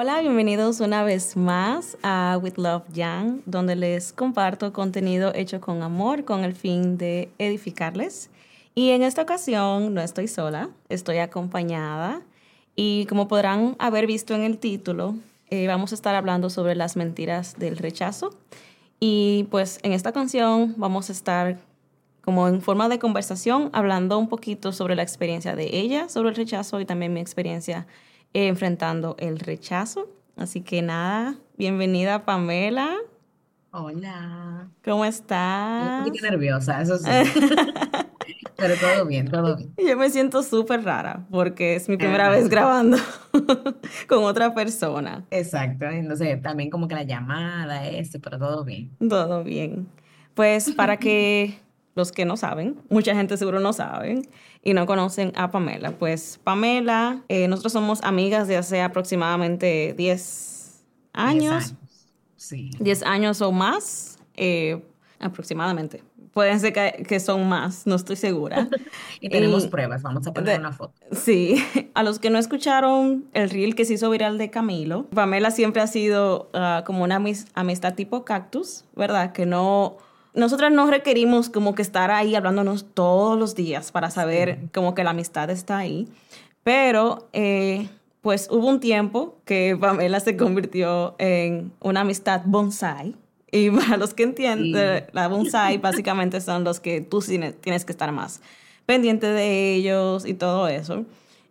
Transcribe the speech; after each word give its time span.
Hola, 0.00 0.20
bienvenidos 0.20 0.78
una 0.78 1.02
vez 1.02 1.36
más 1.36 1.98
a 2.04 2.38
With 2.40 2.56
Love 2.56 2.84
Young, 2.92 3.40
donde 3.46 3.74
les 3.74 4.12
comparto 4.12 4.72
contenido 4.72 5.32
hecho 5.34 5.60
con 5.60 5.82
amor 5.82 6.24
con 6.24 6.44
el 6.44 6.54
fin 6.54 6.96
de 6.96 7.32
edificarles. 7.38 8.30
Y 8.76 8.90
en 8.90 9.02
esta 9.02 9.22
ocasión 9.22 9.94
no 9.94 10.00
estoy 10.00 10.28
sola, 10.28 10.70
estoy 10.88 11.18
acompañada 11.18 12.22
y 12.76 13.06
como 13.06 13.26
podrán 13.26 13.74
haber 13.80 14.06
visto 14.06 14.36
en 14.36 14.42
el 14.42 14.58
título, 14.58 15.16
eh, 15.50 15.66
vamos 15.66 15.90
a 15.90 15.96
estar 15.96 16.14
hablando 16.14 16.48
sobre 16.48 16.76
las 16.76 16.94
mentiras 16.94 17.56
del 17.58 17.76
rechazo. 17.76 18.30
Y 19.00 19.48
pues 19.50 19.80
en 19.82 19.90
esta 19.90 20.12
canción 20.12 20.74
vamos 20.76 21.08
a 21.08 21.12
estar 21.12 21.58
como 22.20 22.46
en 22.46 22.62
forma 22.62 22.88
de 22.88 23.00
conversación 23.00 23.68
hablando 23.72 24.16
un 24.16 24.28
poquito 24.28 24.70
sobre 24.70 24.94
la 24.94 25.02
experiencia 25.02 25.56
de 25.56 25.76
ella 25.76 26.08
sobre 26.08 26.28
el 26.28 26.36
rechazo 26.36 26.80
y 26.80 26.84
también 26.84 27.12
mi 27.12 27.18
experiencia 27.18 27.88
enfrentando 28.32 29.16
el 29.18 29.38
rechazo. 29.38 30.08
Así 30.36 30.60
que 30.60 30.82
nada, 30.82 31.36
bienvenida 31.56 32.24
Pamela. 32.24 32.96
Hola. 33.70 34.68
¿Cómo 34.84 35.04
estás? 35.04 36.00
Un 36.00 36.06
poquito 36.06 36.30
nerviosa, 36.30 36.80
eso 36.80 36.98
sí. 36.98 37.10
Pero 38.56 38.74
todo 38.74 39.06
bien, 39.06 39.30
todo 39.30 39.56
bien. 39.56 39.72
Yo 39.78 39.96
me 39.96 40.10
siento 40.10 40.42
súper 40.42 40.82
rara 40.82 41.24
porque 41.30 41.76
es 41.76 41.88
mi 41.88 41.96
primera 41.96 42.28
vez 42.28 42.48
grabando 42.48 42.96
con 44.08 44.24
otra 44.24 44.52
persona. 44.52 45.24
Exacto, 45.30 45.84
entonces 45.86 46.42
también 46.42 46.68
como 46.68 46.88
que 46.88 46.96
la 46.96 47.04
llamada, 47.04 47.86
esto, 47.86 48.18
pero 48.20 48.38
todo 48.38 48.64
bien. 48.64 48.90
Todo 49.08 49.44
bien. 49.44 49.86
Pues 50.34 50.72
para 50.72 50.96
que 50.96 51.58
los 51.98 52.12
que 52.12 52.24
no 52.24 52.38
saben, 52.38 52.80
mucha 52.88 53.14
gente 53.14 53.36
seguro 53.36 53.60
no 53.60 53.74
saben 53.74 54.26
y 54.62 54.72
no 54.72 54.86
conocen 54.86 55.32
a 55.36 55.50
Pamela. 55.50 55.90
Pues 55.98 56.40
Pamela, 56.42 57.22
eh, 57.28 57.48
nosotros 57.48 57.74
somos 57.74 58.02
amigas 58.02 58.48
de 58.48 58.56
hace 58.56 58.80
aproximadamente 58.80 59.94
10 59.98 60.84
años. 61.12 61.42
10 61.42 61.52
años, 61.52 61.74
sí. 62.36 62.70
10 62.78 63.02
años 63.02 63.42
o 63.42 63.52
más, 63.52 64.18
eh, 64.36 64.80
aproximadamente. 65.18 66.02
Pueden 66.32 66.60
ser 66.60 66.72
que, 66.72 67.18
son 67.18 67.48
más, 67.48 67.84
no 67.84 67.96
estoy 67.96 68.14
segura. 68.14 68.68
y 69.20 69.28
tenemos 69.28 69.66
pruebas, 69.66 70.02
vamos 70.02 70.24
a 70.28 70.32
poner 70.32 70.60
una 70.60 70.70
foto. 70.70 70.94
Sí, 71.10 71.56
a 71.94 72.04
los 72.04 72.20
que 72.20 72.30
no 72.30 72.38
escucharon 72.38 73.24
el 73.32 73.50
reel 73.50 73.74
que 73.74 73.84
se 73.84 73.94
hizo 73.94 74.08
viral 74.08 74.38
de 74.38 74.48
Camilo, 74.48 75.06
Pamela 75.10 75.50
siempre 75.50 75.82
ha 75.82 75.88
sido 75.88 76.48
ah, 76.54 76.84
como 76.86 77.02
una 77.02 77.20
amistad 77.54 77.94
tipo 77.94 78.24
cactus, 78.24 78.84
¿verdad? 78.94 79.32
Que 79.32 79.46
no 79.46 79.96
nosotras 80.34 80.72
no 80.72 80.90
requerimos 80.90 81.48
como 81.48 81.74
que 81.74 81.82
estar 81.82 82.10
ahí 82.10 82.34
hablándonos 82.34 82.86
todos 82.94 83.38
los 83.38 83.54
días 83.54 83.92
para 83.92 84.10
saber 84.10 84.58
como 84.72 84.94
que 84.94 85.04
la 85.04 85.10
amistad 85.10 85.50
está 85.50 85.78
ahí. 85.78 86.08
Pero 86.62 87.28
eh, 87.32 87.88
pues 88.20 88.48
hubo 88.50 88.68
un 88.68 88.80
tiempo 88.80 89.38
que 89.44 89.76
Pamela 89.80 90.20
se 90.20 90.36
convirtió 90.36 91.14
en 91.18 91.72
una 91.80 92.00
amistad 92.00 92.42
bonsai. 92.44 93.14
Y 93.50 93.70
para 93.70 93.96
los 93.96 94.14
que 94.14 94.24
entienden, 94.24 95.06
la 95.12 95.28
bonsai 95.28 95.78
básicamente 95.82 96.40
son 96.40 96.64
los 96.64 96.80
que 96.80 97.00
tú 97.00 97.20
tienes 97.20 97.84
que 97.84 97.92
estar 97.92 98.12
más 98.12 98.40
pendiente 98.86 99.26
de 99.26 99.74
ellos 99.74 100.26
y 100.26 100.34
todo 100.34 100.68
eso. 100.68 101.04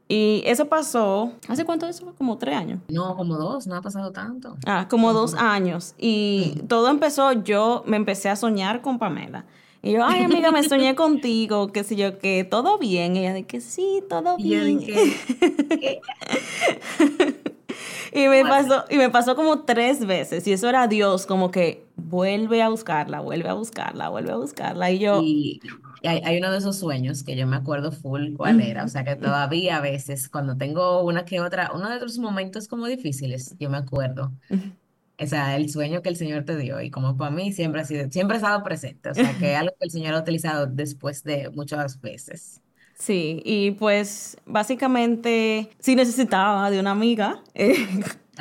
Y 0.09 0.41
eso 0.45 0.67
pasó, 0.67 1.33
¿hace 1.49 1.65
cuánto 1.65 1.85
eso? 1.85 2.13
Como 2.17 2.37
tres 2.37 2.55
años. 2.55 2.79
No, 2.87 3.15
como 3.17 3.35
dos, 3.35 3.67
no 3.67 3.75
ha 3.75 3.81
pasado 3.81 4.11
tanto. 4.11 4.55
Ah, 4.65 4.87
como 4.89 5.11
dos 5.11 5.33
años. 5.33 5.95
Y 5.97 6.61
todo 6.69 6.89
empezó, 6.89 7.33
yo 7.33 7.83
me 7.85 7.97
empecé 7.97 8.29
a 8.29 8.37
soñar 8.37 8.81
con 8.81 8.99
Pamela. 8.99 9.45
Y 9.81 9.93
yo, 9.93 10.05
ay, 10.05 10.23
amiga, 10.23 10.51
me 10.51 10.63
soñé 10.63 10.95
contigo, 10.95 11.71
qué 11.73 11.83
sé 11.83 11.95
yo, 11.97 12.19
que 12.19 12.45
todo 12.45 12.77
bien. 12.77 13.15
Y 13.15 13.19
ella 13.19 13.33
de 13.33 13.45
que 13.45 13.59
sí, 13.61 14.01
todo 14.09 14.37
bien. 14.37 14.79
Y, 18.13 18.27
me 18.29 18.43
pasó, 18.43 18.85
y 18.89 18.97
me 18.97 19.09
pasó 19.09 19.35
como 19.35 19.59
tres 19.59 20.05
veces. 20.05 20.47
Y 20.47 20.53
eso 20.53 20.67
era 20.67 20.87
Dios, 20.87 21.27
como 21.27 21.51
que 21.51 21.85
vuelve 21.95 22.63
a 22.63 22.69
buscarla, 22.69 23.19
vuelve 23.19 23.49
a 23.49 23.53
buscarla, 23.53 24.09
vuelve 24.09 24.31
a 24.31 24.37
buscarla. 24.37 24.89
Y 24.89 24.97
yo, 24.97 25.21
hay, 26.03 26.37
uno 26.37 26.51
de 26.51 26.57
esos 26.57 26.77
sueños 26.77 27.23
que 27.23 27.35
yo 27.35 27.47
me 27.47 27.55
acuerdo 27.55 27.91
full 27.91 28.33
cuál 28.35 28.61
era, 28.61 28.83
o 28.83 28.87
sea 28.87 29.03
que 29.03 29.15
todavía 29.15 29.77
a 29.77 29.81
veces 29.81 30.29
cuando 30.29 30.57
tengo 30.57 31.03
una 31.03 31.25
que 31.25 31.39
otra, 31.39 31.71
uno 31.73 31.89
de 31.89 31.97
esos 31.97 32.19
momentos 32.19 32.67
como 32.67 32.85
difíciles, 32.87 33.55
yo 33.59 33.69
me 33.69 33.77
acuerdo. 33.77 34.31
O 35.19 35.25
sea, 35.25 35.55
el 35.55 35.69
sueño 35.69 36.01
que 36.01 36.09
el 36.09 36.15
Señor 36.15 36.43
te 36.45 36.55
dio 36.57 36.79
y 36.79 36.91
como 36.91 37.17
para 37.17 37.31
mí 37.31 37.51
siempre 37.51 37.81
ha 37.81 37.85
sido, 37.85 38.09
siempre 38.11 38.35
ha 38.35 38.39
estado 38.39 38.63
presente, 38.63 39.09
o 39.09 39.13
sea, 39.15 39.37
que 39.37 39.53
es 39.53 39.57
algo 39.59 39.73
que 39.79 39.85
el 39.85 39.91
Señor 39.91 40.13
ha 40.13 40.19
utilizado 40.19 40.67
después 40.67 41.23
de 41.23 41.49
muchas 41.49 41.99
veces. 41.99 42.61
Sí, 42.97 43.41
y 43.45 43.71
pues 43.71 44.37
básicamente 44.45 45.69
sí 45.79 45.95
necesitaba 45.95 46.69
de 46.71 46.79
una 46.79 46.91
amiga. 46.91 47.43
Eh, 47.53 47.75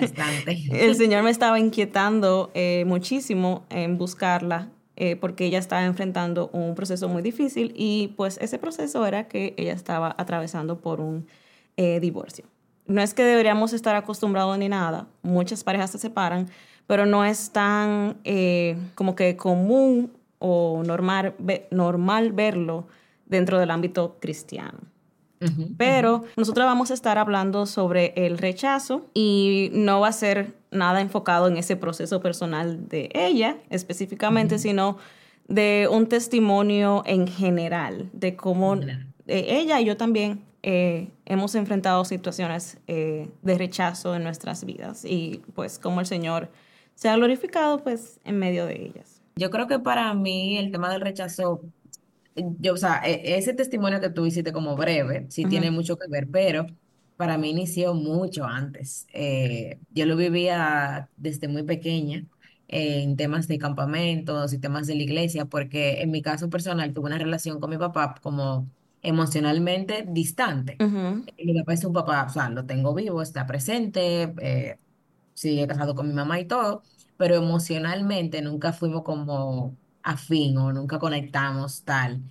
Bastante. 0.00 0.62
El 0.71 0.95
Señor 0.95 1.22
me 1.22 1.31
estaba 1.31 1.59
inquietando 1.59 2.50
eh, 2.55 2.84
muchísimo 2.87 3.65
en 3.71 3.99
buscarla 3.99 4.71
eh, 4.97 5.17
porque 5.17 5.45
ella 5.45 5.59
estaba 5.59 5.84
enfrentando 5.84 6.49
un 6.53 6.75
proceso 6.75 7.09
muy 7.09 7.23
difícil 7.23 7.73
y 7.77 8.15
pues 8.17 8.39
ese 8.41 8.59
proceso 8.59 9.07
era 9.07 9.29
que 9.29 9.55
ella 9.59 9.75
estaba 9.75 10.15
atravesando 10.19 10.81
por 10.81 11.01
un 11.01 11.27
eh, 11.77 12.01
divorcio. 12.01 12.47
No 12.87 13.03
es 13.03 13.12
que 13.12 13.23
deberíamos 13.23 13.73
estar 13.73 13.95
acostumbrados 13.95 14.57
ni 14.59 14.69
nada, 14.69 15.07
muchas 15.23 15.65
parejas 15.65 15.91
se 15.91 15.99
separan, 15.99 16.49
pero 16.87 17.05
no 17.05 17.25
es 17.25 17.51
tan 17.51 18.17
eh, 18.25 18.79
como 18.95 19.15
que 19.15 19.37
común 19.37 20.12
o 20.39 20.83
normal, 20.84 21.34
normal 21.71 22.33
verlo 22.33 22.87
dentro 23.27 23.59
del 23.59 23.71
ámbito 23.71 24.17
cristiano. 24.21 24.78
Pero 25.76 26.24
nosotros 26.36 26.66
vamos 26.66 26.91
a 26.91 26.94
estar 26.94 27.19
hablando 27.19 27.66
sobre 27.66 28.14
el 28.16 28.38
rechazo 28.38 29.06
y 29.12 29.70
no 29.72 30.00
va 30.00 30.08
a 30.08 30.12
ser 30.12 30.54
nada 30.70 31.00
enfocado 31.00 31.48
en 31.48 31.56
ese 31.56 31.76
proceso 31.76 32.20
personal 32.20 32.88
de 32.88 33.10
ella 33.14 33.58
específicamente, 33.70 34.58
sino 34.58 34.98
de 35.48 35.88
un 35.91 36.08
testimonio 36.08 37.02
en 37.06 37.26
general, 37.26 38.10
de 38.12 38.36
cómo 38.36 38.76
ella 39.26 39.80
y 39.80 39.84
yo 39.84 39.97
también 39.97 40.44
eh, 40.62 41.10
hemos 41.26 41.54
enfrentado 41.54 42.04
situaciones 42.04 42.78
eh, 42.88 43.28
de 43.42 43.58
rechazo 43.58 44.16
en 44.16 44.24
nuestras 44.24 44.64
vidas 44.64 45.04
y 45.04 45.42
pues 45.54 45.78
cómo 45.78 46.00
el 46.00 46.06
Señor 46.06 46.50
se 46.97 47.08
ha 47.08 47.16
glorificado 47.16 47.82
pues 47.84 48.18
en 48.24 48.38
medio 48.38 48.66
de 48.66 48.86
ellas. 48.86 49.22
Yo 49.36 49.50
creo 49.50 49.68
que 49.68 49.78
para 49.78 50.12
mí 50.14 50.58
el 50.58 50.72
tema 50.72 50.91
del 50.91 51.03
rechazo 51.03 51.60
yo, 52.58 52.74
o 52.74 52.76
sea, 52.76 53.02
e, 53.04 53.36
ese 53.38 53.54
testimonio 53.54 54.00
que 54.00 54.10
tú 54.10 54.26
hiciste 54.26 54.52
como 54.52 54.76
breve, 54.76 55.26
sí 55.30 55.44
tiene 55.47 55.70
mucho 55.70 55.97
que 55.97 56.08
ver, 56.08 56.28
pero 56.30 56.66
para 57.16 57.38
mí 57.38 57.50
inició 57.50 57.94
mucho 57.94 58.44
antes. 58.44 59.06
Eh, 59.12 59.78
yo 59.91 60.06
lo 60.06 60.16
vivía 60.16 61.08
desde 61.16 61.48
muy 61.48 61.62
pequeña 61.62 62.24
en 62.69 63.16
temas 63.16 63.48
de 63.48 63.58
campamentos 63.58 64.52
y 64.52 64.58
temas 64.58 64.86
de 64.86 64.97
la 64.97 65.02
iglesia, 65.02 65.47
porque 65.47 66.02
en 66.02 66.10
mi 66.10 66.22
caso 66.22 66.50
personal 66.50 66.92
tuve 66.92 67.06
una 67.06 67.19
relación 67.19 67.60
con 67.60 67.70
mi 67.70 67.78
papá 67.78 68.14
como 68.22 68.68
emocionalmente 69.03 70.04
distante. 70.08 70.76
Mi 70.80 71.58
papá 71.60 71.74
es 71.74 71.84
un 71.84 71.92
papá, 71.92 72.24
o 72.28 72.30
sea, 72.30 72.50
lo 72.50 72.66
tengo 72.66 72.94
vivo, 72.94 73.22
está 73.22 73.47
presente, 73.47 74.34
eh, 74.41 74.78
sigue 75.34 75.66
casado 75.66 75.94
con 75.94 76.08
mi 76.08 76.14
mamá 76.14 76.41
y 76.41 76.47
todo, 76.47 76.82
pero 77.16 77.36
emocionalmente 77.36 78.42
nunca 78.42 78.72
fuimos 78.72 79.03
como 79.04 79.76
afín 80.06 80.56
o 80.59 80.72
nunca 80.72 80.99
conectamos 80.99 81.84
tal. 81.84 82.22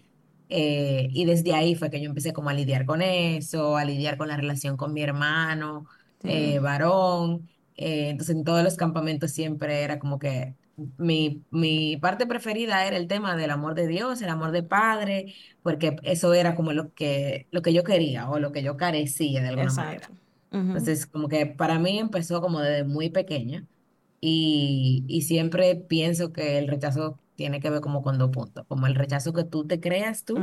Eh, 0.50 1.08
y 1.12 1.26
desde 1.26 1.54
ahí 1.54 1.76
fue 1.76 1.90
que 1.90 2.02
yo 2.02 2.10
empecé 2.10 2.34
como 2.34 2.50
a 2.50 2.54
lidiar 2.54 2.86
con 2.86 3.02
eso, 3.02 3.78
a 3.78 3.86
lidiar 3.86 4.18
con 4.18 4.28
la 4.28 4.38
relación 4.38 4.78
con 4.78 4.94
mi 4.94 5.02
hermano, 5.04 5.88
eh, 6.24 6.60
varón. 6.60 7.50
Eh, 7.76 8.10
entonces 8.10 8.36
en 8.36 8.44
todos 8.44 8.64
los 8.64 8.76
campamentos 8.78 9.32
siempre 9.32 9.84
era 9.84 10.00
como 10.00 10.20
que 10.20 10.56
mi, 10.98 11.46
mi 11.52 11.98
parte 11.98 12.28
preferida 12.28 12.86
era 12.86 12.98
el 12.98 13.08
tema 13.08 13.36
del 13.36 13.52
amor 13.52 13.76
de 13.76 13.88
Dios, 13.88 14.22
el 14.22 14.30
amor 14.30 14.52
de 14.52 14.64
Padre, 14.64 15.34
porque 15.62 15.96
eso 16.04 16.34
era 16.34 16.56
como 16.56 16.74
lo 16.74 16.94
que, 16.94 17.48
lo 17.52 17.62
que 17.62 17.74
yo 17.74 17.84
quería 17.84 18.30
o 18.30 18.40
lo 18.40 18.52
que 18.52 18.64
yo 18.64 18.78
carecía 18.78 19.42
de 19.42 19.50
alguna 19.50 19.72
manera. 19.74 20.12
Entonces 20.74 21.06
como 21.08 21.28
que 21.30 21.46
para 21.46 21.80
mí 21.80 22.00
empezó 22.00 22.42
como 22.42 22.60
desde 22.62 22.84
muy 22.86 23.10
pequeña 23.10 23.68
y, 24.22 25.06
y 25.08 25.22
siempre 25.24 25.76
pienso 25.76 26.34
que 26.34 26.58
el 26.60 26.68
rechazo 26.68 27.20
tiene 27.36 27.60
que 27.60 27.70
ver 27.70 27.82
como 27.82 28.02
con 28.02 28.18
dos 28.18 28.32
puntos, 28.32 28.66
como 28.68 28.88
el 28.88 28.96
rechazo 28.96 29.34
que 29.34 29.44
tú 29.44 29.66
te 29.66 29.80
creas 29.80 30.26
tú 30.26 30.38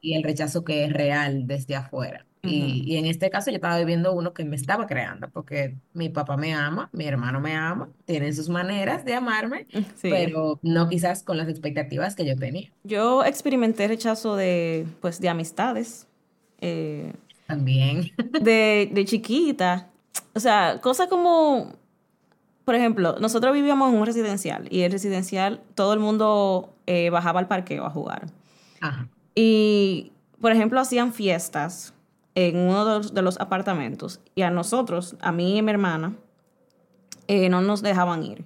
y 0.00 0.14
el 0.14 0.22
rechazo 0.22 0.64
que 0.64 0.84
es 0.84 0.92
real 0.92 1.46
desde 1.46 1.76
afuera. 1.76 2.26
y, 2.42 2.82
y, 2.84 2.96
en 2.96 3.06
este 3.06 3.30
caso 3.30 3.50
yo 3.50 3.56
estaba 3.56 3.78
viviendo 3.78 4.12
uno 4.12 4.34
que 4.34 4.44
me 4.44 4.56
estaba 4.56 4.88
creando, 4.88 5.30
porque 5.30 5.76
mi 5.92 6.08
papá 6.08 6.36
me 6.36 6.52
ama, 6.52 6.90
mi 6.92 7.04
hermano 7.04 7.40
me 7.40 7.54
ama, 7.54 7.88
tienen 8.04 8.34
sus 8.34 8.48
maneras 8.48 9.04
de 9.04 9.14
amarme, 9.14 9.68
pero 10.02 10.58
no 10.62 10.88
quizás 10.88 11.22
con 11.22 11.36
las 11.36 11.48
expectativas 11.48 12.16
que 12.16 12.26
yo 12.26 12.34
tenía. 12.36 12.72
Yo 12.82 13.24
experimenté 13.24 13.86
rechazo 13.86 14.34
de, 14.34 14.86
pues, 15.00 15.20
de 15.20 15.28
amistades. 15.28 16.08
Eh, 16.60 17.12
También. 17.46 18.10
De, 18.40 18.90
de 18.92 19.04
chiquita. 19.04 19.88
O 20.34 20.40
sea, 20.40 20.80
cosas 20.80 21.06
como 21.06 21.76
por 22.64 22.74
ejemplo, 22.74 23.16
nosotros 23.20 23.52
vivíamos 23.52 23.92
en 23.92 23.98
un 23.98 24.06
residencial 24.06 24.68
y 24.70 24.82
el 24.82 24.92
residencial 24.92 25.60
todo 25.74 25.92
el 25.94 26.00
mundo 26.00 26.72
eh, 26.86 27.10
bajaba 27.10 27.40
al 27.40 27.48
parqueo 27.48 27.84
a 27.84 27.90
jugar. 27.90 28.26
Y, 29.34 30.12
por 30.40 30.52
ejemplo, 30.52 30.80
hacían 30.80 31.12
fiestas 31.12 31.94
en 32.34 32.56
uno 32.56 33.00
de 33.00 33.22
los, 33.22 33.40
apartamentos 33.40 34.20
y 34.34 34.42
a 34.42 34.50
nosotros, 34.50 35.16
a 35.20 35.32
mí 35.32 35.58
y 35.58 35.62
mi 35.62 35.70
hermana, 35.70 36.16
eh, 37.28 37.48
no 37.48 37.60
nos 37.60 37.82
dejaban 37.82 38.22
ir. 38.22 38.44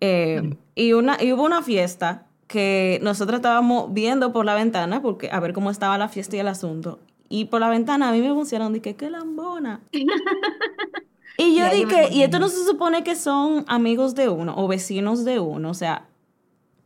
Eh, 0.00 0.56
y, 0.74 0.92
una, 0.92 1.22
y 1.22 1.32
hubo 1.32 1.42
una 1.42 1.62
fiesta 1.62 2.26
que 2.46 2.98
nosotros 3.02 3.38
estábamos 3.38 3.92
viendo 3.92 4.32
por 4.32 4.44
la 4.44 4.54
ventana, 4.54 5.02
porque 5.02 5.30
a 5.30 5.40
ver 5.40 5.52
cómo 5.52 5.70
estaba 5.70 5.98
la 5.98 6.08
fiesta 6.08 6.36
y 6.36 6.40
el 6.40 6.48
asunto. 6.48 6.98
Y 7.28 7.46
por 7.46 7.60
la 7.60 7.68
ventana 7.68 8.08
a 8.08 8.12
mí 8.12 8.20
me 8.22 8.32
funcionaron, 8.32 8.72
dije, 8.72 8.96
qué 8.96 9.10
lambona. 9.10 9.80
y 11.38 11.56
yo 11.56 11.70
dije, 11.70 12.08
y 12.12 12.22
esto 12.22 12.40
no 12.40 12.48
se 12.48 12.64
supone 12.66 13.04
que 13.04 13.14
son 13.14 13.64
amigos 13.68 14.16
de 14.16 14.28
uno 14.28 14.54
o 14.56 14.66
vecinos 14.66 15.24
de 15.24 15.38
uno, 15.38 15.70
o 15.70 15.74
sea, 15.74 16.08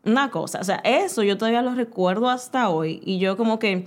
una 0.05 0.31
cosa, 0.31 0.61
o 0.61 0.65
sea, 0.65 0.77
eso 0.85 1.23
yo 1.23 1.39
todavía 1.39 1.63
lo 1.63 1.75
recuerdo 1.75 2.29
hasta 2.29 2.69
hoy 2.69 3.01
y 3.05 3.19
yo 3.19 3.39
como 3.39 3.59
que 3.59 3.87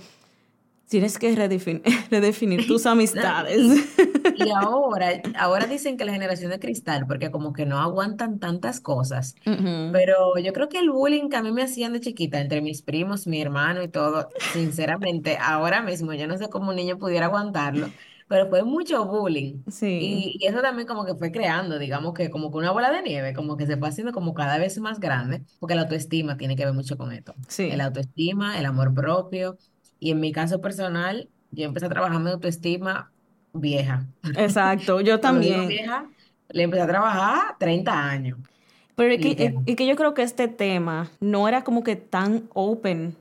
tienes 0.88 1.18
que 1.18 1.34
redefinir, 2.10 2.66
tus 2.66 2.84
amistades. 2.86 3.60
y 4.36 4.50
ahora, 4.56 5.22
ahora 5.38 5.66
dicen 5.66 5.96
que 5.96 6.04
la 6.04 6.12
generación 6.12 6.50
de 6.50 6.58
cristal, 6.58 7.06
porque 7.06 7.30
como 7.30 7.52
que 7.52 7.64
no 7.64 7.78
aguantan 7.78 8.40
tantas 8.40 8.80
cosas, 8.80 9.36
pero 9.44 10.36
yo 10.38 10.52
creo 10.52 10.68
que 10.68 10.78
el 10.78 10.90
bullying 10.90 11.28
que 11.28 11.36
a 11.36 11.42
mí 11.42 11.52
me 11.52 11.62
hacían 11.62 11.92
de 11.92 12.00
chiquita 12.00 12.40
entre 12.40 12.60
mis 12.60 12.82
primos, 12.82 13.28
mi 13.28 13.40
hermano 13.40 13.82
y 13.84 13.88
todo, 13.88 14.30
sinceramente, 14.52 15.38
ahora 15.40 15.80
mismo 15.82 16.12
yo 16.12 16.26
no 16.26 16.36
sé 16.38 16.48
cómo 16.48 16.70
un 16.70 16.76
niño 16.76 16.98
pudiera 16.98 17.26
aguantarlo. 17.26 17.88
Pero 18.28 18.48
fue 18.48 18.64
mucho 18.64 19.04
bullying. 19.06 19.62
Sí. 19.68 19.98
Y, 19.98 20.38
y 20.40 20.46
eso 20.46 20.60
también 20.60 20.86
como 20.86 21.04
que 21.06 21.14
fue 21.14 21.32
creando, 21.32 21.78
digamos 21.78 22.12
que 22.14 22.28
como 22.30 22.50
que 22.50 22.58
una 22.58 22.70
bola 22.72 22.90
de 22.90 23.02
nieve, 23.02 23.32
como 23.34 23.56
que 23.56 23.66
se 23.66 23.76
fue 23.78 23.88
haciendo 23.88 24.12
como 24.12 24.34
cada 24.34 24.58
vez 24.58 24.78
más 24.78 25.00
grande, 25.00 25.44
porque 25.58 25.74
la 25.74 25.82
autoestima 25.82 26.36
tiene 26.36 26.54
que 26.56 26.64
ver 26.66 26.74
mucho 26.74 26.96
con 26.98 27.12
esto. 27.12 27.34
Sí. 27.48 27.64
El 27.66 27.80
autoestima, 27.80 28.58
el 28.58 28.66
amor 28.66 28.92
propio, 28.94 29.58
y 29.98 30.10
en 30.10 30.20
mi 30.20 30.32
caso 30.32 30.60
personal, 30.60 31.30
yo 31.50 31.64
empecé 31.64 31.86
a 31.86 31.88
trabajar 31.88 32.20
mi 32.20 32.30
autoestima 32.30 33.12
vieja. 33.52 34.06
Exacto, 34.34 35.00
yo 35.00 35.18
también. 35.20 35.68
vieja, 35.68 36.10
le 36.48 36.62
empecé 36.62 36.82
a 36.82 36.86
trabajar 36.86 37.56
30 37.58 37.92
años, 38.08 38.38
Pero 38.94 39.12
es 39.12 39.20
que, 39.20 39.36
es- 39.66 39.76
que 39.76 39.86
yo 39.86 39.96
creo 39.96 40.14
que 40.14 40.22
este 40.22 40.48
tema 40.48 41.10
no 41.20 41.48
era 41.48 41.64
como 41.64 41.82
que 41.84 41.96
tan 41.96 42.48
open 42.54 43.16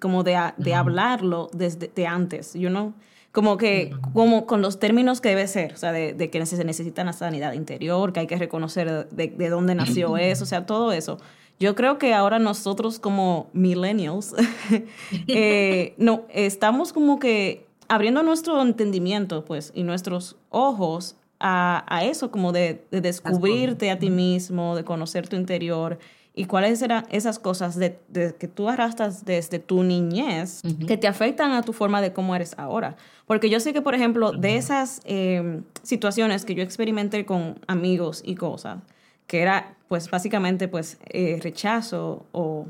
como 0.00 0.22
de, 0.22 0.38
de 0.58 0.74
Ujú, 0.74 0.74
hablarlo 0.74 1.48
desde 1.52 1.88
de 1.94 2.06
antes, 2.06 2.52
you 2.54 2.68
know? 2.68 2.92
Como 3.34 3.56
que, 3.56 3.92
como 4.12 4.46
con 4.46 4.62
los 4.62 4.78
términos 4.78 5.20
que 5.20 5.30
debe 5.30 5.48
ser, 5.48 5.72
o 5.72 5.76
sea, 5.76 5.90
de, 5.90 6.12
de 6.12 6.30
que 6.30 6.46
se 6.46 6.62
necesita 6.62 7.02
una 7.02 7.12
sanidad 7.12 7.54
interior, 7.54 8.12
que 8.12 8.20
hay 8.20 8.26
que 8.28 8.36
reconocer 8.36 9.08
de, 9.08 9.26
de 9.26 9.48
dónde 9.48 9.74
nació 9.74 10.16
eso, 10.16 10.44
o 10.44 10.46
sea, 10.46 10.66
todo 10.66 10.92
eso. 10.92 11.18
Yo 11.58 11.74
creo 11.74 11.98
que 11.98 12.14
ahora 12.14 12.38
nosotros 12.38 13.00
como 13.00 13.48
millennials, 13.52 14.36
eh, 15.26 15.94
no, 15.98 16.22
estamos 16.28 16.92
como 16.92 17.18
que 17.18 17.66
abriendo 17.88 18.22
nuestro 18.22 18.62
entendimiento, 18.62 19.44
pues, 19.44 19.72
y 19.74 19.82
nuestros 19.82 20.36
ojos 20.50 21.16
a, 21.40 21.84
a 21.88 22.04
eso, 22.04 22.30
como 22.30 22.52
de, 22.52 22.84
de 22.92 23.00
descubrirte 23.00 23.90
a 23.90 23.98
ti 23.98 24.10
mismo, 24.10 24.76
de 24.76 24.84
conocer 24.84 25.28
tu 25.28 25.34
interior 25.34 25.98
y 26.34 26.46
cuáles 26.46 26.82
eran 26.82 27.04
esas 27.10 27.38
cosas 27.38 27.76
de, 27.76 27.98
de 28.08 28.34
que 28.34 28.48
tú 28.48 28.68
arrastras 28.68 29.24
desde 29.24 29.60
tu 29.60 29.82
niñez 29.84 30.62
que 30.62 30.68
ujú, 30.68 30.98
te 30.98 31.06
afectan 31.06 31.52
a 31.52 31.62
tu 31.62 31.72
forma 31.72 32.00
de 32.00 32.12
cómo 32.12 32.34
eres 32.34 32.54
ahora. 32.58 32.96
Porque 33.26 33.48
yo 33.48 33.58
sé 33.60 33.72
que, 33.72 33.80
por 33.82 33.94
ejemplo, 33.94 34.32
de 34.32 34.56
esas 34.56 35.00
eh, 35.04 35.60
situaciones 35.82 36.44
que 36.44 36.54
yo 36.54 36.62
experimenté 36.62 37.24
con 37.24 37.58
amigos 37.66 38.22
y 38.24 38.34
cosas, 38.34 38.78
que 39.26 39.40
era 39.40 39.76
pues 39.88 40.10
básicamente 40.10 40.68
pues 40.68 40.98
eh, 41.06 41.38
rechazo 41.42 42.26
o 42.32 42.66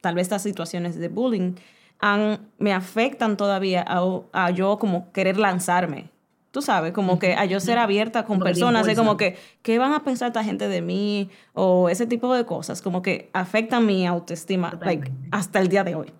tal 0.00 0.14
vez 0.14 0.22
estas 0.26 0.42
situaciones 0.42 0.96
de 0.98 1.08
bullying, 1.08 1.54
han- 1.98 2.38
me 2.58 2.72
afectan 2.72 3.36
todavía 3.36 3.84
a, 3.86 4.02
a 4.32 4.50
yo 4.50 4.78
como 4.78 5.12
querer 5.12 5.36
lanzarme. 5.38 6.08
Tú 6.52 6.60
sabes, 6.62 6.92
como 6.92 7.18
que 7.18 7.32
a 7.34 7.46
yo 7.46 7.58
ser 7.60 7.78
abierta 7.78 8.24
con 8.26 8.36
Como 8.38 8.44
personas, 8.44 8.86
es 8.86 8.96
como 8.98 9.16
que, 9.16 9.36
¿qué 9.62 9.78
van 9.78 9.92
a 9.94 10.04
pensar 10.04 10.28
esta 10.28 10.44
gente 10.44 10.68
de 10.68 10.82
mí? 10.82 11.30
O 11.54 11.88
ese 11.88 12.06
tipo 12.06 12.32
de 12.34 12.44
cosas, 12.44 12.82
como 12.82 13.00
que 13.02 13.30
afectan 13.32 13.86
mi 13.86 14.06
autoestima, 14.06 14.78
like, 14.82 15.10
hasta 15.30 15.60
el 15.60 15.68
día 15.68 15.82
de 15.82 15.94
hoy. 15.94 16.12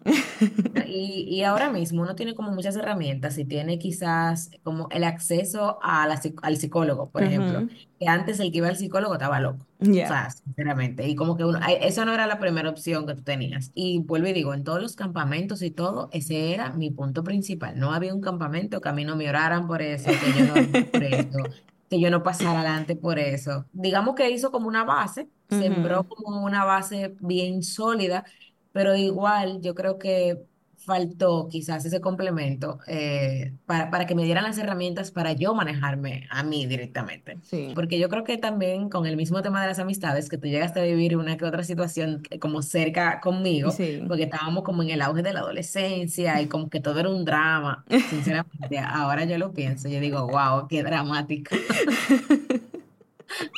Y, 0.87 1.25
y 1.29 1.43
ahora 1.45 1.71
mismo 1.71 2.03
uno 2.03 2.15
tiene 2.15 2.35
como 2.35 2.51
muchas 2.51 2.77
herramientas 2.77 3.37
y 3.39 3.45
tiene 3.45 3.79
quizás 3.79 4.51
como 4.63 4.89
el 4.91 5.05
acceso 5.05 5.79
a 5.83 6.07
la 6.09 6.17
psic- 6.21 6.41
al 6.43 6.57
psicólogo, 6.57 7.11
por 7.11 7.23
ejemplo, 7.23 7.67
que 7.99 8.09
antes 8.09 8.41
el 8.41 8.51
que 8.51 8.59
iba 8.59 8.69
al 8.69 8.77
psicólogo 8.77 9.13
estaba 9.15 9.39
loco. 9.39 9.67
O 10.03 10.05
Ya, 10.05 10.07
sea, 10.07 10.31
sinceramente. 10.31 11.07
Y 11.09 11.15
como 11.17 11.37
que 11.37 11.45
uno, 11.45 11.59
ay, 11.63 11.77
esa 11.81 12.05
no 12.05 12.13
era 12.15 12.27
la 12.27 12.39
primera 12.39 12.69
opción 12.71 13.07
que 13.07 13.15
tú 13.15 13.23
tenías. 13.23 13.71
Y 13.75 14.01
vuelvo 14.01 14.29
y 14.29 14.33
digo, 14.33 14.55
en 14.55 14.65
todos 14.65 14.81
los 14.83 14.97
campamentos 14.97 15.63
y 15.63 15.71
todo, 15.71 16.09
ese 16.13 16.53
era 16.55 16.73
mi 16.73 16.91
punto 16.91 17.23
principal. 17.25 17.79
No 17.79 17.93
había 17.93 18.15
un 18.15 18.21
campamento 18.21 18.81
que 18.81 18.89
a 18.89 18.93
mí 18.93 19.05
no 19.05 19.17
me 19.17 19.29
oraran 19.29 19.67
por 19.67 19.83
eso, 19.83 20.19
que 20.19 20.33
yo 20.33 20.45
no 20.45 20.69
por 20.93 21.05
eso, 21.05 21.39
que 21.91 22.01
yo 22.01 22.11
no 22.11 22.23
pasara 22.23 22.61
adelante 22.61 22.97
por 22.97 23.19
eso. 23.19 23.67
Digamos 23.73 24.15
que 24.15 24.31
hizo 24.31 24.51
como 24.51 24.69
una 24.69 24.85
base, 24.85 25.31
sembró 25.49 26.05
como 26.09 26.45
una 26.45 26.65
base 26.65 27.17
bien 27.21 27.63
sólida 27.63 28.25
pero 28.73 28.97
igual 28.97 29.61
yo 29.61 29.75
creo 29.75 29.99
que 29.99 30.47
faltó 30.85 31.49
quizás 31.49 31.85
ese 31.85 32.01
complemento 32.01 32.79
eh, 32.87 33.53
para, 33.67 33.91
para 33.91 34.07
que 34.07 34.15
me 34.15 34.25
dieran 34.25 34.45
las 34.45 34.59
herramientas 34.59 35.11
para 35.11 35.33
yo 35.33 35.55
manejarme 35.55 36.27
a 36.31 36.43
mí 36.43 36.67
directamente. 36.67 37.39
Sí, 37.43 37.73
Porque 37.75 37.99
yo 37.99 38.09
creo 38.09 38.25
que 38.25 38.37
también 38.39 38.89
con 38.89 39.07
el 39.07 39.17
mismo 39.17 39.43
tema 39.43 39.63
de 39.63 39.69
las 39.69 39.79
amistades, 39.79 40.29
que 40.29 40.39
tú 40.39 40.49
llegaste 40.49 40.81
a 40.81 40.85
vivir 40.85 41.17
una 41.17 41.37
que 41.37 41.45
otra 41.45 41.65
situación 41.65 42.23
eh, 42.31 42.39
como 42.39 42.63
cerca 42.63 43.21
conmigo, 43.21 43.71
sí. 43.71 44.03
porque 44.07 44.25
estábamos 44.25 44.65
como 44.65 44.83
en 44.83 44.91
el 44.91 45.03
auge 45.03 45.23
de 45.23 45.33
la 45.33 45.41
adolescencia 45.41 46.41
y 46.41 46.47
como 46.47 46.69
que 46.69 46.81
todo 46.81 47.01
era 47.01 47.09
un 47.09 47.25
drama. 47.25 47.85
Sinceramente, 48.11 48.79
ahora 48.79 49.25
yo 49.25 49.39
lo 49.39 49.53
pienso, 49.53 49.89
yo 49.89 50.01
digo, 50.01 50.27
wow, 50.27 50.67
qué 50.69 50.83
dramático. 50.83 51.55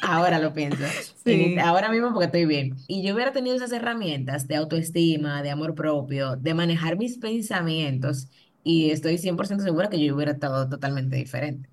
Ahora 0.02 0.38
lo 0.38 0.52
pienso, 0.54 0.78
en 0.84 0.90
este- 0.90 1.14
Sí, 1.24 1.58
ahora 1.58 1.90
mismo 1.90 2.10
porque 2.12 2.26
estoy 2.26 2.46
bien. 2.46 2.76
Y 2.86 3.02
yo 3.02 3.14
hubiera 3.14 3.32
tenido 3.32 3.56
esas 3.56 3.72
herramientas 3.72 4.46
de 4.48 4.56
autoestima, 4.56 5.42
de 5.42 5.50
amor 5.50 5.74
propio, 5.74 6.36
de 6.36 6.54
manejar 6.54 6.96
mis 6.98 7.18
pensamientos, 7.18 8.28
y 8.62 8.90
estoy 8.90 9.18
100% 9.18 9.62
segura 9.62 9.90
que 9.90 10.02
yo 10.02 10.14
hubiera 10.14 10.32
estado 10.32 10.68
totalmente 10.68 11.16
diferente. 11.16 11.68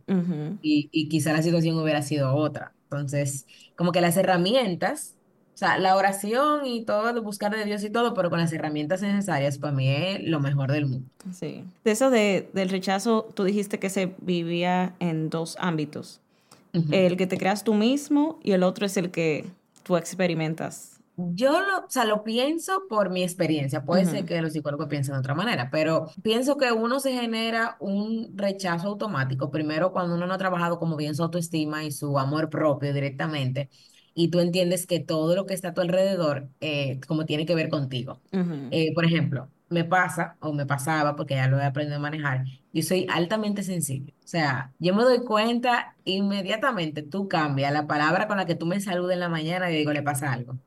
Y, 0.62 0.90
y 0.92 1.08
quizá 1.10 1.32
la 1.34 1.42
situación 1.42 1.78
hubiera 1.78 2.02
sido 2.02 2.36
otra. 2.36 2.74
Entonces, 2.84 3.46
como 3.78 3.92
que 3.94 4.02
las 4.02 4.18
herramientas, 4.18 5.16
o 5.54 5.58
sea, 5.58 5.78
la 5.78 5.96
oración 5.96 6.66
y 6.66 6.84
todo, 6.84 7.14
de 7.14 7.20
buscar 7.22 7.56
de 7.56 7.64
Dios 7.64 7.84
y 7.84 7.90
todo, 7.90 8.14
pero 8.14 8.30
con 8.30 8.40
las 8.40 8.52
herramientas 8.52 9.02
necesarias, 9.02 9.58
para 9.58 9.74
mí 9.74 9.88
es 9.88 10.24
lo 10.24 10.40
mejor 10.42 10.72
del 10.72 10.86
mundo. 10.88 11.08
sí. 11.32 11.64
De 11.86 11.92
eso 11.92 12.10
de, 12.10 12.50
del 12.54 12.68
rechazo, 12.70 13.30
tú 13.34 13.44
dijiste 13.46 13.80
que 13.80 13.90
se 13.90 14.14
vivía 14.20 14.96
en 15.00 15.30
dos 15.30 15.56
ámbitos. 15.60 16.20
El 16.92 17.18
que 17.18 17.28
te 17.28 17.38
creas 17.38 17.64
tú 17.64 17.74
mismo 17.74 18.40
y 18.44 18.52
el 18.54 18.64
otro 18.64 18.86
es 18.86 18.98
el 18.98 19.12
que 19.12 19.46
tú 19.84 19.98
experimentas. 19.98 21.00
Yo 21.18 21.60
lo, 21.62 21.80
o 21.86 21.90
sea, 21.90 22.06
lo 22.06 22.24
pienso 22.24 22.88
por 22.90 23.10
mi 23.12 23.22
experiencia. 23.24 23.84
Puede 23.86 24.06
ser 24.06 24.26
Ujú, 24.26 24.26
que 24.26 24.42
los 24.42 24.54
psicólogos 24.54 24.88
piensen 24.88 25.14
de 25.14 25.20
otra 25.20 25.36
manera, 25.36 25.70
pero 25.70 26.08
pienso 26.24 26.58
que 26.58 26.72
uno 26.72 27.00
se 27.00 27.12
genera 27.14 27.78
un 27.80 28.32
rechazo 28.36 28.88
automático. 28.88 29.52
Primero, 29.52 29.92
cuando 29.92 30.16
uno 30.16 30.26
no 30.26 30.34
ha 30.34 30.38
trabajado 30.38 30.80
como 30.80 30.96
bien 30.96 31.14
su 31.16 31.22
autoestima 31.24 31.84
y 31.84 31.92
su 31.92 32.18
amor 32.18 32.50
propio 32.50 32.94
directamente, 32.94 33.70
y 34.14 34.30
tú 34.30 34.40
entiendes 34.40 34.88
que 34.88 35.00
todo 35.00 35.36
lo 35.36 35.46
que 35.46 35.54
está 35.54 35.70
a 35.70 35.74
tu 35.74 35.82
alrededor, 35.82 36.50
eh, 36.60 37.00
como 37.08 37.26
tiene 37.26 37.46
que 37.46 37.56
ver 37.56 37.70
contigo. 37.70 38.22
Eh, 38.70 38.94
por 38.96 39.06
ejemplo, 39.06 39.52
me 39.70 39.84
pasa 39.86 40.38
o 40.40 40.54
me 40.54 40.66
pasaba, 40.66 41.16
porque 41.16 41.36
ya 41.36 41.48
lo 41.48 41.60
he 41.60 41.66
aprendido 41.66 41.98
a 41.98 42.00
manejar, 42.00 42.46
yo 42.74 42.84
soy 42.84 43.06
altamente 43.10 43.64
sensible. 43.64 44.14
O 44.24 44.28
sea, 44.28 44.74
yo 44.80 44.96
me 44.96 45.04
doy 45.04 45.24
cuenta 45.26 45.96
inmediatamente, 46.06 47.04
tú 47.04 47.28
cambias 47.28 47.72
la 47.74 47.88
palabra 47.88 48.28
con 48.28 48.38
la 48.38 48.46
que 48.46 48.56
tú 48.56 48.66
me 48.66 48.80
saludas 48.80 49.14
en 49.14 49.20
la 49.20 49.30
mañana 49.30 49.72
y 49.72 49.76
digo, 49.78 49.92
le 49.94 50.04
pasa 50.04 50.32
algo. 50.32 50.58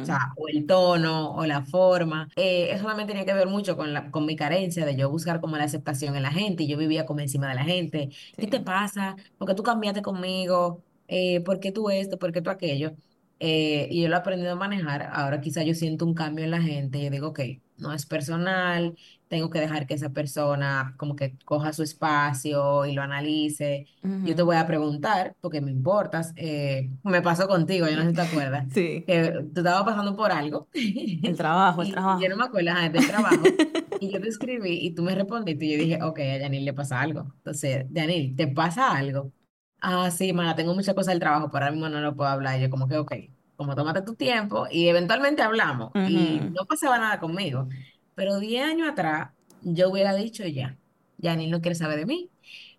O 0.00 0.04
sea, 0.04 0.32
o 0.36 0.48
el 0.48 0.66
tono, 0.66 1.34
o 1.34 1.44
la 1.44 1.62
forma. 1.62 2.28
Eh, 2.36 2.70
eso 2.72 2.86
también 2.86 3.06
tenía 3.06 3.26
que 3.26 3.34
ver 3.34 3.48
mucho 3.48 3.76
con 3.76 3.92
la, 3.92 4.10
con 4.10 4.24
mi 4.24 4.34
carencia 4.34 4.86
de 4.86 4.96
yo 4.96 5.10
buscar 5.10 5.40
como 5.42 5.58
la 5.58 5.64
aceptación 5.64 6.16
en 6.16 6.22
la 6.22 6.30
gente. 6.32 6.62
Y 6.62 6.68
yo 6.68 6.78
vivía 6.78 7.04
como 7.04 7.20
encima 7.20 7.48
de 7.48 7.54
la 7.54 7.64
gente. 7.64 8.08
¿Qué 8.36 8.46
te 8.46 8.60
pasa? 8.60 9.16
¿Por 9.36 9.46
qué 9.48 9.54
tú 9.54 9.62
cambiaste 9.62 10.00
conmigo? 10.00 10.84
Eh, 11.06 11.40
¿por 11.42 11.60
qué 11.60 11.70
tú 11.72 11.90
esto? 11.90 12.18
¿Por 12.18 12.32
qué 12.32 12.40
tú 12.40 12.48
aquello? 12.50 12.96
Eh, 13.40 13.88
y 13.90 14.02
yo 14.02 14.08
lo 14.08 14.14
he 14.16 14.18
aprendido 14.18 14.52
a 14.52 14.54
manejar. 14.56 15.02
Ahora 15.12 15.40
quizá 15.40 15.62
yo 15.62 15.74
siento 15.74 16.06
un 16.06 16.14
cambio 16.14 16.44
en 16.44 16.50
la 16.50 16.62
gente. 16.62 17.02
Yo 17.02 17.10
digo, 17.10 17.28
ok, 17.28 17.40
no 17.78 17.92
es 17.92 18.06
personal. 18.06 18.96
Tengo 19.28 19.50
que 19.50 19.60
dejar 19.60 19.86
que 19.86 19.94
esa 19.94 20.10
persona 20.10 20.94
como 20.96 21.14
que 21.16 21.36
coja 21.44 21.72
su 21.72 21.82
espacio 21.82 22.86
y 22.86 22.92
lo 22.94 23.02
analice. 23.02 23.86
Yo 24.24 24.34
te 24.34 24.42
voy 24.42 24.56
a 24.56 24.66
preguntar, 24.66 25.36
porque 25.40 25.60
me 25.60 25.70
importas. 25.70 26.32
eh, 26.36 26.90
me 27.04 27.20
pasó 27.22 27.46
contigo, 27.48 27.86
yo 27.88 27.96
no 27.96 28.02
sé 28.02 28.10
si 28.10 28.14
te 28.16 28.22
acuerdas 28.22 28.66
Sí. 28.72 29.04
que 29.06 29.32
tú 29.54 29.60
estabas 29.60 29.84
pasando 29.84 30.16
por 30.16 30.32
algo 30.32 30.68
El 30.74 31.36
trabajo, 31.36 31.82
el 31.82 31.88
y 31.88 31.90
yo 31.92 31.96
no 32.00 32.02
trabajo. 32.02 32.36
me 32.36 32.44
acuerdo 32.44 32.70
ajá, 32.70 32.88
del 32.88 33.06
trabajo 33.06 33.42
y 34.00 34.10
yo 34.12 34.20
te 34.20 34.28
escribí 34.28 34.78
y 34.86 34.94
tú 34.94 35.02
me 35.02 35.14
respondiste 35.14 35.64
y 35.66 35.72
yo 35.72 35.78
dije, 35.78 36.02
ok, 36.02 36.18
a 36.20 36.38
Yanil 36.38 36.64
le 36.64 36.72
pasa 36.72 37.00
algo. 37.00 37.32
Entonces, 37.38 37.86
Yanil, 37.90 38.34
¿te 38.36 38.46
pasa 38.48 38.92
algo? 38.96 39.32
Ah, 39.80 40.10
sí, 40.10 40.32
mana, 40.32 40.54
tengo 40.56 40.74
muchas 40.74 40.94
cosas 40.94 41.12
del 41.12 41.20
trabajo, 41.20 41.50
pero 41.50 41.64
ahora 41.66 41.72
mismo 41.72 41.88
no 41.88 42.00
lo 42.00 42.16
puedo 42.16 42.30
hablar. 42.30 42.58
Y 42.58 42.62
yo 42.62 42.70
como 42.70 42.88
que, 42.88 42.96
ok, 42.96 43.12
como 43.58 43.74
tómate 43.74 44.02
tu 44.02 44.14
tiempo 44.14 44.66
y 44.70 44.86
eventualmente 44.88 45.42
hablamos 45.42 45.90
y 46.08 46.40
no 46.54 46.64
pasaba 46.64 46.96
nada 46.98 47.18
conmigo. 47.18 47.68
Pero 48.14 48.38
10 48.38 48.64
años 48.64 48.88
atrás 48.88 49.30
yo 49.62 49.90
hubiera 49.90 50.14
dicho 50.14 50.46
ya, 50.46 50.78
Yanil 51.18 51.50
no 51.50 51.60
quiere 51.60 51.74
saber 51.74 51.98
de 51.98 52.06
mí 52.06 52.30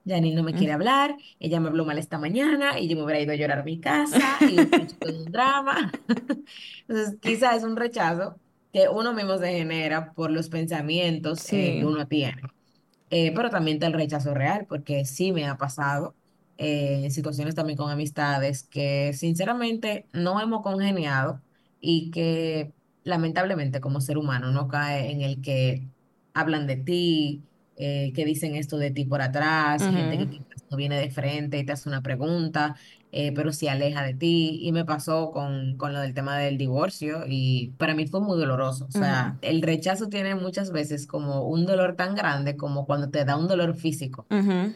Janine 0.08 0.36
no 0.36 0.44
me 0.44 0.54
quiere 0.54 0.72
hablar, 0.74 1.18
ella 1.40 1.60
me 1.60 1.68
habló 1.68 1.84
mal 1.86 1.98
esta 2.00 2.18
mañana 2.18 2.80
y 2.80 2.88
yo 2.88 2.96
me 2.96 3.04
hubiera 3.04 3.20
ido 3.22 3.34
a 3.34 3.36
llorar 3.36 3.60
a 3.60 3.64
mi 3.64 3.80
casa 3.80 4.38
y 4.42 4.54
hubiera 4.54 4.78
hecho 4.78 4.96
todo 4.98 5.20
un 5.20 5.32
drama. 5.32 5.92
Entonces, 6.88 7.18
quizás 7.22 7.58
es 7.58 7.64
un 7.64 7.76
rechazo 7.76 8.38
que 8.72 8.88
uno 8.88 9.14
mismo 9.14 9.38
se 9.38 9.50
genera 9.52 10.14
por 10.14 10.32
los 10.32 10.50
pensamientos 10.50 11.46
eh, 11.48 11.52
que 11.52 11.80
Sí. 11.80 11.84
uno 11.84 12.08
tiene. 12.08 12.42
Eh, 13.12 13.34
pero 13.36 13.50
también 13.50 13.76
está 13.76 13.88
el 13.88 13.94
rechazo 13.94 14.34
real, 14.34 14.66
porque 14.70 15.04
sí 15.06 15.32
me 15.32 15.46
ha 15.48 15.58
pasado 15.58 16.16
eh, 16.62 17.10
situaciones 17.10 17.56
también 17.56 17.78
con 17.78 17.90
amistades 17.90 18.64
que 18.64 19.14
sinceramente 19.14 20.08
no 20.12 20.42
hemos 20.42 20.62
congeniado 20.62 21.42
y 21.80 22.12
que 22.12 22.74
lamentablemente 23.06 23.80
como 23.80 24.02
ser 24.02 24.18
humano 24.18 24.52
no 24.52 24.68
cae 24.68 25.10
en 25.12 25.22
el 25.22 25.42
que 25.42 25.88
hablan 26.34 26.68
de 26.68 26.76
ti, 26.76 27.44
eh, 27.78 28.12
que 28.14 28.26
dicen 28.26 28.58
esto 28.58 28.78
de 28.78 28.92
ti 28.92 29.06
por 29.06 29.22
atrás, 29.22 29.82
gente 29.84 30.18
que 30.18 30.42
no 30.70 30.76
viene 30.78 31.00
de 31.00 31.10
frente 31.12 31.58
y 31.58 31.66
te 31.66 31.72
hace 31.72 31.88
una 31.88 32.02
pregunta, 32.04 32.76
eh, 33.12 33.32
pero 33.34 33.52
se 33.54 33.70
aleja 33.70 34.04
de 34.04 34.14
ti. 34.14 34.60
Y 34.62 34.72
me 34.72 34.86
pasó 34.86 35.32
con, 35.32 35.78
con 35.78 35.94
lo 35.94 36.00
del 36.02 36.14
tema 36.14 36.38
del 36.38 36.58
divorcio 36.58 37.24
y 37.28 37.74
para 37.78 37.96
mí 37.96 38.08
fue 38.08 38.22
muy 38.22 38.38
doloroso. 38.38 38.86
O 38.88 38.92
sea, 38.92 39.38
el 39.42 39.62
rechazo 39.62 40.10
tiene 40.10 40.36
muchas 40.36 40.72
veces 40.72 41.08
como 41.08 41.44
un 41.48 41.66
dolor 41.66 41.96
tan 41.96 42.16
grande 42.16 42.56
como 42.58 42.86
cuando 42.86 43.10
te 43.10 43.26
da 43.26 43.38
un 43.38 43.48
dolor 43.48 43.76
físico. 43.76 44.28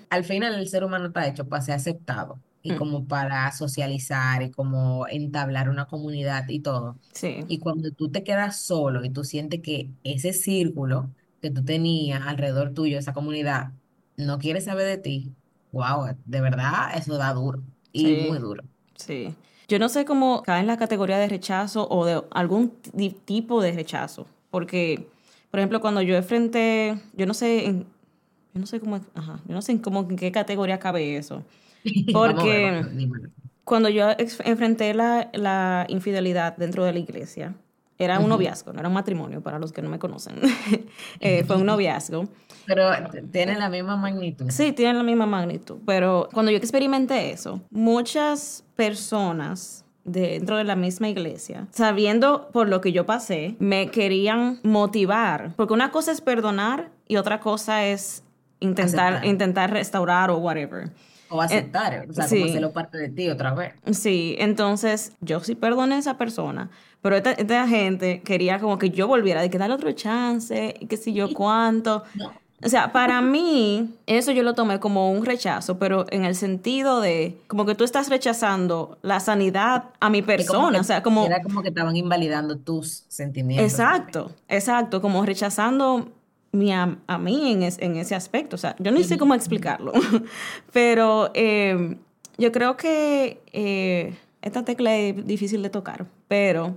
Al 0.09 0.23
final 0.23 0.55
el 0.55 0.67
ser 0.69 0.83
humano 0.83 1.07
está 1.07 1.27
hecho 1.27 1.47
para 1.47 1.61
ser 1.61 1.75
aceptado 1.75 2.41
y 2.61 2.71
ujú. 2.71 2.79
como 2.79 3.07
para 3.07 3.51
socializar 3.51 4.41
y 4.43 4.51
como 4.51 5.07
entablar 5.07 5.69
una 5.69 5.85
comunidad 5.87 6.47
y 6.49 6.59
todo. 6.61 6.99
Sí, 7.13 7.37
Y 7.47 7.59
cuando 7.59 7.91
tú 7.91 8.09
te 8.11 8.23
quedas 8.23 8.61
solo 8.61 9.03
y 9.03 9.09
tú 9.11 9.23
sientes 9.23 9.61
que 9.61 9.91
ese 10.03 10.33
círculo 10.33 11.13
que 11.41 11.51
tú 11.51 11.63
tenías 11.65 12.21
alrededor 12.25 12.73
tuyo, 12.73 12.97
esa 12.97 13.13
comunidad, 13.13 13.73
no 14.15 14.37
quiere 14.39 14.61
saber 14.61 14.87
de 14.87 14.97
ti, 14.97 15.35
wow, 15.71 16.15
de 16.25 16.41
verdad 16.41 16.95
eso 16.95 17.17
da 17.17 17.33
duro 17.33 17.63
y 17.93 18.17
muy 18.17 18.37
sí, 18.37 18.39
duro. 18.39 18.63
sí. 18.95 19.35
Yo 19.67 19.79
no 19.79 19.89
sé 19.89 20.05
cómo 20.05 20.43
cae 20.43 20.61
en 20.61 20.67
la 20.67 20.77
categoría 20.77 21.17
de 21.17 21.27
rechazo 21.29 21.87
o 21.89 22.05
de 22.05 22.23
algún 22.31 22.71
ti- 22.81 23.11
tipo 23.25 23.61
de 23.61 23.71
rechazo. 23.73 24.27
Porque, 24.51 25.07
por 25.51 25.59
ejemplo, 25.59 25.81
cuando 25.81 26.01
yo 26.01 26.15
enfrenté, 26.15 26.99
yo 27.13 27.25
no 27.25 27.33
sé, 27.33 27.65
en- 27.67 27.83
yo 28.53 28.61
no 28.61 28.67
sé 28.67 28.79
cómo, 28.81 28.97
ajá, 29.15 29.41
yo 29.47 29.53
no 29.55 29.61
sé 29.61 29.73
en 29.73 29.79
cómo, 29.79 30.01
en 30.09 30.17
qué 30.17 30.31
categoría 30.31 30.79
cabe 30.79 31.17
eso. 31.17 31.43
Porque 32.11 32.87
cuando 33.65 33.89
yo 33.89 34.09
enfrenté 34.45 34.93
la, 34.93 35.29
la 35.33 35.85
infidelidad 35.89 36.57
dentro 36.57 36.85
de 36.85 36.93
la 36.93 36.99
iglesia, 36.99 37.55
era 37.97 38.15
un 38.17 38.25
Ujú. 38.25 38.29
noviazgo, 38.33 38.73
no 38.73 38.79
era 38.79 38.87
un 38.87 38.93
matrimonio, 38.95 39.41
para 39.41 39.59
los 39.59 39.71
que 39.71 39.81
no 39.81 39.89
me 39.89 39.99
conocen. 39.99 40.35
Eh, 41.19 41.43
fue 41.45 41.55
un 41.57 41.65
noviazgo. 41.65 42.27
Pero 42.65 42.91
tiene 43.31 43.57
la 43.57 43.69
misma 43.69 43.95
magnitud. 43.95 44.49
Sí, 44.49 44.71
tienen 44.73 44.97
la 44.97 45.03
misma 45.03 45.25
magnitud, 45.25 45.77
pero 45.85 46.29
cuando 46.33 46.51
yo 46.51 46.57
experimenté 46.57 47.31
eso, 47.31 47.61
muchas 47.69 48.63
personas 48.75 49.85
dentro 50.03 50.57
de 50.57 50.63
la 50.65 50.75
misma 50.75 51.07
iglesia, 51.09 51.67
sabiendo 51.71 52.49
por 52.51 52.67
lo 52.67 52.81
que 52.81 52.91
yo 52.91 53.05
pasé, 53.05 53.55
me 53.59 53.89
querían 53.89 54.59
motivar, 54.63 55.53
porque 55.55 55.73
una 55.73 55.91
cosa 55.91 56.11
es 56.11 56.19
perdonar 56.21 56.91
y 57.07 57.15
otra 57.17 57.39
cosa 57.39 57.85
es 57.85 58.23
intentar, 58.59 59.13
Aceptar. 59.13 59.25
intentar 59.29 59.71
restaurar 59.71 60.29
o 60.29 60.37
whatever. 60.37 60.89
O 61.29 61.41
aceptar, 61.41 62.05
o 62.09 62.13
sea, 62.13 62.27
como 62.27 62.43
sí. 62.45 62.49
hacerlo 62.49 62.71
parte 62.73 62.97
de 62.97 63.09
ti 63.09 63.29
otra 63.29 63.53
vez. 63.53 63.73
Sí, 63.91 64.35
entonces 64.39 65.13
yo 65.21 65.39
sí 65.39 65.55
perdoné 65.55 65.95
a 65.95 65.99
esa 65.99 66.17
persona, 66.17 66.69
pero 67.03 67.15
esta, 67.17 67.33
esta 67.33 67.67
gente 67.67 68.21
quería 68.21 68.57
como 68.59 68.79
que 68.79 68.89
yo 68.89 69.07
volviera, 69.07 69.41
de 69.41 69.51
que 69.51 69.59
darle 69.59 69.75
otro 69.75 69.91
chance, 69.91 70.73
y 70.79 70.87
que 70.87 70.97
si 70.97 71.13
yo 71.13 71.31
cuánto. 71.35 72.03
No. 72.15 72.31
O 72.65 72.69
sea, 72.69 72.93
para 72.93 73.19
mí, 73.21 73.93
eso 74.07 74.31
yo 74.31 74.41
lo 74.41 74.53
tomé 74.53 74.79
como 74.79 75.11
un 75.11 75.25
rechazo, 75.25 75.77
pero 75.77 76.05
en 76.11 76.23
el 76.23 76.33
sentido 76.33 77.01
de 77.01 77.35
como 77.47 77.65
que 77.65 77.75
tú 77.75 77.83
estás 77.83 78.09
rechazando 78.09 78.97
la 79.01 79.19
sanidad 79.19 79.89
a 79.99 80.09
mi 80.09 80.21
persona. 80.21 80.71
que 80.77 80.79
O 80.79 80.83
sea, 80.85 81.03
como. 81.03 81.25
era 81.25 81.41
como 81.43 81.61
que 81.61 81.67
estaban 81.69 81.93
invalidando 81.97 82.57
tus 82.57 83.03
sentimientos. 83.09 83.69
Exacto, 83.69 84.31
exacto, 84.47 85.01
como 85.01 85.25
rechazando 85.25 86.07
mi, 86.53 86.71
a, 86.71 86.97
a 87.05 87.17
mí 87.17 87.51
en, 87.51 87.63
es- 87.63 87.79
en 87.79 87.97
ese 87.97 88.15
aspecto. 88.15 88.55
O 88.55 88.59
sea, 88.59 88.77
yo 88.79 88.91
ni 88.93 89.03
sé 89.03 89.17
cómo 89.17 89.35
explicarlo, 89.35 89.91
pero 90.71 91.31
eh, 91.33 91.97
yo 92.37 92.51
creo 92.53 92.77
que 92.77 93.41
eh, 93.51 94.15
esta 94.41 94.63
tecla 94.63 94.95
es 94.95 95.25
difícil 95.27 95.61
de 95.63 95.69
tocar, 95.69 96.05
pero 96.27 96.75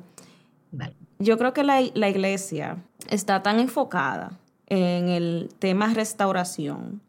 Dale. 0.73 0.97
yo 1.19 1.39
creo 1.39 1.53
que 1.53 1.63
la, 1.63 1.81
la 1.95 2.09
iglesia 2.09 2.79
está 3.09 3.43
tan 3.43 3.61
enfocada 3.61 4.39
en 4.67 5.09
el 5.09 5.49
tema 5.59 5.93
restauración 5.95 7.01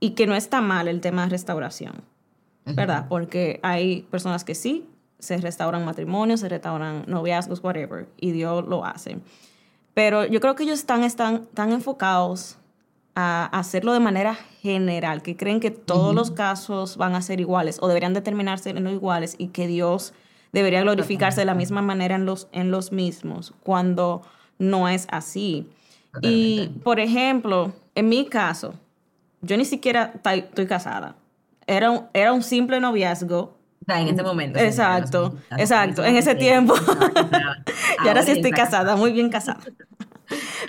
y 0.00 0.10
que 0.10 0.26
no 0.26 0.34
está 0.34 0.60
mal 0.60 0.88
el 0.88 1.00
tema 1.00 1.26
restauración, 1.28 1.94
¿verdad? 2.64 3.06
Porque 3.08 3.60
hay 3.62 4.02
personas 4.10 4.44
que 4.44 4.54
sí, 4.54 4.86
se 5.18 5.38
restauran 5.38 5.84
matrimonios, 5.84 6.40
se 6.40 6.48
restauran 6.48 7.04
noviazgos, 7.06 7.62
whatever, 7.62 8.08
y 8.16 8.32
Dios 8.32 8.66
lo 8.66 8.84
hace. 8.84 9.18
Pero 9.94 10.26
yo 10.26 10.40
creo 10.40 10.54
que 10.54 10.64
ellos 10.64 10.78
están, 10.78 11.02
están 11.04 11.46
tan 11.54 11.72
enfocados 11.72 12.58
a 13.14 13.46
hacerlo 13.46 13.92
de 13.92 14.00
manera 14.00 14.34
general, 14.34 15.22
que 15.22 15.36
creen 15.36 15.60
que 15.60 15.70
todos 15.70 16.14
los 16.14 16.30
casos 16.32 16.96
van 16.96 17.14
a 17.14 17.22
ser 17.22 17.40
iguales 17.40 17.78
o 17.80 17.88
deberían 17.88 18.12
determinarse 18.12 18.70
en 18.70 18.84
los 18.84 18.92
iguales 18.92 19.36
y 19.38 19.48
que 19.48 19.66
Dios 19.68 20.12
debería 20.54 20.80
glorificarse 20.82 21.40
de 21.40 21.44
la 21.44 21.54
misma 21.54 21.82
manera 21.82 22.14
en 22.14 22.24
los, 22.24 22.48
en 22.52 22.70
los 22.70 22.92
mismos, 22.92 23.52
cuando 23.62 24.22
no 24.58 24.88
es 24.88 25.06
así. 25.10 25.68
Y, 26.22 26.70
por 26.84 27.00
ejemplo, 27.00 27.72
en 27.94 28.08
mi 28.08 28.26
caso, 28.26 28.74
yo 29.42 29.56
ni 29.56 29.64
siquiera 29.64 30.14
estoy 30.24 30.66
casada. 30.66 31.16
Era 31.66 31.90
un, 31.90 32.02
era 32.14 32.32
un 32.32 32.42
simple 32.42 32.78
noviazgo. 32.80 33.56
En 34.08 34.14
ese 34.14 34.22
momento. 34.22 34.58
Exacto, 34.58 35.34
exacto, 35.58 36.04
en 36.04 36.16
ese 36.16 36.34
tiempo. 36.36 36.74
y 38.04 38.08
ahora 38.08 38.22
sí 38.22 38.30
estoy 38.30 38.52
casada, 38.52 38.96
muy 38.96 39.12
bien 39.12 39.28
casada. 39.30 39.60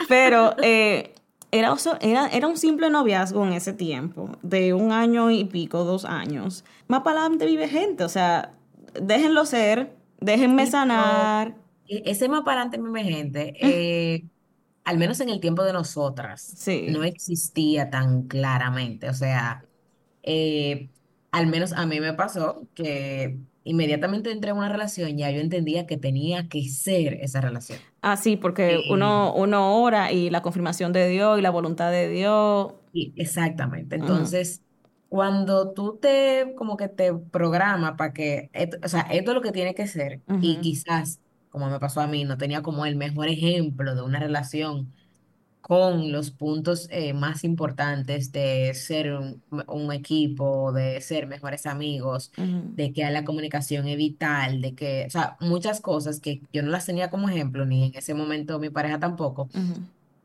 Pero 0.09 0.55
eh, 0.61 1.13
era, 1.51 1.71
oso- 1.71 1.97
era, 2.01 2.27
era 2.27 2.47
un 2.47 2.57
simple 2.57 2.89
noviazgo 2.89 3.45
en 3.45 3.53
ese 3.53 3.71
tiempo, 3.73 4.31
de 4.41 4.73
un 4.73 4.91
año 4.91 5.29
y 5.31 5.45
pico, 5.45 5.83
dos 5.83 6.05
años. 6.05 6.65
Más 6.87 7.01
para 7.03 7.21
adelante 7.21 7.45
vive 7.45 7.67
gente, 7.69 8.03
o 8.03 8.09
sea, 8.09 8.51
déjenlo 9.01 9.45
ser, 9.45 9.95
déjenme 10.19 10.65
Sí, 10.65 10.71
sanar. 10.71 11.55
e- 11.87 12.03
ese 12.05 12.29
más 12.29 12.41
para 12.43 12.61
adelante, 12.61 12.77
mi 12.89 13.03
gente, 13.03 13.53
eh, 13.59 14.27
al 14.83 14.97
menos 14.97 15.19
en 15.19 15.29
el 15.29 15.39
tiempo 15.39 15.63
de 15.63 15.73
nosotras, 15.73 16.41
Sí. 16.41 16.87
no 16.89 17.03
existía 17.03 17.89
tan 17.89 18.27
claramente. 18.27 19.09
O 19.09 19.13
sea, 19.13 19.65
eh, 20.23 20.89
al 21.31 21.47
menos 21.47 21.73
a 21.73 21.85
mí 21.85 21.99
me 21.99 22.13
pasó 22.13 22.67
que 22.75 23.39
inmediatamente 23.63 24.31
entré 24.31 24.51
en 24.51 24.57
una 24.57 24.69
relación, 24.69 25.17
ya 25.17 25.31
yo 25.31 25.41
entendía 25.41 25.87
que 25.87 25.97
tenía 25.97 26.47
que 26.49 26.67
ser 26.69 27.15
esa 27.15 27.41
relación. 27.41 27.79
Ah, 28.01 28.17
sí, 28.17 28.37
porque 28.37 28.81
uno, 28.91 29.33
uno 29.33 29.81
ora 29.81 30.11
y 30.11 30.29
la 30.29 30.41
confirmación 30.43 30.93
de 30.93 31.09
Dios 31.09 31.39
y 31.39 31.41
la 31.41 31.49
voluntad 31.49 31.91
de 31.91 32.07
Dios. 32.09 32.73
Sí, 32.93 33.13
exactamente. 33.17 33.95
Entonces, 33.95 34.61
cuando 35.07 35.74
tú 35.74 35.97
te, 36.00 36.53
como 36.57 36.77
que 36.77 36.89
te 36.89 37.13
programas 37.13 37.93
para 37.97 38.13
que, 38.13 38.50
esto- 38.53 38.77
o 38.83 38.88
sea, 38.89 39.01
esto 39.03 39.31
es 39.31 39.35
lo 39.35 39.41
que 39.41 39.51
tiene 39.51 39.75
que 39.75 39.88
ser, 39.88 40.21
y 40.39 40.59
ujú, 40.59 40.62
quizás, 40.62 41.21
como 41.50 41.69
me 41.69 41.79
pasó 41.79 42.01
a 42.01 42.07
mí, 42.07 42.24
no 42.25 42.38
tenía 42.38 42.62
como 42.62 42.85
el 42.85 42.95
mejor 42.97 43.27
ejemplo 43.29 43.95
de 43.95 44.01
una 44.03 44.19
relación 44.19 44.93
con 45.62 46.12
los 46.12 46.31
puntos 46.31 46.88
eh, 46.91 47.13
más 47.13 47.43
importantes 47.43 48.31
de 48.31 48.74
ser 48.75 49.13
un, 49.13 49.43
un 49.67 49.91
equipo, 49.93 50.71
de 50.74 51.01
ser 51.01 51.27
mejores 51.27 51.65
amigos, 51.65 52.31
de 52.75 52.93
que 52.93 53.09
la 53.09 53.24
comunicación 53.25 53.88
es 53.88 53.97
vital, 53.97 54.62
de 54.62 54.75
que, 54.75 55.05
o 55.07 55.09
sea, 55.09 55.38
muchas 55.39 55.81
cosas 55.81 56.19
que 56.19 56.43
yo 56.53 56.62
no 56.63 56.69
las 56.71 56.85
tenía 56.85 57.09
como 57.09 57.29
ejemplo, 57.29 57.65
ni 57.65 57.85
en 57.85 57.95
ese 57.95 58.13
momento 58.13 58.59
mi 58.59 58.69
pareja 58.69 59.00
tampoco. 59.00 59.50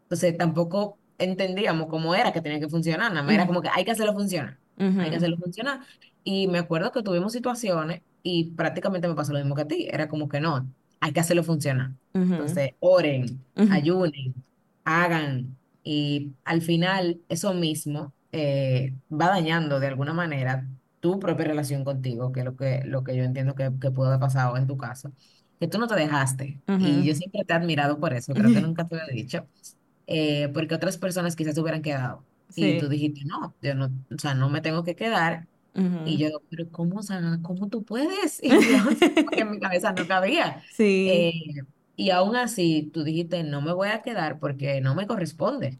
Entonces 0.05 0.37
tampoco 0.37 1.01
entendíamos 1.19 1.89
cómo 1.89 2.15
era 2.15 2.33
que 2.33 2.41
tenía 2.43 2.61
que 2.61 2.69
funcionar, 2.69 3.13
nada 3.13 3.23
más 3.25 3.35
era 3.35 3.47
como 3.47 3.63
que 3.63 3.69
hay 3.73 3.85
que 3.85 3.93
hacerlo 3.93 4.15
funcionar, 4.15 4.61
hay 4.99 5.11
que 5.11 5.17
hacerlo 5.17 5.37
funcionar. 5.39 5.81
Y 6.25 6.49
me 6.49 6.59
acuerdo 6.59 6.93
que 6.93 7.03
tuvimos 7.03 7.33
situaciones 7.33 8.03
y 8.23 8.53
prácticamente 8.55 9.09
me 9.09 9.15
pasó 9.15 9.33
lo 9.33 9.39
mismo 9.39 9.55
que 9.55 9.63
a 9.63 9.69
ti, 9.69 9.89
era 9.91 10.09
como 10.09 10.29
que 10.29 10.41
no, 10.41 10.73
hay 11.01 11.13
que 11.13 11.21
hacerlo 11.21 11.45
funcionar. 11.45 11.93
ujú, 12.15 12.37
Entonces, 12.37 12.73
oren, 12.81 13.47
ayunen, 13.67 14.35
hagan 14.85 15.59
y 15.83 16.35
al 16.45 16.63
final 16.63 17.21
eso 17.29 17.55
mismo 17.55 18.15
eh, 18.33 18.95
va 19.11 19.29
dañando 19.29 19.81
de 19.81 19.87
alguna 19.89 20.13
manera 20.13 20.69
tu 21.01 21.19
propia 21.19 21.47
relación 21.47 21.85
contigo, 21.85 22.33
que 22.33 22.41
es 22.41 22.47
lo 22.47 22.57
que, 22.57 22.83
lo 22.85 23.03
que 23.05 23.17
yo 23.17 23.25
entiendo 23.25 23.55
que, 23.55 23.71
que 23.81 23.91
pudo 23.91 24.09
haber 24.09 24.21
pasado 24.21 24.57
en 24.57 24.67
tu 24.67 24.77
caso, 24.77 25.13
que 25.59 25.69
tú 25.69 25.79
no 25.79 25.87
te 25.87 25.95
dejaste. 25.95 26.61
Y 26.77 27.07
yo 27.07 27.15
siempre 27.15 27.45
te 27.45 27.53
he 27.53 27.57
admirado 27.57 27.99
por 28.01 28.13
eso, 28.15 28.35
creo 28.37 28.53
que 28.53 28.61
nunca 28.61 28.87
te 28.89 28.97
lo 28.97 29.03
he 29.09 29.13
dicho 29.15 29.49
eh, 30.07 30.49
porque 30.55 30.75
otras 30.75 30.99
personas 30.99 31.37
quizás 31.37 31.55
se 31.55 31.61
hubieran 31.61 31.83
quedado. 31.83 32.27
Y 32.57 32.79
tú 32.81 32.89
dijiste, 32.89 33.25
no, 33.25 33.55
yo 33.63 33.75
no, 33.75 33.87
o 33.87 34.19
sea, 34.19 34.35
no 34.35 34.49
me 34.51 34.61
tengo 34.61 34.85
que 34.85 34.95
quedar. 34.97 35.47
Y 36.07 36.17
yo, 36.19 36.29
pero 36.51 36.69
¿cómo, 36.71 36.99
o 36.99 37.03
sea, 37.03 37.39
cómo 37.43 37.69
tú 37.69 37.85
puedes? 37.85 38.41
Y 38.43 38.49
yo, 38.51 38.57
porque 39.25 39.41
en 39.41 39.51
mi 39.53 39.61
cabeza 39.61 39.93
no 39.93 40.07
cabía. 40.07 40.63
Sí. 40.75 41.09
Eh, 41.11 41.33
y 41.97 42.11
aún 42.11 42.35
así 42.35 42.91
tú 42.95 43.05
dijiste, 43.05 43.43
no 43.45 43.61
me 43.61 43.73
voy 43.75 43.89
a 43.89 44.01
quedar 44.03 44.39
porque 44.39 44.81
no 44.81 44.95
me 44.95 45.07
corresponde. 45.07 45.79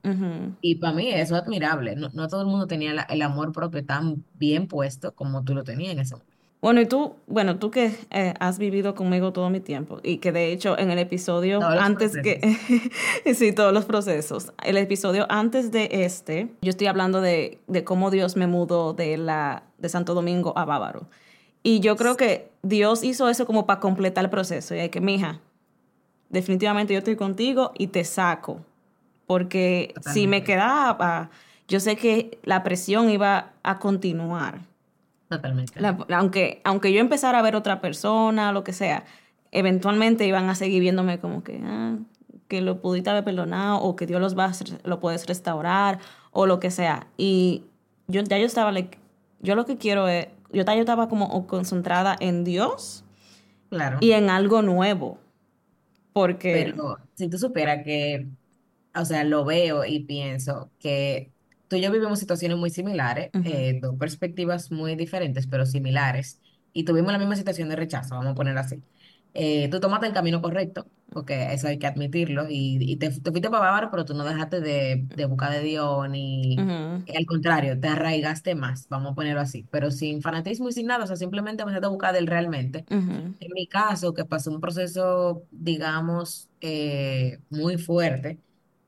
Y 0.61 0.75
para 0.77 0.93
mí 0.93 1.09
eso 1.09 1.35
es 1.37 1.43
admirable. 1.43 1.97
No, 1.97 2.11
no 2.13 2.29
todo 2.29 2.43
el 2.43 2.47
mundo 2.47 2.67
tenía 2.67 2.93
la- 2.93 3.03
el 3.05 3.23
amor 3.23 3.53
propio 3.53 3.85
tan 3.87 4.23
bien 4.35 4.67
puesto 4.69 5.15
como 5.15 5.43
tú 5.45 5.55
lo 5.55 5.65
tenías 5.65 5.93
en 5.93 6.01
ese 6.01 6.15
momento. 6.17 6.30
Bueno, 6.63 6.83
y 6.83 6.87
tú, 6.87 7.15
bueno, 7.27 7.59
tú 7.59 7.71
que 7.71 7.97
eh, 8.11 8.35
has 8.39 8.59
vivido 8.59 8.95
conmigo 8.95 9.33
todo 9.33 9.49
mi 9.49 9.61
tiempo 9.61 9.99
y 10.03 10.19
que 10.19 10.31
de 10.31 10.53
hecho 10.53 10.79
en 10.79 10.91
el 10.91 10.99
episodio 10.99 11.59
Todos 11.59 11.81
antes 11.81 12.19
que, 12.23 12.59
sí, 13.35 13.53
todos 13.53 13.73
los 13.73 13.87
procesos, 13.87 14.53
el 14.63 14.77
episodio 14.77 15.27
antes 15.31 15.71
de 15.71 15.89
este, 15.91 16.49
yo 16.61 16.71
estoy 16.71 16.89
hablando 16.89 17.23
de, 17.23 17.59
de 17.67 17.83
cómo 17.83 18.11
Dios 18.11 18.37
me 18.37 18.47
mudó 18.47 18.93
de, 18.93 19.17
la, 19.17 19.63
de 19.79 19.89
Santo 19.89 20.13
Domingo 20.13 20.53
a 20.57 20.67
Bávaro. 20.67 21.07
Y 21.63 21.81
yo 21.81 21.97
creo 21.97 22.17
que 22.17 22.51
Dios 22.63 23.05
hizo 23.05 23.29
eso 23.29 23.47
como 23.47 23.67
para 23.67 23.81
completar 23.81 24.25
el 24.25 24.31
proceso. 24.31 24.75
Y 24.75 24.81
hay 24.81 24.89
que, 24.89 25.01
mija, 25.01 25.41
definitivamente 26.31 26.95
yo 26.95 26.99
estoy 26.99 27.17
contigo 27.17 27.73
y 27.77 27.89
te 27.89 28.05
saco. 28.05 28.65
Porque 29.27 29.95
si 30.13 30.27
me 30.27 30.43
quedaba, 30.43 31.31
yo 31.69 31.79
sé 31.81 31.97
que 31.97 32.39
la 32.43 32.63
presión 32.63 33.11
iba 33.11 33.53
a 33.63 33.79
continuar. 33.79 34.70
Totalmente. 35.31 35.81
La- 35.81 35.97
aunque, 36.19 36.61
aunque 36.65 36.93
yo 36.93 37.01
empezara 37.01 37.39
a 37.39 37.43
ver 37.43 37.57
otra 37.57 37.81
persona, 37.81 38.53
lo 38.53 38.63
que 38.65 38.73
sea, 38.75 39.05
eventualmente 39.53 40.27
iban 40.27 40.51
a 40.51 40.55
seguir 40.55 40.81
viéndome 40.83 41.19
como 41.21 41.43
que, 41.43 41.61
ah, 41.65 41.97
que 42.49 42.61
lo 42.61 42.83
pudiste 42.83 43.11
haber 43.11 43.25
perdonado 43.25 43.79
o 43.81 43.95
que 43.97 44.07
Dios 44.07 44.21
los 44.21 44.37
va 44.37 44.47
a, 44.47 44.53
lo 44.85 45.01
puedes 45.01 45.27
restaurar 45.27 46.01
o 46.33 46.47
lo 46.47 46.59
que 46.61 46.71
sea. 46.73 47.07
Y 47.17 47.63
yo 48.09 48.23
ya 48.23 48.39
yo 48.39 48.45
estaba, 48.47 48.73
like, 48.73 48.99
yo 49.41 49.55
lo 49.55 49.65
que 49.67 49.79
quiero 49.79 50.09
es, 50.09 50.27
yo, 50.53 50.65
ta- 50.65 50.75
yo 50.75 50.81
estaba 50.81 51.09
como 51.09 51.47
concentrada 51.47 52.17
en 52.19 52.43
Dios 52.45 53.05
Claro. 53.71 53.99
y 54.01 54.13
en 54.13 54.31
algo 54.31 54.63
nuevo. 54.63 55.19
Porque... 56.13 56.53
Pero 56.75 56.99
si 57.15 57.29
tú 57.31 57.39
supieras 57.39 57.85
que, 57.85 58.27
o 58.97 59.05
sea, 59.05 59.23
lo 59.23 59.45
veo 59.45 59.85
y 59.85 60.01
pienso 60.01 60.71
que 60.81 61.31
tú 61.71 61.77
y 61.77 61.83
yo 61.83 61.93
vivimos 61.93 62.19
situaciones 62.19 62.59
muy 62.59 62.71
similares, 62.71 63.31
eh, 63.45 63.79
dos 63.81 63.97
perspectivas 63.97 64.73
muy 64.73 64.97
diferentes, 64.97 65.47
pero 65.47 65.67
similares, 65.67 66.43
y 66.75 66.85
tuvimos 66.85 67.13
la 67.13 67.19
misma 67.21 67.37
situación 67.37 67.69
de 67.71 67.77
rechazo, 67.77 68.17
vamos 68.17 68.33
a 68.33 68.35
poner 68.35 68.59
así. 68.59 68.83
Eh, 69.35 69.69
tú 69.71 69.79
tomaste 69.81 70.09
el 70.09 70.13
camino 70.13 70.43
correcto, 70.43 70.91
porque 71.11 71.53
eso 71.53 71.69
hay 71.69 71.79
que 71.79 71.87
admitirlo, 71.87 72.47
y, 72.51 72.79
y 72.81 72.97
te, 72.97 73.11
te 73.11 73.31
fuiste 73.31 73.51
para 73.51 73.67
Bávaro, 73.67 73.91
pero 73.93 74.05
tú 74.05 74.15
no 74.15 74.25
dejaste 74.25 74.61
de, 74.61 75.07
de 75.15 75.25
buscar 75.27 75.53
de 75.53 75.61
Dios, 75.63 76.09
ni 76.11 76.73
al 77.17 77.27
contrario, 77.27 77.79
te 77.79 77.89
arraigaste 77.89 78.55
más, 78.57 78.89
vamos 78.89 79.13
a 79.13 79.15
ponerlo 79.15 79.41
así, 79.41 79.67
pero 79.71 79.91
sin 79.93 80.23
fanatismo 80.23 80.69
y 80.69 80.73
sin 80.73 80.87
nada, 80.87 81.05
o 81.05 81.07
sea, 81.07 81.17
simplemente 81.17 81.63
empezaste 81.63 81.87
a 81.87 81.91
buscar 81.91 82.13
de 82.13 82.19
él 82.21 82.27
realmente. 82.27 82.89
En 83.41 83.53
mi 83.55 83.67
caso, 83.69 84.15
que 84.15 84.25
pasó 84.25 84.51
un 84.51 84.61
proceso, 84.61 85.47
digamos, 85.51 86.51
eh, 86.61 87.41
muy 87.51 87.79
fuerte 87.79 88.41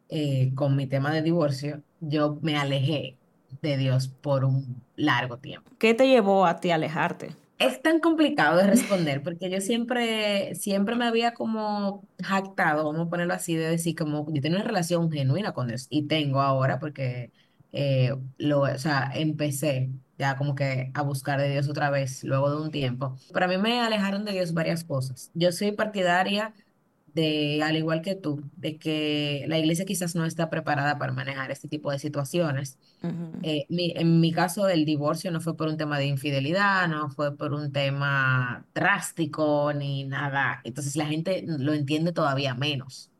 eh, 0.08 0.52
con 0.54 0.76
mi 0.76 0.86
tema 0.86 1.12
de 1.12 1.22
divorcio, 1.22 1.84
yo 2.02 2.38
me 2.42 2.56
alejé 2.56 3.16
de 3.62 3.76
Dios 3.76 4.08
por 4.08 4.44
un 4.44 4.82
largo 4.96 5.38
tiempo. 5.38 5.70
¿Qué 5.78 5.94
te 5.94 6.08
llevó 6.08 6.46
a 6.46 6.60
ti 6.60 6.70
a 6.70 6.74
alejarte? 6.74 7.34
Es 7.58 7.80
tan 7.80 8.00
complicado 8.00 8.56
de 8.58 8.66
responder 8.66 9.22
porque 9.22 9.48
yo 9.48 9.60
siempre, 9.60 10.54
siempre 10.56 10.96
me 10.96 11.06
había 11.06 11.32
como 11.32 12.04
jactado, 12.20 12.84
vamos 12.84 13.06
a 13.06 13.10
ponerlo 13.10 13.34
así, 13.34 13.54
de 13.54 13.68
decir 13.68 13.94
como 13.94 14.26
yo 14.32 14.42
tengo 14.42 14.56
una 14.56 14.64
relación 14.64 15.10
genuina 15.10 15.52
con 15.52 15.68
Dios 15.68 15.86
y 15.88 16.08
tengo 16.08 16.40
ahora 16.40 16.80
porque 16.80 17.30
eh, 17.72 18.14
lo, 18.38 18.62
o 18.62 18.78
sea, 18.78 19.12
empecé 19.14 19.90
ya 20.18 20.36
como 20.36 20.54
que 20.54 20.90
a 20.94 21.02
buscar 21.02 21.40
de 21.40 21.50
Dios 21.50 21.68
otra 21.68 21.90
vez 21.90 22.24
luego 22.24 22.50
de 22.50 22.62
un 22.62 22.70
tiempo. 22.70 23.16
Para 23.32 23.46
mí 23.46 23.56
me 23.58 23.80
alejaron 23.80 24.24
de 24.24 24.32
Dios 24.32 24.52
varias 24.54 24.84
cosas. 24.84 25.30
Yo 25.34 25.52
soy 25.52 25.72
partidaria 25.72 26.52
de, 27.12 27.62
al 27.62 27.76
igual 27.76 28.02
que 28.02 28.14
tú, 28.16 28.42
de 28.56 28.78
que 28.78 29.44
la 29.48 29.58
iglesia 29.58 29.84
quizás 29.84 30.14
no 30.14 30.24
está 30.26 30.50
preparada 30.50 30.98
para 30.98 31.12
manejar 31.12 31.50
este 31.50 31.68
tipo 31.68 31.90
de 31.90 31.98
situaciones. 31.98 32.78
Eh, 33.44 33.66
mi- 33.68 33.92
en 33.96 34.20
mi 34.20 34.32
caso, 34.32 34.68
el 34.68 34.84
divorcio 34.84 35.30
no 35.32 35.40
fue 35.40 35.56
por 35.56 35.68
un 35.68 35.76
tema 35.76 35.98
de 35.98 36.06
infidelidad, 36.06 36.88
no 36.88 37.10
fue 37.10 37.36
por 37.36 37.52
un 37.54 37.72
tema 37.72 38.68
drástico 38.74 39.72
ni 39.74 40.04
nada. 40.04 40.60
Entonces 40.64 40.94
la 40.96 41.06
gente 41.06 41.44
lo 41.46 41.72
entiende 41.74 42.12
todavía 42.12 42.54
menos, 42.54 43.10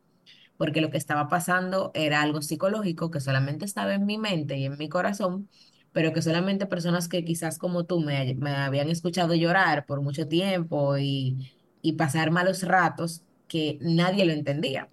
porque 0.57 0.81
lo 0.81 0.91
que 0.91 0.99
estaba 0.99 1.29
pasando 1.29 1.91
era 1.95 2.23
algo 2.23 2.43
psicológico 2.43 3.11
que 3.11 3.21
solamente 3.21 3.65
estaba 3.65 3.95
en 3.95 4.07
mi 4.07 4.19
mente 4.19 4.57
y 4.59 4.65
en 4.67 4.79
mi 4.79 4.89
corazón, 4.89 5.49
pero 5.93 6.13
que 6.13 6.23
solamente 6.23 6.67
personas 6.67 7.09
que 7.09 7.25
quizás 7.25 7.59
como 7.59 7.85
tú 7.87 8.01
me, 8.01 8.35
me 8.37 8.51
habían 8.53 8.89
escuchado 8.91 9.35
llorar 9.35 9.87
por 9.87 10.01
mucho 10.03 10.29
tiempo 10.29 10.99
y, 10.99 11.39
y 11.83 11.95
pasar 11.95 12.31
malos 12.31 12.63
ratos, 12.63 13.25
que 13.53 13.79
nadie 13.83 14.25
lo 14.27 14.33
entendía 14.33 14.91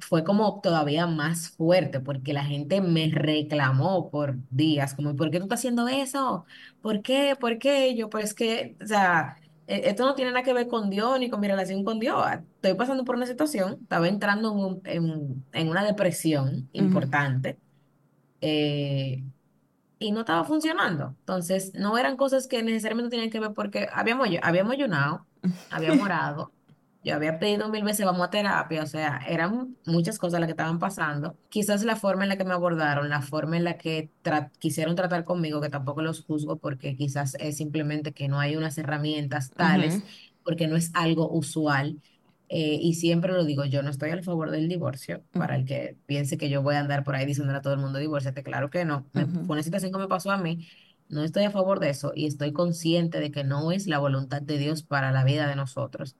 fue 0.00 0.24
como 0.24 0.60
todavía 0.60 1.06
más 1.06 1.50
fuerte 1.50 2.00
porque 2.00 2.32
la 2.32 2.44
gente 2.44 2.80
me 2.80 3.08
reclamó 3.10 4.10
por 4.10 4.36
días, 4.50 4.94
como, 4.94 5.16
¿por 5.16 5.30
qué 5.30 5.38
tú 5.38 5.44
estás 5.44 5.60
haciendo 5.60 5.88
eso? 5.88 6.44
¿Por 6.80 7.02
qué? 7.02 7.36
¿Por 7.40 7.58
qué? 7.58 7.94
Yo, 7.96 8.10
pues 8.10 8.34
que, 8.34 8.76
o 8.82 8.86
sea, 8.86 9.36
e- 9.66 9.88
esto 9.88 10.04
no 10.04 10.14
tiene 10.14 10.32
nada 10.32 10.44
que 10.44 10.52
ver 10.52 10.68
con 10.68 10.90
Dios 10.90 11.18
ni 11.20 11.30
con 11.30 11.40
mi 11.40 11.48
relación 11.48 11.84
con 11.84 12.00
Dios. 12.00 12.22
Estoy 12.56 12.74
pasando 12.74 13.04
por 13.04 13.16
una 13.16 13.26
situación, 13.26 13.78
estaba 13.82 14.08
entrando 14.08 14.52
en, 14.52 14.58
un- 14.58 14.82
en, 14.84 15.46
en 15.52 15.68
una 15.70 15.84
depresión 15.84 16.68
importante 16.72 17.60
eh, 18.40 19.24
y 20.00 20.12
no 20.12 20.20
estaba 20.22 20.44
funcionando. 20.44 21.16
Entonces, 21.20 21.72
no 21.74 21.98
eran 21.98 22.18
cosas 22.18 22.48
que 22.48 22.62
necesariamente 22.64 23.10
tenían 23.10 23.30
que 23.30 23.40
ver 23.40 23.52
porque 23.54 23.88
habíamos, 23.92 24.28
habíamos 24.42 24.74
ayunado, 24.74 25.28
habíamos 25.70 26.04
orado. 26.06 26.53
Yo 27.04 27.14
había 27.14 27.38
pedido 27.38 27.68
mil 27.68 27.84
veces, 27.84 28.06
vamos 28.06 28.26
a 28.26 28.30
terapia, 28.30 28.82
o 28.82 28.86
sea, 28.86 29.18
eran 29.28 29.76
muchas 29.84 30.18
cosas 30.18 30.40
las 30.40 30.46
que 30.48 30.52
estaban 30.52 30.78
pasando. 30.78 31.38
Quizás 31.50 31.84
la 31.84 31.96
forma 31.96 32.22
en 32.24 32.30
la 32.30 32.38
que 32.38 32.44
me 32.44 32.54
abordaron, 32.54 33.10
la 33.10 33.20
forma 33.20 33.58
en 33.58 33.64
la 33.64 33.76
que 33.76 34.10
tra- 34.24 34.50
quisieron 34.58 34.96
tratar 34.96 35.24
conmigo, 35.24 35.60
que 35.60 35.68
tampoco 35.68 36.00
los 36.02 36.24
juzgo 36.24 36.58
porque 36.58 36.96
quizás 36.96 37.34
es 37.40 37.58
simplemente 37.58 38.14
que 38.14 38.28
no 38.28 38.40
hay 38.40 38.56
unas 38.56 38.78
herramientas 38.78 39.54
tales, 39.54 40.02
porque 40.42 40.66
no 40.66 40.76
es 40.76 40.90
algo 40.94 41.30
usual. 41.30 42.00
Eh, 42.48 42.78
y 42.80 42.94
siempre 42.94 43.32
lo 43.32 43.44
digo, 43.44 43.64
yo 43.64 43.82
no 43.82 43.90
estoy 43.90 44.10
a 44.10 44.22
favor 44.22 44.50
del 44.50 44.68
divorcio, 44.68 45.24
para 45.36 45.56
el 45.56 45.64
que 45.66 45.98
piense 46.06 46.38
que 46.38 46.48
yo 46.50 46.62
voy 46.62 46.74
a 46.76 46.80
andar 46.80 47.04
por 47.04 47.16
ahí 47.16 47.26
diciéndole 47.26 47.58
a 47.58 47.62
todo 47.62 47.74
el 47.74 47.80
mundo, 47.80 47.98
divórciate, 47.98 48.42
claro 48.42 48.70
que 48.70 48.84
no. 48.84 49.08
Me, 49.12 49.26
fue 49.46 49.54
una 49.56 49.62
situación 49.62 49.92
que 49.92 49.98
me 49.98 50.08
pasó 50.08 50.30
a 50.30 50.38
mí, 50.38 50.66
no 51.08 51.22
estoy 51.24 51.44
a 51.44 51.50
favor 51.50 51.80
de 51.80 51.90
eso 51.90 52.12
y 52.14 52.26
estoy 52.26 52.52
consciente 52.52 53.20
de 53.20 53.30
que 53.30 53.44
no 53.44 53.72
es 53.72 53.86
la 53.86 53.98
voluntad 53.98 54.42
de 54.42 54.58
Dios 54.58 54.82
para 54.82 55.12
la 55.12 55.24
vida 55.24 55.46
de 55.48 55.56
nosotros. 55.56 56.16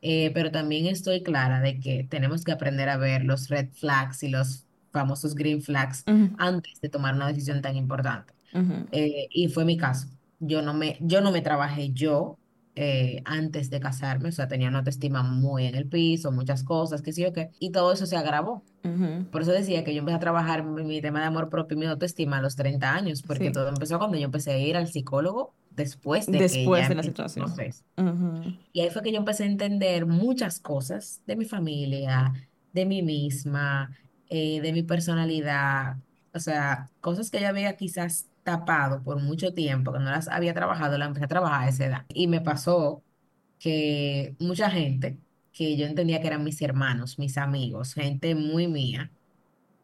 Eh, 0.00 0.30
pero 0.34 0.50
también 0.52 0.86
estoy 0.86 1.22
clara 1.22 1.60
de 1.60 1.80
que 1.80 2.04
tenemos 2.08 2.44
que 2.44 2.52
aprender 2.52 2.88
a 2.88 2.96
ver 2.96 3.24
los 3.24 3.48
red 3.48 3.70
flags 3.72 4.22
y 4.22 4.28
los 4.28 4.66
famosos 4.92 5.34
green 5.34 5.62
flags 5.62 6.06
ujú, 6.06 6.34
antes 6.38 6.80
de 6.80 6.88
tomar 6.88 7.14
una 7.14 7.26
decisión 7.28 7.60
tan 7.62 7.76
importante. 7.76 8.32
ujú. 8.52 8.88
Eh, 8.90 9.28
y 9.30 9.48
fue 9.48 9.64
mi 9.64 9.76
caso. 9.76 10.08
Yo 10.38 10.62
no 10.62 10.74
me, 10.74 10.96
yo 11.00 11.20
no 11.20 11.32
me 11.32 11.42
trabajé 11.42 11.92
yo 11.92 12.38
eh, 12.74 13.22
antes 13.24 13.70
de 13.70 13.80
casarme, 13.80 14.28
o 14.30 14.32
sea, 14.32 14.48
tenía 14.48 14.68
una 14.68 14.78
autoestima 14.78 15.22
muy 15.22 15.66
en 15.66 15.74
el 15.74 15.88
piso, 15.88 16.30
muchas 16.32 16.62
cosas, 16.64 17.02
qué 17.02 17.12
sé 17.12 17.22
yo 17.22 17.32
qué, 17.32 17.50
y 17.58 17.72
todo 17.72 17.92
eso 17.92 18.06
se 18.06 18.16
agravó. 18.16 18.64
Ujú, 18.84 19.28
Por 19.30 19.42
eso 19.42 19.52
decía 19.52 19.84
que 19.84 19.94
yo 19.94 20.00
empecé 20.00 20.16
a 20.16 20.20
trabajar 20.20 20.64
mi, 20.64 20.84
mi 20.84 21.00
tema 21.02 21.20
de 21.20 21.26
amor 21.26 21.50
propio 21.50 21.76
y 21.76 21.80
mi 21.80 21.86
autoestima 21.86 22.38
a 22.38 22.42
los 22.42 22.56
30 22.56 22.94
años, 22.94 23.22
porque 23.22 23.48
Sí, 23.48 23.52
todo 23.52 23.68
empezó 23.68 23.98
cuando 23.98 24.16
yo 24.16 24.24
empecé 24.24 24.52
a 24.52 24.58
ir 24.58 24.76
al 24.76 24.88
psicólogo 24.88 25.54
después 25.78 26.26
de 26.26 26.38
que 26.38 26.42
después 26.44 26.88
de 26.88 26.94
la 26.94 27.02
situación. 27.02 27.46
proceso. 27.46 27.84
Ujú, 27.96 28.58
Y 28.72 28.80
ahí 28.80 28.90
fue 28.90 29.02
que 29.02 29.12
yo 29.12 29.18
empecé 29.18 29.44
a 29.44 29.46
entender 29.46 30.06
muchas 30.06 30.60
cosas 30.60 31.22
de 31.26 31.36
mi 31.36 31.44
familia, 31.46 32.32
de 32.72 32.84
mí 32.86 33.02
misma, 33.02 33.96
eh, 34.28 34.60
de 34.60 34.72
mi 34.72 34.82
personalidad, 34.82 35.96
o 36.34 36.40
sea, 36.40 36.90
cosas 37.00 37.30
que 37.30 37.40
yo 37.40 37.48
había 37.48 37.76
quizás 37.76 38.28
tapado 38.42 39.02
por 39.02 39.20
mucho 39.22 39.54
tiempo, 39.54 39.92
que 39.92 39.98
no 39.98 40.10
las 40.10 40.28
había 40.28 40.54
trabajado, 40.54 40.98
las 40.98 41.08
empecé 41.08 41.24
a 41.26 41.28
trabajar 41.28 41.64
a 41.64 41.68
esa 41.68 41.86
edad. 41.86 42.06
Y 42.14 42.26
me 42.28 42.40
pasó 42.40 43.04
que 43.58 44.36
mucha 44.38 44.70
gente 44.70 45.18
que 45.52 45.76
yo 45.76 45.86
entendía 45.86 46.20
que 46.20 46.28
eran 46.28 46.44
mis 46.44 46.60
hermanos, 46.62 47.18
mis 47.18 47.38
amigos, 47.38 47.94
gente 47.94 48.34
muy 48.34 48.68
mía, 48.68 49.12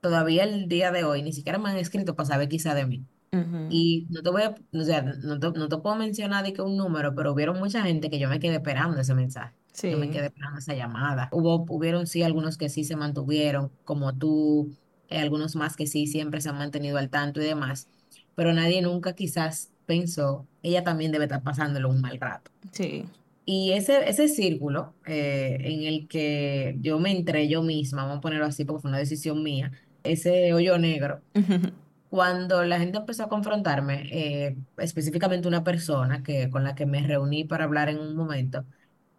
todavía 0.01 0.45
el 0.45 0.69
día 0.69 0.93
de 0.93 1.05
hoy 1.05 1.23
ni 1.23 1.33
siquiera 1.33 1.59
me 1.59 1.71
han 1.71 1.79
escrito 1.79 2.15
para 2.17 2.29
saber 2.29 2.49
quizá 2.49 2.75
de 2.75 2.87
mí. 2.87 3.07
Ujú. 3.41 3.67
Y 3.69 4.07
no 4.11 4.23
te 4.23 4.31
voy 4.31 4.43
a, 4.43 4.55
o 4.73 4.83
sea, 4.85 5.03
no 5.03 5.39
te, 5.41 5.51
no 5.59 5.69
te 5.69 5.79
puedo 5.79 5.97
mencionar 5.97 6.45
de 6.45 6.53
que 6.53 6.63
un 6.63 6.77
número, 6.77 7.15
pero 7.15 7.33
hubieron 7.33 7.59
mucha 7.59 7.83
gente 7.83 8.11
que 8.11 8.19
yo 8.19 8.29
me 8.29 8.41
quedé 8.41 8.57
esperando 8.57 9.01
ese 9.01 9.15
mensaje. 9.15 9.55
Yo 9.89 9.99
me 9.99 10.07
Sí. 10.07 10.13
quedé 10.13 10.27
esperando 10.27 10.59
esa 10.59 10.75
llamada. 10.75 11.29
Hubo, 11.33 11.65
hubieron 11.69 12.07
sí 12.07 12.23
algunos 12.23 12.57
que 12.59 12.69
sí 12.69 12.85
se 12.85 12.97
mantuvieron, 12.97 13.73
como 13.85 14.17
tú, 14.17 14.77
eh, 15.09 15.19
algunos 15.19 15.57
más 15.57 15.77
que 15.77 15.87
sí 15.87 16.07
siempre 16.07 16.41
se 16.41 16.49
han 16.51 16.59
mantenido 16.59 16.99
al 16.99 17.11
tanto 17.11 17.41
y 17.41 17.45
demás, 17.45 17.89
pero 18.35 18.53
nadie 18.53 18.83
nunca 18.83 19.15
quizás 19.15 19.73
pensó, 19.87 20.49
ella 20.63 20.83
también 20.85 21.13
debe 21.13 21.25
estar 21.25 21.43
pasándolo 21.43 21.91
un 21.91 22.01
mal 22.01 22.19
rato. 22.21 22.51
Sí. 22.73 23.05
Y 23.47 23.73
ese, 23.73 24.09
ese 24.09 24.29
círculo 24.29 24.95
eh, 25.05 25.59
en 25.61 25.83
el 25.83 26.09
que 26.09 26.77
yo 26.81 26.99
me 26.99 27.13
entré 27.13 27.49
yo 27.49 27.63
misma, 27.63 28.05
vamos 28.05 28.19
a 28.19 28.21
ponerlo 28.23 28.47
así 28.47 28.65
porque 28.65 28.83
fue 28.83 28.91
una 28.91 28.99
decisión 28.99 29.43
mía, 29.43 29.73
ese 30.03 30.53
hoyo 30.55 30.79
negro 30.79 31.23
cuando 32.15 32.65
la 32.65 32.79
gente 32.79 32.99
empezó 32.99 33.25
a 33.25 33.29
confrontarme, 33.29 34.09
eh, 34.13 34.57
específicamente 34.79 35.49
una 35.49 35.65
persona 35.65 36.23
que, 36.23 36.49
con 36.51 36.65
la 36.65 36.75
que 36.77 36.87
me 36.87 37.03
reuní 37.07 37.45
para 37.45 37.65
hablar 37.65 37.89
en 37.91 37.99
un 38.01 38.17
momento, 38.17 38.67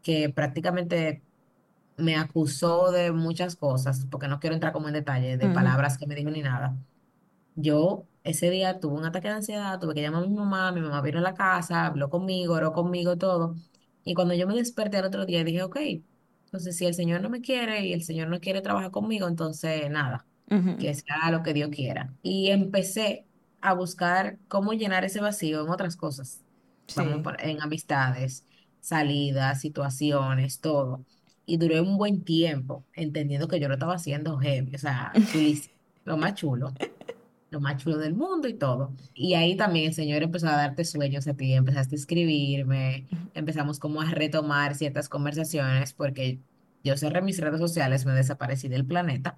que 0.02 0.30
prácticamente 0.30 1.26
me 1.98 2.16
acusó 2.18 2.92
de 2.92 3.12
muchas 3.14 3.56
cosas, 3.58 4.08
porque 4.12 4.28
no 4.30 4.40
quiero 4.40 4.56
entrar 4.56 4.74
como 4.74 4.88
en 4.90 4.96
detalle 4.96 5.38
de 5.38 5.50
Ujú, 5.50 5.52
palabras 5.52 5.98
que 5.98 6.08
me 6.08 6.16
dijo 6.16 6.30
ni 6.32 6.42
nada. 6.44 6.78
Yo 7.56 8.08
ese 8.24 8.50
día 8.50 8.80
tuve 8.80 8.96
un 8.98 9.06
ataque 9.06 9.28
de 9.30 9.36
ansiedad, 9.36 9.80
tuve 9.80 9.94
que 9.94 10.02
llamar 10.02 10.24
a 10.24 10.28
mi 10.28 10.34
mamá, 10.36 10.72
mi 10.74 10.82
mamá 10.82 11.02
vino 11.02 11.20
a 11.20 11.22
la 11.22 11.34
casa, 11.34 11.86
habló 11.88 12.10
conmigo, 12.10 12.56
oró 12.56 12.74
conmigo, 12.74 13.18
todo. 13.18 13.56
Y 14.04 14.14
cuando 14.14 14.34
yo 14.34 14.48
me 14.48 14.56
desperté 14.56 14.98
al 14.98 15.06
otro 15.06 15.26
día, 15.26 15.44
dije, 15.44 15.64
ok, 15.64 15.78
entonces 16.48 16.78
si 16.78 16.86
el 16.86 16.94
Señor 16.94 17.22
no 17.22 17.30
me 17.30 17.42
quiere 17.42 17.86
y 17.86 17.94
el 17.94 18.04
Señor 18.04 18.28
no 18.30 18.40
quiere 18.40 18.62
trabajar 18.62 18.92
conmigo, 18.92 19.28
entonces 19.28 19.90
nada, 19.90 20.28
ujú. 20.50 20.78
que 20.78 20.94
sea 20.94 21.32
lo 21.32 21.44
que 21.44 21.54
Dios 21.54 21.70
quiera. 21.70 22.14
Y 22.24 22.50
empecé 22.50 23.26
a 23.62 23.74
buscar 23.74 24.38
cómo 24.48 24.74
llenar 24.74 25.04
ese 25.06 25.20
vacío 25.22 25.64
en 25.64 25.70
otras 25.70 25.96
cosas. 25.96 26.42
Vamos, 26.96 27.14
Sí. 27.16 27.20
por- 27.22 27.42
en 27.42 27.62
amistades, 27.62 28.46
salidas, 28.82 29.62
situaciones, 29.62 30.60
todo. 30.60 31.04
Y 31.48 31.58
duré 31.58 31.82
un 31.82 31.98
buen 31.98 32.24
tiempo 32.24 32.84
entendiendo 32.94 33.48
que 33.48 33.60
yo 33.60 33.68
lo 33.68 33.74
estaba 33.76 33.96
haciendo 33.96 34.38
heavy, 34.38 34.76
o 34.76 34.78
sea, 34.80 35.12
lo 36.06 36.18
más 36.18 36.36
chulo 36.36 36.74
lo 37.52 37.62
más 37.62 37.78
chulo 37.82 37.98
del 37.98 38.14
mundo 38.16 38.50
y 38.50 38.54
todo. 38.54 38.92
Y 39.14 39.36
ahí 39.36 39.56
también 39.56 39.86
el 39.88 39.94
Señor 39.94 40.24
empezó 40.24 40.48
a 40.50 40.58
darte 40.58 40.84
sueños 40.84 41.26
a 41.28 41.36
ti, 41.36 41.54
empezaste 41.54 41.96
a 41.96 42.00
escribirme, 42.00 43.06
empezamos 43.34 43.80
como 43.80 44.02
a 44.02 44.12
retomar 44.12 44.76
ciertas 44.76 45.08
conversaciones 45.08 45.94
porque 45.94 46.40
yo 46.86 46.96
cerré 46.96 47.22
mis 47.22 47.40
redes 47.40 47.60
sociales, 47.60 48.06
me 48.06 48.14
desaparecí 48.14 48.70
del 48.70 48.86
planeta. 48.86 49.38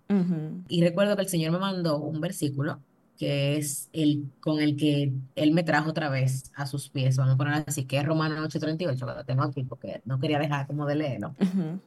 Y 0.67 0.83
recuerdo 0.83 1.15
que 1.15 1.23
el 1.23 1.29
Señor 1.29 1.51
me 1.51 1.59
mandó 1.59 1.99
un 1.99 2.21
versículo 2.21 2.79
que 3.17 3.57
es 3.57 3.89
el 3.93 4.25
con 4.39 4.59
el 4.59 4.75
que 4.75 5.11
Él 5.35 5.51
me 5.51 5.63
trajo 5.63 5.89
otra 5.89 6.09
vez 6.09 6.51
a 6.55 6.67
sus 6.67 6.89
pies, 6.89 7.17
vamos 7.17 7.33
a 7.33 7.37
poner 7.37 7.63
así, 7.65 7.85
que 7.85 7.97
es 7.97 8.03
y 8.03 8.85
ocho 8.85 9.07
que 9.07 9.13
lo 9.13 9.25
tengo 9.25 9.41
aquí 9.41 9.63
porque 9.63 10.01
no 10.05 10.19
quería 10.19 10.37
dejar 10.37 10.67
como 10.67 10.85
de 10.85 10.95
leerlo. 10.95 11.35
Ujú, 11.41 11.79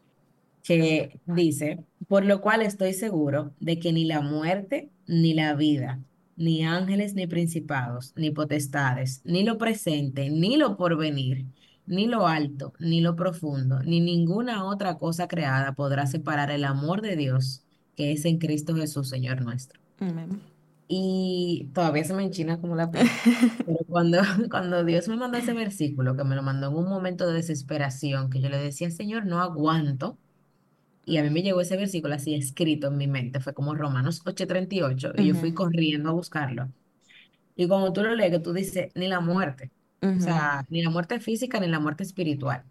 que 0.63 1.19
dice, 1.27 1.85
por 2.09 2.25
lo 2.25 2.41
cual 2.41 2.63
estoy 2.63 2.93
seguro 2.93 3.53
de 3.61 3.79
que 3.79 3.93
ni 3.93 4.05
la 4.05 4.21
muerte, 4.21 4.91
ni 5.07 5.35
la 5.35 5.55
vida, 5.55 6.01
ni 6.37 6.65
ángeles, 6.65 7.15
ni 7.15 7.27
principados, 7.27 8.13
ni 8.17 8.31
potestades, 8.31 9.21
ni 9.25 9.45
lo 9.45 9.59
presente, 9.59 10.31
ni 10.31 10.57
lo 10.57 10.77
porvenir, 10.77 11.47
ni 11.91 12.07
lo 12.07 12.27
alto, 12.29 12.73
ni 12.79 13.01
lo 13.01 13.17
profundo, 13.17 13.83
ni 13.83 14.01
ninguna 14.01 14.65
otra 14.65 14.97
cosa 14.97 15.29
creada 15.29 15.75
podrá 15.75 16.07
separar 16.07 16.51
el 16.51 16.65
amor 16.65 17.03
de 17.03 17.17
Dios 17.17 17.65
que 17.97 18.13
es 18.13 18.25
en 18.25 18.39
Cristo 18.39 18.75
Jesús, 18.77 19.09
Señor 19.09 19.43
nuestro. 19.43 19.81
Amén. 19.99 20.41
Y 20.89 21.71
todavía 21.75 22.05
se 22.05 22.15
me 22.15 22.23
enchina 22.25 22.61
como 22.61 22.77
la 22.77 22.91
piel. 22.91 23.09
Pero 23.67 23.79
cuando, 23.89 24.19
cuando 24.51 24.85
Dios 24.85 25.09
me 25.09 25.17
mandó 25.17 25.39
ese 25.39 25.53
versículo, 25.53 26.17
que 26.17 26.25
me 26.25 26.37
lo 26.37 26.43
mandó 26.43 26.69
en 26.69 26.77
un 26.77 26.89
momento 26.89 27.27
de 27.27 27.35
desesperación, 27.35 28.31
que 28.31 28.41
yo 28.41 28.49
le 28.49 28.59
decía, 28.59 28.91
Señor, 28.91 29.27
no 29.27 29.41
aguanto. 29.41 30.19
Y 31.05 31.19
a 31.19 31.23
mí 31.23 31.31
me 31.31 31.43
llegó 31.43 31.61
ese 31.61 31.77
versículo 31.77 32.15
así 32.15 32.35
escrito 32.35 32.89
en 32.89 32.97
mi 32.97 33.09
mente, 33.09 33.41
fue 33.41 33.53
como 33.55 33.75
Romanos 33.75 34.23
ocho 34.25 34.47
treinta 34.47 34.75
y 34.77 34.83
ocho 34.83 35.13
y 35.17 35.27
yo 35.27 35.35
fui 35.35 35.53
corriendo 35.55 36.11
a 36.11 36.13
buscarlo. 36.13 36.73
Y 37.57 37.69
cuando 37.69 37.93
tú 37.93 38.03
lo 38.03 38.15
lees, 38.15 38.31
que 38.31 38.41
tú 38.41 38.53
dices, 38.53 38.91
ni 38.95 39.09
la 39.09 39.21
muerte, 39.21 39.73
o 40.03 40.21
sea, 40.21 40.65
ni 40.69 40.83
la 40.83 40.91
muerte 40.91 41.21
física, 41.21 41.61
ni 41.61 41.67
la 41.69 41.81
muerte 41.81 42.03
espiritual, 42.05 42.65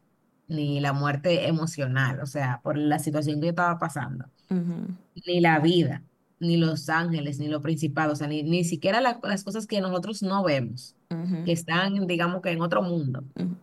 ni 0.48 0.80
la 0.80 0.94
muerte 0.94 1.48
emocional, 1.48 2.20
o 2.22 2.26
sea, 2.26 2.60
por 2.64 2.78
la 2.78 3.00
situación 3.00 3.40
que 3.40 3.48
yo 3.48 3.50
estaba 3.52 3.78
pasando, 3.80 4.26
ujú, 4.50 4.96
ni 5.28 5.40
la 5.42 5.60
vida, 5.60 6.02
ni 6.40 6.58
los 6.58 6.90
ángeles, 6.90 7.40
ni 7.40 7.48
los 7.48 7.62
principados, 7.62 8.14
o 8.14 8.16
sea, 8.18 8.28
ni, 8.28 8.44
ni 8.44 8.64
siquiera 8.64 9.02
la- 9.02 9.20
las 9.24 9.44
cosas 9.44 9.68
que 9.68 9.82
nosotros 9.82 10.24
no 10.24 10.44
vemos, 10.44 10.96
ujú, 11.12 11.44
que 11.46 11.52
están, 11.52 12.08
digamos 12.08 12.42
que 12.42 12.52
en 12.52 12.62
otro 12.62 12.82
mundo. 12.82 13.24
ujú, 13.36 13.56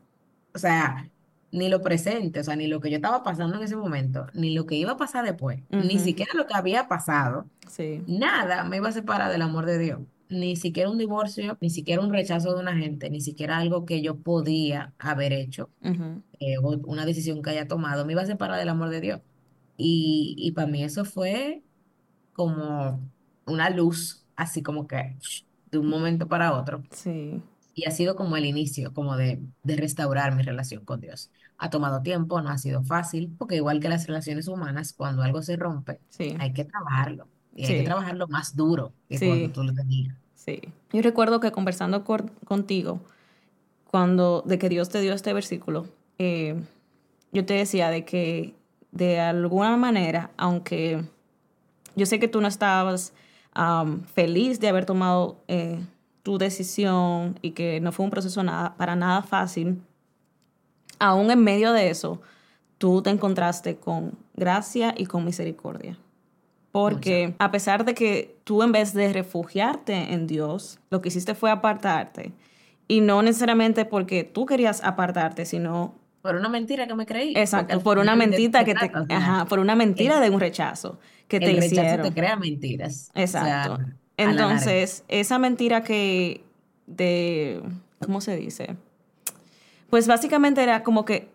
O 0.55 0.59
sea, 0.59 1.09
ni 1.52 1.68
lo 1.68 1.81
presente, 1.83 2.40
o 2.40 2.44
sea, 2.44 2.57
ni 2.57 2.66
lo 2.66 2.81
que 2.81 2.90
yo 2.90 2.96
estaba 2.96 3.22
pasando 3.22 3.57
en 3.57 3.62
ese 3.62 3.76
momento, 3.76 4.26
ni 4.35 4.55
lo 4.55 4.66
que 4.66 4.74
iba 4.76 4.92
a 4.92 4.96
pasar 4.96 5.24
después, 5.24 5.61
ni 5.70 5.94
ujú. 5.96 6.05
siquiera 6.05 6.33
lo 6.35 6.46
que 6.46 6.55
había 6.55 6.87
pasado, 6.88 7.46
Sí. 7.68 8.02
nada 8.07 8.64
me 8.64 8.76
iba 8.76 8.88
a 8.88 8.92
separar 8.92 9.31
del 9.33 9.42
amor 9.42 9.66
de 9.66 9.79
Dios. 9.79 10.00
Ni 10.28 10.56
siquiera 10.56 10.90
un 10.90 10.98
divorcio, 10.98 11.56
ni 11.60 11.70
siquiera 11.70 12.02
un 12.02 12.12
rechazo 12.12 12.52
de 12.54 12.60
una 12.60 12.76
gente, 12.76 13.10
ni 13.10 13.20
siquiera 13.20 13.58
algo 13.58 13.84
que 13.84 14.02
yo 14.02 14.16
podía 14.18 14.92
haber 14.98 15.32
hecho, 15.32 15.70
eh, 16.40 16.58
o 16.62 16.70
una 16.86 17.06
decisión 17.06 17.42
que 17.42 17.50
haya 17.50 17.68
tomado, 17.68 18.04
me 18.04 18.12
iba 18.12 18.22
a 18.22 18.26
separar 18.26 18.58
del 18.58 18.68
amor 18.68 18.88
de 18.90 19.00
Dios. 19.00 19.20
Y, 19.76 20.34
y 20.38 20.52
para 20.52 20.66
mí 20.66 20.82
eso 20.82 21.04
fue 21.04 21.62
como 22.32 23.00
una 23.46 23.70
luz, 23.70 24.24
así 24.36 24.62
como 24.62 24.86
que 24.86 25.16
de 25.70 25.78
un 25.78 25.88
momento 25.88 26.28
para 26.28 26.54
otro. 26.54 26.82
Sí. 26.90 27.42
Y 27.74 27.86
ha 27.86 27.90
sido 27.90 28.16
como 28.16 28.36
el 28.36 28.46
inicio, 28.46 28.92
como 28.94 29.16
de, 29.16 29.40
de 29.62 29.76
restaurar 29.76 30.34
mi 30.34 30.42
relación 30.42 30.84
con 30.84 31.00
Dios. 31.00 31.30
Ha 31.58 31.70
tomado 31.70 32.02
tiempo, 32.02 32.40
no 32.40 32.48
ha 32.50 32.58
sido 32.58 32.82
fácil, 32.82 33.34
porque 33.38 33.56
igual 33.56 33.80
que 33.80 33.88
las 33.88 34.06
relaciones 34.06 34.48
humanas, 34.48 34.92
cuando 34.92 35.22
algo 35.22 35.42
se 35.42 35.56
rompe, 35.56 36.00
Sí. 36.08 36.34
hay 36.38 36.52
que 36.52 36.64
trabajarlo. 36.64 37.28
Y 37.56 37.62
hay 37.64 37.72
que 37.72 37.78
Sí. 37.80 37.84
trabajarlo 37.84 38.28
más 38.28 38.54
duro 38.54 38.92
que 39.08 39.18
cuando 39.18 39.46
Sí. 39.46 39.48
tú 39.52 39.62
lo 39.64 39.74
tenías. 39.74 40.14
Sí. 40.34 40.60
Yo 40.92 41.02
recuerdo 41.02 41.40
que 41.40 41.50
conversando 41.50 42.04
cor- 42.04 42.30
contigo, 42.44 43.00
cuando 43.90 44.42
de 44.46 44.58
que 44.58 44.68
Dios 44.68 44.88
te 44.90 45.00
dio 45.00 45.12
este 45.14 45.32
versículo, 45.32 45.86
eh, 46.18 46.54
yo 47.32 47.44
te 47.44 47.54
decía 47.54 47.88
de 47.90 48.04
que 48.04 48.54
de 48.92 49.18
alguna 49.20 49.76
manera, 49.76 50.30
aunque 50.36 51.02
yo 51.96 52.06
sé 52.06 52.18
que 52.20 52.28
tú 52.28 52.40
no 52.40 52.48
estabas 52.48 53.12
am, 53.58 54.02
feliz 54.04 54.60
de 54.60 54.68
haber 54.68 54.84
tomado 54.84 55.38
eh, 55.48 55.80
tu 56.22 56.36
decisión 56.38 57.38
y 57.40 57.52
que 57.52 57.80
no 57.80 57.90
fue 57.90 58.04
un 58.04 58.10
proceso 58.10 58.42
nada, 58.42 58.76
para 58.76 58.94
nada 58.96 59.22
fácil, 59.22 59.80
aún 60.98 61.30
en 61.30 61.42
medio 61.42 61.72
de 61.72 61.88
eso, 61.90 62.20
tú 62.78 63.00
te 63.02 63.10
encontraste 63.10 63.76
con 63.76 64.12
gracia 64.34 64.94
y 64.96 65.06
con 65.06 65.24
misericordia. 65.24 65.96
Porque 66.76 67.32
a 67.38 67.50
pesar 67.50 67.86
de 67.86 67.94
que 67.94 68.36
tú 68.44 68.62
en 68.62 68.70
vez 68.70 68.92
de 68.92 69.10
refugiarte 69.10 70.12
en 70.12 70.26
Dios, 70.26 70.78
lo 70.90 71.00
que 71.00 71.08
hiciste 71.08 71.34
fue 71.34 71.50
apartarte. 71.50 72.32
Y 72.86 73.00
no 73.00 73.22
necesariamente 73.22 73.86
porque 73.86 74.24
tú 74.24 74.44
querías 74.44 74.84
apartarte, 74.84 75.46
sino 75.46 75.94
Por 76.20 76.36
una 76.36 76.50
mentira 76.50 76.86
que 76.86 76.94
me 76.94 77.06
creí. 77.06 77.32
Exacto, 77.34 77.80
por 77.80 77.96
una 77.96 78.14
mentira 78.14 78.62
que 78.66 78.74
te, 78.74 78.92
ajá, 79.08 79.46
por 79.46 79.58
una 79.58 79.74
mentira 79.74 80.20
de 80.20 80.28
un 80.28 80.38
rechazo 80.38 80.98
que 81.28 81.40
te 81.40 81.46
el 81.46 81.56
rechazo 81.56 81.74
te 81.74 81.86
hicieron. 81.86 82.12
crea 82.12 82.36
mentiras. 82.36 83.10
O 83.14 83.26
sea, 83.26 83.40
Exacto. 83.40 83.78
Entonces, 84.18 85.02
esa 85.08 85.38
mentira 85.38 85.82
que 85.82 86.42
de, 86.86 87.62
¿cómo 88.04 88.20
se 88.20 88.36
dice? 88.36 88.76
Pues 89.88 90.06
básicamente 90.06 90.62
era 90.62 90.82
como 90.82 91.06
que 91.06 91.30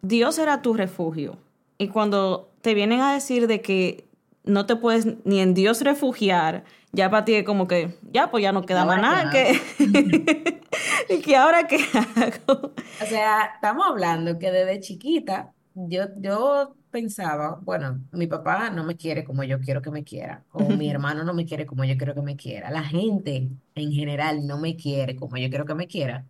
Dios 0.00 0.38
era 0.38 0.62
tu 0.62 0.72
refugio. 0.72 1.36
Y 1.76 1.88
cuando 1.88 2.48
te 2.62 2.72
vienen 2.72 3.02
a 3.02 3.12
decir 3.12 3.46
de 3.46 3.60
que 3.60 4.06
no 4.46 4.66
te 4.66 4.76
puedes 4.76 5.06
ni 5.24 5.40
en 5.40 5.54
Dios 5.54 5.82
refugiar, 5.82 6.64
ya 6.92 7.10
para 7.10 7.24
ti 7.24 7.34
es 7.34 7.44
como 7.44 7.68
que, 7.68 7.94
ya, 8.10 8.30
pues 8.30 8.42
ya 8.42 8.52
no 8.52 8.62
¿Y 8.62 8.66
queda 8.66 8.84
más 8.84 8.96
ahora 8.96 9.30
qué 9.30 9.58
nada 9.78 10.58
que... 10.58 10.62
¿Y 11.14 11.20
que 11.20 11.36
ahora 11.36 11.66
qué 11.66 11.78
hago? 11.92 12.72
O 13.02 13.06
sea, 13.06 13.50
estamos 13.54 13.86
hablando 13.86 14.38
que 14.38 14.50
desde 14.50 14.80
chiquita 14.80 15.52
yo, 15.74 16.04
yo 16.18 16.74
pensaba, 16.90 17.58
bueno, 17.62 18.00
mi 18.12 18.26
papá 18.26 18.70
no 18.70 18.82
me 18.82 18.96
quiere 18.96 19.22
como 19.24 19.44
yo 19.44 19.60
quiero 19.60 19.82
que 19.82 19.90
me 19.90 20.02
quiera, 20.02 20.44
o 20.52 20.70
mi 20.70 20.88
hermano 20.90 21.24
no 21.24 21.34
me 21.34 21.44
quiere 21.44 21.66
como 21.66 21.84
yo 21.84 21.96
quiero 21.98 22.14
que 22.14 22.22
me 22.22 22.36
quiera, 22.36 22.70
la 22.70 22.82
gente 22.82 23.50
en 23.74 23.92
general 23.92 24.46
no 24.46 24.58
me 24.58 24.76
quiere 24.76 25.16
como 25.16 25.36
yo 25.36 25.50
quiero 25.50 25.66
que 25.66 25.74
me 25.74 25.86
quiera, 25.86 26.24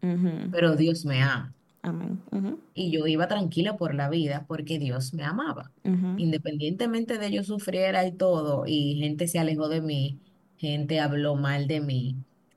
pero 0.51 0.75
Dios 0.75 1.05
me 1.05 1.23
ama. 1.23 1.56
Amén. 1.87 2.19
Y 2.75 2.91
yo 2.91 3.07
iba 3.07 3.29
tranquila 3.29 3.77
por 3.77 3.95
la 3.95 4.09
vida 4.11 4.45
porque 4.49 4.79
Dios 4.79 5.15
me 5.15 5.23
amaba. 5.25 5.71
Independientemente 6.19 7.17
de 7.19 7.31
yo 7.31 7.43
sufriera 7.45 8.05
y 8.07 8.13
todo, 8.13 8.65
y 8.67 8.97
gente 9.01 9.29
se 9.29 9.39
alejó 9.39 9.69
de 9.69 9.81
mí, 9.81 10.19
gente 10.59 10.99
habló 11.01 11.37
mal 11.37 11.69
de 11.69 11.81
mí, 11.81 12.17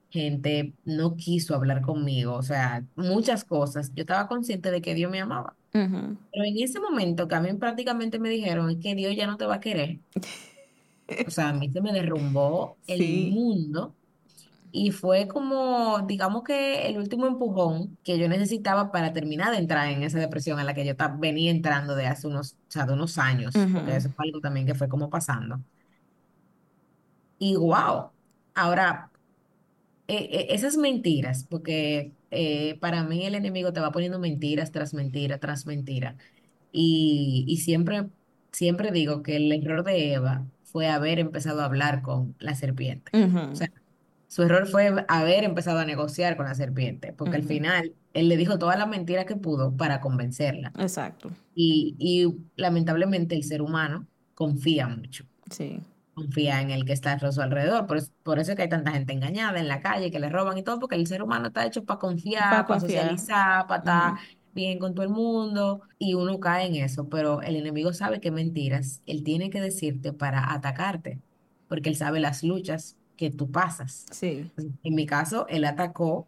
gente 0.09 0.73
no 0.83 1.15
quiso 1.15 1.53
hablar 1.53 1.81
conmigo, 1.81 2.33
o 2.33 2.41
sea, 2.43 2.83
muchas 2.95 3.43
cosas. 3.43 3.93
Yo 3.95 4.01
estaba 4.01 4.27
consciente 4.27 4.71
de 4.71 4.81
que 4.81 4.95
Dios 4.95 5.11
me 5.11 5.19
amaba. 5.21 5.55
Pero 5.71 6.43
en 6.45 6.57
ese 6.57 6.79
momento 6.79 7.27
que 7.27 7.35
a 7.35 7.41
mí 7.41 7.53
prácticamente 7.53 8.17
me 8.17 8.29
dijeron 8.29 8.71
"Es 8.71 8.77
que 8.77 8.95
Dios 8.95 9.15
ya 9.15 9.27
no 9.27 9.37
te 9.37 9.45
va 9.45 9.55
a 9.55 9.59
querer, 9.59 9.99
o 11.27 11.29
sea, 11.29 11.49
a 11.49 11.53
mí 11.53 11.69
se 11.71 11.81
me 11.81 11.91
derrumbó 11.93 12.77
el 12.87 12.97
Sí. 12.99 13.29
mundo 13.31 13.93
y 14.71 14.91
fue 14.91 15.27
como, 15.27 15.99
digamos 16.07 16.43
que 16.43 16.87
el 16.87 16.97
último 16.97 17.27
empujón 17.27 17.97
que 18.03 18.17
yo 18.19 18.27
necesitaba 18.29 18.91
para 18.91 19.13
terminar 19.13 19.51
de 19.51 19.57
entrar 19.57 19.89
en 19.89 20.03
esa 20.03 20.19
depresión 20.19 20.59
en 20.59 20.65
la 20.67 20.73
que 20.75 20.85
yo 20.85 20.93
venía 21.19 21.51
entrando 21.51 21.95
de 21.95 22.07
hace 22.07 22.27
unos, 22.27 22.53
o 22.53 22.57
sea, 22.71 22.85
de 22.85 22.93
unos 22.93 23.17
años, 23.17 23.67
porque 23.73 23.95
Ujú, 23.95 23.97
eso 23.97 24.11
fue 24.15 24.25
algo 24.27 24.41
también 24.41 24.65
que 24.67 24.75
fue 24.75 24.89
como 24.89 25.09
pasando. 25.09 25.63
Y 27.37 27.55
wow, 27.55 28.11
ahora, 28.55 29.11
eh, 30.07 30.29
eh, 30.31 30.47
esas 30.51 30.77
mentiras, 30.77 31.45
porque 31.49 32.15
eh, 32.31 32.77
para 32.81 33.03
mí 33.03 33.25
el 33.25 33.35
enemigo 33.35 33.73
te 33.73 33.81
va 33.81 33.91
poniendo 33.91 34.19
mentiras 34.19 34.71
tras 34.71 34.93
mentira 34.93 35.39
tras 35.39 35.65
mentira. 35.65 36.17
Y, 36.71 37.45
y 37.47 37.57
siempre, 37.59 38.09
siempre 38.51 38.91
digo 38.91 39.23
que 39.23 39.37
el 39.37 39.51
error 39.51 39.83
de 39.85 40.13
Eva 40.13 40.47
fue 40.63 40.87
haber 40.89 41.19
empezado 41.19 41.61
a 41.61 41.65
hablar 41.65 42.01
con 42.03 42.35
la 42.39 42.55
serpiente. 42.55 43.13
O 43.53 43.55
sea, 43.57 43.69
Su 44.29 44.43
error 44.43 44.67
fue 44.67 45.05
haber 45.09 45.43
empezado 45.43 45.79
a 45.79 45.85
negociar 45.85 46.37
con 46.37 46.45
la 46.47 46.55
serpiente, 46.55 47.13
porque 47.13 47.37
al 47.37 47.43
final 47.43 47.95
él 48.13 48.29
le 48.29 48.37
dijo 48.37 48.59
todas 48.59 48.77
las 48.79 48.87
mentiras 48.87 49.25
que 49.25 49.35
pudo 49.35 49.75
para 49.77 50.01
convencerla. 50.01 50.71
Exacto. 50.79 51.31
Y, 51.55 51.95
y 51.99 52.27
lamentablemente 52.55 53.35
el 53.35 53.43
ser 53.43 53.61
humano 53.63 54.07
confía 54.35 54.87
mucho, 54.87 55.25
Sí. 55.51 55.81
confía 56.13 56.61
en 56.61 56.71
el 56.71 56.85
que 56.85 56.93
está 56.93 57.13
a 57.13 57.31
su 57.31 57.41
alrededor. 57.41 57.87
Por, 57.87 57.99
por 58.23 58.39
eso 58.39 58.51
es 58.51 58.55
que 58.57 58.63
hay 58.63 58.69
tanta 58.69 58.91
gente 58.91 59.13
engañada 59.13 59.59
en 59.59 59.67
la 59.67 59.81
calle, 59.81 60.11
que 60.11 60.19
le 60.19 60.29
roban 60.29 60.57
y 60.57 60.63
todo, 60.63 60.79
porque 60.79 60.95
el 60.95 61.07
ser 61.07 61.23
humano 61.23 61.47
está 61.47 61.65
hecho 61.65 61.85
para 61.85 61.99
confiar, 61.99 62.49
para 62.51 62.65
confiar. 62.65 63.01
socializar, 63.17 63.67
para 63.67 63.79
estar 63.79 64.13
bien 64.53 64.79
con 64.79 64.93
todo 64.95 65.03
el 65.05 65.11
mundo, 65.11 65.81
y 65.97 66.13
uno 66.15 66.39
cae 66.39 66.67
en 66.67 66.75
eso. 66.75 67.09
Pero 67.09 67.41
el 67.41 67.55
enemigo 67.55 67.93
sabe 67.93 68.19
que 68.21 68.31
mentiras, 68.31 69.01
él 69.07 69.23
tiene 69.23 69.49
que 69.49 69.61
decirte 69.61 70.13
para 70.13 70.53
atacarte, 70.53 71.21
porque 71.67 71.89
él 71.89 71.95
sabe 71.95 72.19
las 72.19 72.43
luchas 72.43 72.97
que 73.19 73.29
tú 73.31 73.51
pasas. 73.51 74.05
Sí. 74.11 74.49
En 74.81 74.95
mi 74.95 75.05
caso, 75.05 75.45
él 75.49 75.65
atacó 75.65 76.25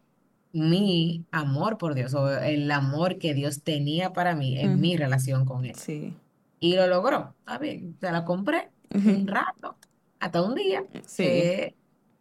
mi 0.52 1.24
amor 1.32 1.78
por 1.78 1.96
Dios, 1.96 2.14
o 2.14 2.30
el 2.30 2.70
amor 2.70 3.18
que 3.18 3.34
Dios 3.34 3.64
tenía 3.64 4.12
para 4.12 4.36
mí 4.36 4.60
en 4.60 4.82
mi 4.82 4.98
relación 4.98 5.46
con 5.46 5.64
él. 5.64 5.76
Sí. 5.76 6.14
Y 6.60 6.76
lo 6.76 6.88
logró, 6.88 7.34
está 7.40 7.58
bien, 7.60 7.96
se 8.02 8.12
la 8.12 8.26
compré 8.26 8.72
un 8.94 9.26
rato, 9.26 9.78
hasta 10.20 10.42
un 10.44 10.54
día, 10.54 10.84
Sí. 11.06 11.24
que 11.24 11.76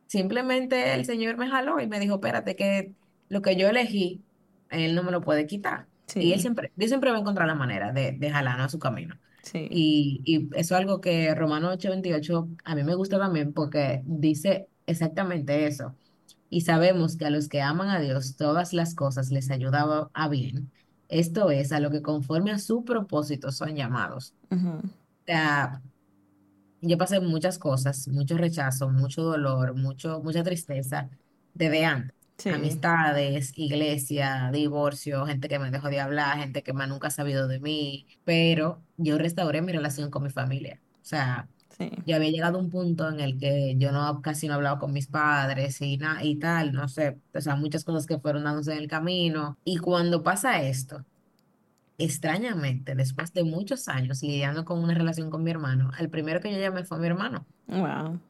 simplemente 0.07 0.95
el 0.95 1.05
Señor 1.05 1.37
me 1.37 1.49
jaló 1.49 1.81
y 1.81 1.89
me 1.89 1.99
dijo, 1.99 2.15
espérate, 2.15 2.55
que 2.55 2.93
lo 3.29 3.43
que 3.43 3.57
yo 3.57 3.69
elegí, 3.69 4.23
él 4.71 4.95
no 4.95 5.03
me 5.03 5.11
lo 5.11 5.21
puede 5.21 5.49
quitar. 5.49 5.89
Y 6.15 6.31
él 6.31 6.37
Sí. 6.39 6.43
siempre, 6.43 6.71
Dios 6.77 6.91
siempre 6.91 7.11
va 7.11 7.17
a 7.17 7.21
encontrar 7.21 7.49
la 7.49 7.57
manera 7.57 7.91
de, 7.93 8.13
de 8.13 8.31
jalarnos 8.31 8.67
a 8.67 8.69
su 8.69 8.79
camino. 8.79 9.17
Sí. 9.42 9.68
Y, 9.70 10.22
y 10.24 10.48
eso 10.55 10.74
es 10.74 10.81
algo 10.81 11.00
que 11.00 11.35
Romano 11.35 11.70
ocho 11.70 11.90
veintiocho 11.90 12.48
a 12.64 12.74
mí 12.74 12.83
me 12.83 12.94
gusta 12.94 13.18
también 13.18 13.53
porque 13.53 14.03
dice 14.05 14.68
exactamente 14.87 15.66
eso. 15.66 15.96
Y 16.48 16.62
sabemos 16.62 17.16
que 17.16 17.26
a 17.26 17.31
los 17.31 17.48
que 17.48 17.62
aman 17.62 17.88
a 17.88 18.00
Dios, 18.00 18.37
todas 18.37 18.72
las 18.72 18.94
cosas 18.94 19.31
les 19.31 19.50
ayudan 19.50 20.09
a 20.12 20.29
bien. 20.29 20.70
Esto 21.09 21.50
es 21.50 21.72
a 21.72 21.81
lo 21.81 21.90
que 21.90 22.03
conforme 22.03 22.50
a 22.50 22.59
su 22.59 22.85
propósito 22.85 23.53
son 23.53 23.76
llamados. 23.76 24.35
Ujú. 24.50 24.68
O 24.79 25.26
sea, 25.26 25.83
yo 26.81 26.98
pasé 26.98 27.20
muchas 27.20 27.59
cosas, 27.59 28.09
mucho 28.09 28.37
rechazo, 28.37 28.90
mucho 28.90 29.22
dolor, 29.22 29.74
mucho, 29.76 30.20
mucha 30.22 30.42
tristeza 30.42 31.09
desde 31.55 31.85
antes. 31.85 32.16
Sí. 32.40 32.48
Amistades, 32.48 33.53
iglesia, 33.57 34.50
divorcio, 34.53 35.26
gente 35.26 35.48
que 35.48 35.59
me 35.59 35.70
dejó 35.70 35.88
de 35.88 36.00
hablar, 36.00 36.38
gente 36.38 36.62
que 36.62 36.72
más 36.72 36.88
nunca 36.88 37.09
ha 37.09 37.11
sabido 37.11 37.48
de 37.48 37.61
mí, 37.61 38.07
pero 38.24 38.83
yo 38.96 39.18
restauré 39.18 39.62
mi 39.62 39.72
relación 39.72 40.11
con 40.11 40.22
mi 40.22 40.31
familia. 40.31 40.81
O 41.03 41.05
sea, 41.05 41.48
Sí. 41.76 41.90
yo 42.07 42.16
había 42.16 42.31
llegado 42.31 42.59
a 42.59 42.61
un 42.61 42.68
punto 42.70 43.09
en 43.09 43.20
el 43.20 43.38
que 43.38 43.74
yo 43.79 43.90
no 43.92 44.20
casi 44.22 44.48
no 44.48 44.55
hablaba 44.55 44.79
con 44.79 44.92
mis 44.92 45.07
padres 45.07 45.81
y, 45.81 45.96
na- 45.98 46.22
y 46.22 46.37
tal, 46.37 46.72
no 46.72 46.88
sé, 46.88 47.18
o 47.35 47.40
sea, 47.40 47.57
muchas 47.57 47.85
cosas 47.85 48.07
que 48.07 48.18
fueron 48.18 48.44
dándose 48.44 48.72
en 48.72 48.79
el 48.79 48.88
camino. 48.88 49.57
Y 49.64 49.79
cuando 49.79 50.22
pasa 50.22 50.61
esto, 50.62 51.05
extrañamente, 51.98 52.94
después 52.94 53.33
de 53.33 53.44
muchos 53.44 53.88
años 53.88 54.22
lidiando 54.22 54.64
con 54.64 54.83
una 54.83 54.94
relación 54.94 55.31
con 55.31 55.42
mi 55.42 55.50
hermano, 55.50 55.90
el 55.98 56.09
primero 56.09 56.40
que 56.40 56.53
yo 56.53 56.59
llamé 56.59 56.85
fue 56.85 56.96
a 56.96 57.00
mi 57.00 57.07
hermano. 57.07 57.46
Wow. 57.66 58.20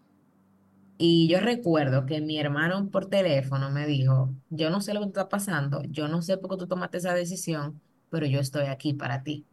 Y 1.03 1.29
yo 1.29 1.41
recuerdo 1.41 2.05
que 2.05 2.21
mi 2.21 2.39
hermano 2.39 2.91
por 2.91 3.07
teléfono 3.07 3.71
me 3.71 3.87
dijo, 3.87 4.35
yo 4.51 4.69
no 4.69 4.83
sé 4.83 4.93
lo 4.93 5.01
que 5.01 5.07
está 5.07 5.31
pasando, 5.31 5.83
yo 5.85 6.09
no 6.09 6.21
sé 6.21 6.37
por 6.37 6.51
qué 6.51 6.57
tú 6.59 6.67
tomaste 6.67 6.99
esa 6.99 7.15
decisión, 7.15 7.81
pero 8.11 8.27
yo 8.27 8.39
estoy 8.39 8.67
aquí 8.67 8.93
para 8.93 9.23
ti. 9.23 9.47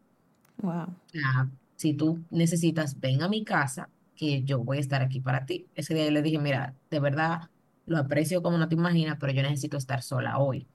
Wow. 0.61 0.87
Sea, 1.09 1.49
si 1.77 1.93
tú 1.93 2.19
necesitas, 2.31 2.99
ven 2.99 3.21
a 3.21 3.29
mi 3.29 3.45
casa, 3.45 3.87
que 4.17 4.43
yo 4.43 4.61
voy 4.61 4.75
a 4.75 4.81
estar 4.81 5.01
aquí 5.01 5.21
para 5.21 5.45
ti. 5.45 5.67
Ese 5.73 5.93
día 5.93 6.03
yo 6.03 6.11
le 6.11 6.21
dije, 6.21 6.37
mira, 6.37 6.75
de 6.91 6.99
verdad, 6.99 7.49
lo 7.85 7.97
aprecio 7.97 8.43
como 8.43 8.57
no 8.57 8.67
te 8.67 8.75
imaginas, 8.75 9.15
pero 9.17 9.31
yo 9.31 9.41
necesito 9.41 9.77
estar 9.77 10.01
sola 10.01 10.39
hoy. 10.39 10.67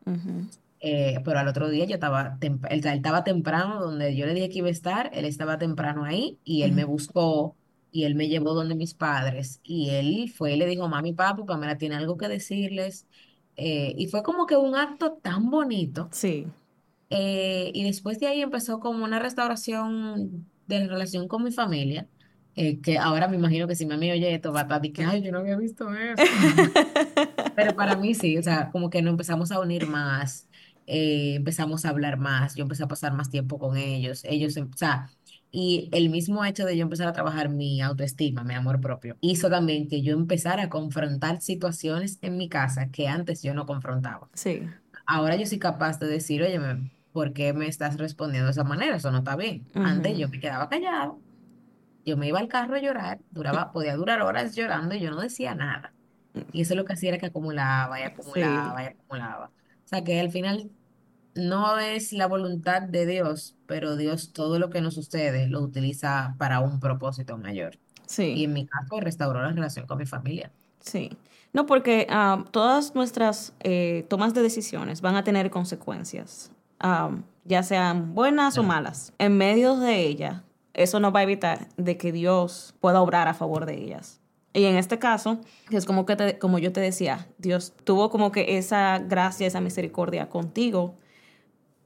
Eh, 0.81 1.21
pero 1.23 1.39
al 1.39 1.49
otro 1.49 1.69
día 1.69 1.85
yo 1.85 1.97
estaba, 1.97 2.39
él, 2.41 2.59
él 2.71 2.87
estaba 2.87 3.25
temprano 3.25 3.79
donde 3.79 4.17
yo 4.17 4.25
le 4.25 4.33
dije 4.33 4.49
que 4.49 4.59
iba 4.61 4.69
a 4.69 4.71
estar, 4.71 5.11
él 5.13 5.27
estaba 5.27 5.59
temprano 5.59 6.05
ahí 6.05 6.39
y 6.45 6.63
él 6.63 6.73
me 6.73 6.85
buscó 6.85 7.57
y 7.93 8.05
él 8.05 8.15
me 8.17 8.29
llevó 8.29 8.55
donde 8.55 8.75
mis 8.75 8.95
padres 8.95 9.61
y 9.63 9.91
él 9.91 10.33
fue 10.35 10.55
y 10.55 10.57
le 10.57 10.67
dijo, 10.67 10.89
mami, 10.89 11.13
papi, 11.13 11.45
Pamela 11.45 11.79
tiene 11.79 11.97
algo 11.97 12.17
que 12.17 12.29
decirles. 12.29 13.07
Eh, 13.57 13.95
y 13.99 14.09
fue 14.09 14.23
como 14.23 14.47
que 14.47 14.57
un 14.57 14.75
acto 14.77 15.13
tan 15.23 15.51
bonito. 15.51 16.09
Sí. 16.13 16.47
Eh, 17.11 17.71
y 17.75 17.85
después 17.85 18.19
de 18.21 18.27
ahí 18.29 18.41
empezó 18.43 18.81
como 18.81 19.05
una 19.05 19.19
restauración 19.19 20.51
de 20.67 20.81
la 20.81 20.87
relación 20.87 21.29
con 21.29 21.45
mi 21.45 21.53
familia, 21.53 22.09
eh, 22.57 22.81
que 22.81 22.99
ahora 22.99 23.29
me 23.29 23.37
imagino 23.37 23.69
que 23.69 23.77
si 23.77 23.87
mami 23.87 24.11
oye 24.11 24.35
esto 24.35 24.53
va 24.53 24.61
a 24.61 24.63
estar 24.63 24.81
que, 24.93 25.05
ay, 25.05 25.23
yo 25.23 25.33
no 25.33 25.39
había 25.41 25.57
visto 25.57 25.93
eso. 25.95 26.23
Pero 27.55 27.77
para 27.77 27.97
mí 27.97 28.15
sí, 28.15 28.39
o 28.39 28.43
sea, 28.43 28.71
como 28.71 28.89
que 28.91 29.03
nos 29.03 29.13
empezamos 29.13 29.53
a 29.53 29.61
unir 29.61 29.87
más, 29.87 30.49
eh, 30.87 31.35
empezamos 31.37 31.85
a 31.85 31.91
hablar 31.91 32.19
más, 32.19 32.55
yo 32.55 32.63
empecé 32.63 32.83
a 32.85 32.89
pasar 32.89 33.13
más 33.15 33.31
tiempo 33.31 33.59
con 33.59 33.77
ellos, 33.77 34.25
ellos, 34.25 34.57
em- 34.57 34.71
o 34.73 34.77
sea, 34.77 35.11
y 35.55 35.91
el 35.93 36.09
mismo 36.09 36.45
hecho 36.45 36.65
de 36.65 36.77
yo 36.77 36.83
empezar 36.83 37.07
a 37.07 37.13
trabajar 37.13 37.51
mi 37.51 37.81
autoestima, 37.83 38.43
mi 38.43 38.55
amor 38.55 38.81
propio, 38.81 39.17
hizo 39.21 39.51
también 39.51 39.87
que 39.87 40.01
yo 40.03 40.15
empezara 40.15 40.65
a 40.65 40.69
confrontar 40.71 41.41
situaciones 41.43 42.19
en 42.23 42.39
mi 42.39 42.49
casa 42.49 42.89
que 42.89 43.07
antes 43.07 43.43
yo 43.43 43.53
no 43.55 43.67
confrontaba. 43.67 44.29
Sí. 44.33 44.63
Ahora 45.07 45.37
yo 45.37 45.45
soy 45.47 45.59
capaz 45.59 46.01
de 46.01 46.07
decir, 46.07 46.43
oye, 46.43 46.59
¿por 47.13 47.35
qué 47.35 47.53
me 47.53 47.67
estás 47.67 47.99
respondiendo 47.99 48.47
de 48.47 48.53
esa 48.53 48.65
manera? 48.65 48.97
Eso 48.97 49.11
no 49.13 49.19
está 49.19 49.37
bien. 49.37 49.67
Antes 49.75 50.13
Ujú. 50.13 50.21
yo 50.23 50.29
me 50.31 50.41
quedaba 50.41 50.69
callado, 50.71 51.21
yo 52.05 52.17
me 52.17 52.29
iba 52.29 52.39
al 52.39 52.49
carro 52.49 52.75
a 52.75 52.81
llorar, 52.81 53.19
duraba, 53.31 53.71
podía 53.73 53.95
durar 53.97 54.23
horas 54.23 54.55
llorando 54.57 54.95
y 54.95 55.01
yo 55.01 55.11
no 55.11 55.21
decía 55.21 55.55
nada. 55.55 55.93
Y 56.51 56.63
eso 56.63 56.75
lo 56.75 56.87
que 56.87 56.95
hacía 56.95 57.11
era 57.11 57.19
que 57.19 57.27
acumulaba 57.27 58.01
y 58.01 58.05
Sí. 58.05 58.09
acumulaba 58.13 58.83
y 58.85 58.87
acumulaba. 58.87 59.47
O 59.49 59.89
sea 59.89 60.03
que 60.03 60.19
al 60.19 60.31
final 60.31 60.71
no 61.35 61.79
es 61.79 62.13
la 62.13 62.27
voluntad 62.27 62.83
de 62.83 63.07
Dios, 63.07 63.55
pero 63.67 63.97
Dios 63.97 64.33
todo 64.33 64.59
lo 64.59 64.71
que 64.71 64.81
nos 64.81 64.95
sucede 64.95 65.47
lo 65.49 65.61
utiliza 65.61 66.35
para 66.39 66.61
un 66.61 66.79
propósito 66.81 67.37
mayor. 67.39 67.75
Y 67.75 67.79
Sí. 68.07 68.45
en 68.45 68.53
mi 68.53 68.67
caso 68.67 69.01
restauró 69.01 69.41
la 69.43 69.51
relación 69.53 69.87
con 69.87 69.99
mi 69.99 70.07
familia. 70.07 70.51
Sí. 70.81 71.11
No, 71.55 71.67
porque 71.67 72.07
ah, 72.11 72.45
todas 72.51 72.95
nuestras 72.95 73.53
eh, 73.61 74.05
tomas 74.09 74.35
de 74.35 74.43
decisiones 74.43 75.01
van 75.01 75.17
a 75.17 75.25
tener 75.25 75.51
consecuencias, 75.51 76.51
ah, 76.81 77.11
ya 77.45 77.63
sean 77.63 78.15
buenas 78.15 78.59
o 78.59 78.63
malas. 78.63 79.13
En 79.19 79.37
medio 79.37 79.77
de 79.77 80.01
ellas, 80.07 80.43
eso 80.75 81.01
no 81.01 81.13
va 81.13 81.21
a 81.21 81.23
evitar 81.25 81.69
de 81.77 81.97
que 81.97 82.13
Dios 82.13 82.75
pueda 82.81 83.01
obrar 83.03 83.29
a 83.29 83.35
favor 83.35 83.67
de 83.67 83.75
ellas. 83.83 84.21
Y 84.55 84.65
en 84.65 84.77
este 84.77 84.99
caso, 84.99 85.41
es 85.71 85.87
como, 85.87 86.05
que 86.05 86.15
te- 86.17 86.39
como 86.39 86.59
yo 86.59 86.73
te 86.73 86.81
decía, 86.81 87.27
Dios 87.39 87.73
tuvo 87.85 88.11
como 88.11 88.33
que 88.33 88.59
esa 88.59 88.99
gracia, 88.99 89.47
esa 89.47 89.61
misericordia 89.63 90.29
contigo 90.29 90.95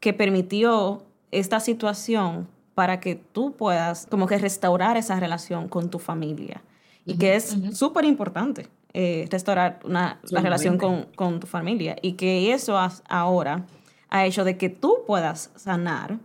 que 0.06 0.12
permitió 0.12 1.02
esta 1.32 1.58
situación 1.58 2.46
para 2.76 3.00
que 3.00 3.16
tú 3.16 3.56
puedas 3.56 4.06
como 4.08 4.28
que 4.28 4.38
restaurar 4.38 4.96
esa 4.96 5.18
relación 5.18 5.66
con 5.66 5.90
tu 5.90 5.98
familia. 5.98 6.62
Y 7.04 7.18
que 7.18 7.34
es 7.34 7.56
ujú. 7.56 7.72
súper 7.72 8.04
importante 8.04 8.68
eh, 8.92 9.26
restaurar 9.32 9.80
una, 9.82 10.20
la 10.30 10.40
relación 10.42 10.78
con, 10.78 11.06
con 11.16 11.40
tu 11.40 11.48
familia. 11.48 11.96
Y 12.02 12.12
que 12.12 12.52
eso 12.52 12.78
has- 12.78 13.02
ahora 13.08 13.66
ha 14.08 14.26
hecho 14.26 14.44
de 14.44 14.56
que 14.56 14.68
tú 14.68 14.98
puedas 15.08 15.50
sanar 15.56 16.18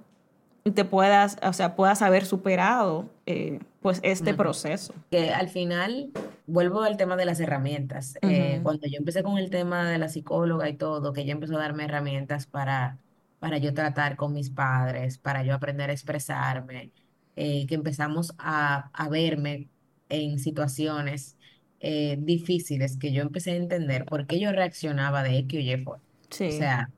y 0.64 0.70
te 0.70 0.86
puedas, 0.86 1.38
o 1.42 1.54
sea, 1.54 1.76
puedas 1.76 2.04
haber 2.04 2.28
superado 2.28 3.06
eh, 3.26 3.62
pues 3.82 4.00
este 4.04 4.36
proceso. 4.36 4.94
que 5.10 5.32
al 5.32 5.50
final 5.50 6.12
vuelvo 6.46 6.84
al 6.84 6.98
tema 6.98 7.16
de 7.16 7.26
las 7.26 7.40
herramientas. 7.40 8.14
Eh, 8.22 8.60
cuando 8.62 8.86
yo 8.86 8.98
empecé 9.00 9.24
con 9.24 9.40
el 9.40 9.50
tema 9.50 9.90
de 9.90 9.98
la 9.98 10.08
psicóloga 10.08 10.70
y 10.70 10.74
todo, 10.74 11.14
que 11.14 11.22
ella 11.22 11.32
empezó 11.32 11.56
a 11.56 11.62
darme 11.62 11.86
herramientas 11.86 12.46
para, 12.46 13.00
para 13.42 13.60
yo 13.60 13.76
tratar 13.76 14.18
con 14.18 14.34
mis 14.34 14.52
padres, 14.52 15.20
para 15.20 15.44
yo 15.46 15.56
aprender 15.56 15.92
a 15.92 15.94
expresarme, 15.94 16.94
eh, 17.38 17.68
que 17.68 17.76
empezamos 17.76 18.34
a, 18.40 18.92
a 18.94 19.10
verme 19.10 19.72
en 20.10 20.40
situaciones 20.40 21.38
eh, 21.82 22.18
difíciles, 22.22 22.98
que 22.98 23.14
yo 23.14 23.24
empecé 23.24 23.54
a 23.54 23.58
entender 23.58 24.08
por 24.08 24.28
qué 24.28 24.40
yo 24.42 24.54
reaccionaba 24.54 25.24
de 25.24 25.40
X 25.40 25.60
o 25.60 25.62
Y 25.64 25.84
forma. 25.86 26.06
O 26.06 26.10
Sí, 26.30 26.48
sea, 26.52 26.94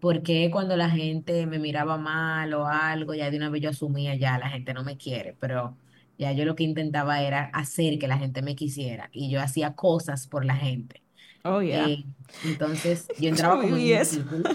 porque 0.00 0.50
cuando 0.52 0.76
la 0.76 0.90
gente 0.90 1.46
me 1.46 1.58
miraba 1.58 1.96
mal 1.98 2.54
o 2.54 2.66
algo, 2.66 3.14
ya 3.14 3.30
de 3.30 3.36
una 3.38 3.50
vez 3.50 3.62
yo 3.62 3.70
asumía 3.70 4.14
ya 4.16 4.38
la 4.38 4.50
gente 4.50 4.74
no 4.74 4.84
me 4.84 4.96
quiere, 4.98 5.34
pero 5.40 5.78
ya 6.18 6.32
yo 6.32 6.44
lo 6.44 6.54
que 6.56 6.64
intentaba 6.64 7.22
era 7.22 7.44
hacer 7.46 7.98
que 7.98 8.08
la 8.08 8.18
gente 8.18 8.42
me 8.42 8.56
quisiera 8.56 9.08
y 9.12 9.30
yo 9.30 9.40
hacía 9.40 9.74
cosas 9.74 10.26
por 10.28 10.44
la 10.44 10.56
gente. 10.56 11.02
oh 11.44 11.60
yeah. 11.60 11.88
Eh, 11.88 12.06
entonces 12.42 13.12
yo 13.16 13.28
entraba 13.30 13.58
como 13.58 13.76
en 13.76 13.84
viví 13.84 13.92
un 13.92 13.94
eso. 13.94 14.20
círculo, 14.32 14.50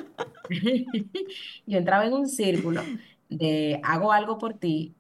yo 1.66 1.78
entraba 1.78 2.06
en 2.06 2.14
un 2.14 2.28
círculo 2.28 2.92
de 3.30 3.80
hago 3.84 4.12
algo 4.12 4.38
por 4.38 4.56
ti 4.58 4.96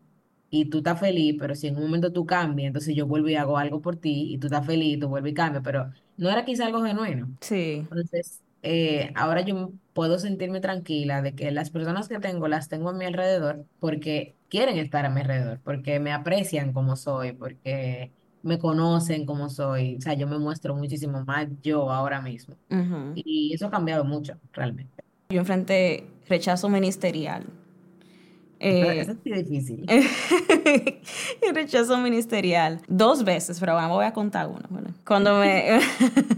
y 0.49 0.65
tú 0.69 0.79
estás 0.79 0.99
feliz, 0.99 1.35
pero 1.39 1.55
si 1.55 1.67
en 1.67 1.77
un 1.77 1.83
momento 1.83 2.11
tú 2.11 2.25
cambias, 2.25 2.67
entonces 2.67 2.95
yo 2.95 3.07
vuelvo 3.07 3.29
y 3.29 3.35
hago 3.35 3.57
algo 3.57 3.81
por 3.81 3.97
ti 3.97 4.33
y 4.33 4.37
tú 4.39 4.47
estás 4.47 4.65
feliz, 4.65 4.99
tú 4.99 5.07
vuelves 5.09 5.31
y 5.31 5.35
cambias, 5.35 5.63
pero 5.63 5.91
no 6.17 6.29
era 6.29 6.45
quizá 6.45 6.65
algo 6.65 6.83
genuino. 6.83 7.31
Sí, 7.41 7.87
Entonces, 7.91 8.43
eh, 8.61 9.11
ahora 9.15 9.41
yo 9.41 9.73
puedo 9.93 10.19
sentirme 10.19 10.59
tranquila 10.61 11.21
de 11.21 11.35
que 11.35 11.51
las 11.51 11.69
personas 11.71 12.07
que 12.09 12.19
tengo 12.19 12.47
las 12.47 12.69
tengo 12.69 12.89
a 12.89 12.93
mi 12.93 13.05
alrededor 13.05 13.65
porque 13.79 14.37
quieren 14.49 14.77
estar 14.77 15.05
a 15.05 15.09
mi 15.09 15.21
alrededor, 15.21 15.61
porque 15.61 15.99
me 15.99 16.11
aprecian 16.11 16.73
como 16.73 16.95
soy, 16.95 17.33
porque 17.33 18.13
me 18.41 18.59
conocen 18.59 19.25
como 19.25 19.49
soy, 19.49 19.97
o 19.97 20.01
sea, 20.01 20.13
yo 20.13 20.27
me 20.27 20.39
muestro 20.39 20.75
muchísimo 20.75 21.23
más 21.25 21.47
yo 21.61 21.91
ahora 21.91 22.21
mismo. 22.21 22.57
Y 23.13 23.53
eso 23.53 23.67
ha 23.67 23.71
cambiado 23.71 24.05
mucho, 24.05 24.39
realmente. 24.53 25.03
Yo 25.31 25.41
enfrenté 25.41 26.07
rechazo 26.27 26.69
ministerial. 26.69 27.45
Eh, 28.59 29.01
eso 29.01 29.11
es 29.11 29.47
difícil. 29.47 29.85
y 31.47 31.51
rechazo 31.53 31.99
ministerial 31.99 32.81
dos 32.87 33.23
veces, 33.23 33.59
pero 33.59 33.73
bueno, 33.73 33.89
voy 33.89 34.05
a 34.05 34.11
contar 34.11 34.47
uno. 34.47 34.63
¿vale? 34.71 34.89
Cuando 35.05 35.39
me 35.39 35.79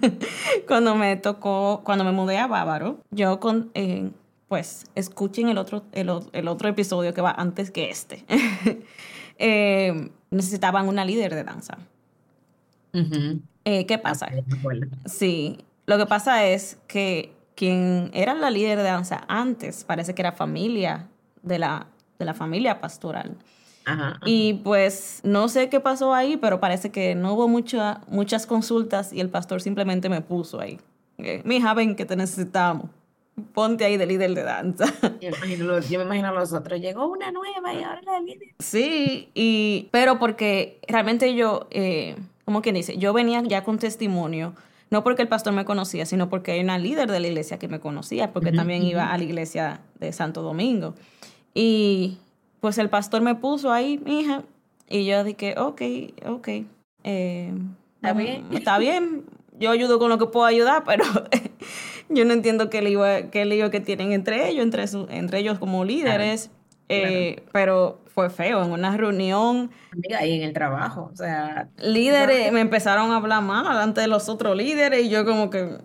cuando 0.68 0.96
me 0.96 1.16
tocó, 1.16 1.84
cuando 1.86 2.04
me 2.04 2.12
mudé 2.12 2.38
a 2.38 2.48
Bávaro, 2.48 3.00
yo 3.12 3.40
con 3.40 3.72
eh, 3.76 4.12
pues 4.50 4.84
escuchen 4.96 5.48
el 5.48 5.58
otro, 5.58 5.84
el, 5.94 6.12
el 6.34 6.48
otro 6.50 6.68
episodio 6.68 7.14
que 7.14 7.22
va 7.22 7.32
antes 7.32 7.72
que 7.72 7.90
este. 7.90 8.26
Eh, 9.44 10.12
necesitaban 10.30 10.88
una 10.88 11.04
líder 11.04 11.34
de 11.34 11.44
danza. 11.44 11.80
Ujú. 12.94 13.40
Eh, 13.66 13.88
¿qué 13.88 13.96
Ah, 13.96 14.02
pasa? 14.04 14.28
Sí, 15.06 15.66
lo 15.88 15.98
que 15.98 16.06
pasa 16.06 16.46
es 16.46 16.78
que 16.88 17.34
quien 17.62 18.10
era 18.16 18.34
la 18.34 18.50
líder 18.50 18.80
de 18.80 18.84
danza 18.86 19.24
antes 19.28 19.84
parece 19.84 20.16
que 20.16 20.24
era 20.24 20.32
familia 20.32 21.08
de 21.44 21.60
la, 21.60 21.86
de 22.18 22.26
la 22.26 22.34
familia 22.34 22.82
pastoral. 22.82 23.36
Ajá, 23.86 24.08
ajá. 24.14 24.20
Y 24.26 24.56
pues 24.64 25.20
no 25.24 25.48
sé 25.48 25.70
qué 25.70 25.80
pasó 25.80 26.16
ahí, 26.16 26.38
pero 26.38 26.60
parece 26.60 26.90
que 26.90 27.14
no 27.14 27.34
hubo 27.36 27.48
mucha, 27.48 28.02
muchas 28.08 28.48
consultas 28.48 29.14
y 29.14 29.20
el 29.20 29.30
pastor 29.30 29.62
simplemente 29.62 30.10
me 30.10 30.22
puso 30.22 30.60
ahí. 30.60 30.80
Eh, 31.20 31.44
Mija, 31.46 31.76
ven 31.76 31.96
que 31.96 32.06
te 32.06 32.16
necesitamos. 32.16 32.90
Ponte 33.54 33.86
ahí 33.86 33.96
de 33.96 34.08
líder 34.08 34.34
de 34.34 34.42
danza. 34.42 34.86
Yo, 35.22 35.30
imagino 35.30 35.66
los- 35.66 35.88
yo 35.88 36.00
me 36.00 36.06
imagino 36.06 36.30
a 36.30 36.32
los 36.32 36.52
otros, 36.54 36.82
llegó 36.82 37.06
una 37.06 37.32
nueva 37.32 37.74
y 37.76 37.84
ahora 37.84 38.02
la 38.02 38.20
viene. 38.22 38.56
Sí, 38.58 39.30
y, 39.36 39.88
pero 39.92 40.18
porque 40.18 40.80
realmente 40.88 41.36
yo, 41.36 41.68
eh, 41.70 42.16
como 42.44 42.64
quien 42.64 42.74
dice, 42.74 42.98
yo 42.98 43.14
venía 43.14 43.44
ya 43.44 43.64
con 43.64 43.78
testimonio, 43.78 44.54
no 44.92 45.04
porque 45.04 45.22
el 45.24 45.28
pastor 45.28 45.54
me 45.54 45.66
conocía, 45.66 46.06
sino 46.06 46.30
porque 46.30 46.52
hay 46.52 46.60
una 46.60 46.78
líder 46.78 47.10
de 47.10 47.20
la 47.20 47.28
iglesia 47.28 47.58
que 47.58 47.68
me 47.68 47.80
conocía, 47.80 48.32
porque 48.34 48.50
Ujú, 48.50 48.58
también 48.58 48.84
iba 48.84 49.12
a 49.12 49.18
la 49.18 49.24
iglesia 49.24 49.82
de 50.00 50.12
Santo 50.14 50.42
Domingo. 50.42 50.94
Y 51.54 52.18
pues 52.60 52.78
el 52.78 52.90
pastor 52.90 53.22
me 53.22 53.36
puso 53.36 53.72
ahí, 53.72 53.98
mi 53.98 54.20
hija, 54.22 54.44
y 54.90 55.06
yo 55.06 55.24
dije, 55.24 55.56
ok, 55.58 55.82
ok, 56.28 56.48
eh, 57.04 57.54
Está 57.96 58.14
bien. 58.14 58.46
Está 58.54 58.78
bien, 58.78 59.24
yo 59.60 59.72
ayudo 59.72 59.98
con 59.98 60.10
lo 60.10 60.18
que 60.18 60.26
puedo 60.28 60.46
ayudar, 60.46 60.84
pero 60.86 61.06
yo 62.10 62.26
no 62.26 62.34
entiendo 62.34 62.70
qué 62.70 62.82
lío, 62.82 63.04
qué 63.32 63.46
lío 63.46 63.72
que 63.72 63.80
tienen 63.80 64.12
entre 64.12 64.50
ellos, 64.50 64.64
entre, 64.64 64.88
su- 64.88 65.08
entre 65.10 65.40
ellos 65.40 65.58
como 65.58 65.86
líderes. 65.86 66.52
Eh, 66.92 67.44
pero 67.52 68.02
fue 68.14 68.30
feo, 68.30 68.64
en 68.64 68.72
una 68.72 68.96
reunión, 68.98 69.72
Amiga, 69.92 70.26
y 70.26 70.34
en 70.38 70.44
el 70.44 70.54
trabajo, 70.54 71.10
o 71.14 71.16
sea, 71.16 71.70
líderes 71.78 72.52
me 72.52 72.62
empezaron 72.62 73.12
a 73.12 73.18
hablar 73.18 73.42
mal 73.44 73.64
delante 73.66 74.02
de 74.02 74.08
los 74.08 74.30
otros 74.30 74.56
líderes 74.56 75.06
y 75.06 75.10
yo 75.10 75.26
como 75.26 75.50
que... 75.50 75.80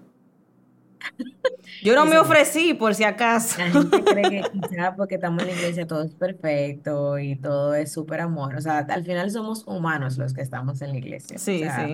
Yo 1.83 1.95
no 1.95 2.07
me 2.07 2.19
ofrecí 2.19 2.75
por 2.75 2.95
si 2.95 3.05
acaso. 3.05 3.59
la 3.59 3.71
gente 3.71 4.05
cree 4.05 4.31
que 4.31 4.43
porque 4.97 5.17
estamos 5.17 5.43
en 5.43 5.49
la 5.49 5.55
iglesia 5.55 5.87
todo 5.87 6.03
es 6.03 6.15
perfecto 6.15 7.19
y 7.19 7.37
todo 7.37 7.75
es 7.75 7.93
súper 7.93 8.21
amor. 8.21 8.57
O 8.57 8.61
sea, 8.61 8.79
al 8.79 9.05
final 9.05 9.31
somos 9.31 9.65
humanos 9.67 10.19
los 10.19 10.33
que 10.35 10.43
estamos 10.43 10.81
en 10.83 10.91
la 10.91 10.99
iglesia. 10.99 11.37
O 11.37 11.39
Sí, 11.39 11.59
sea, 11.59 11.93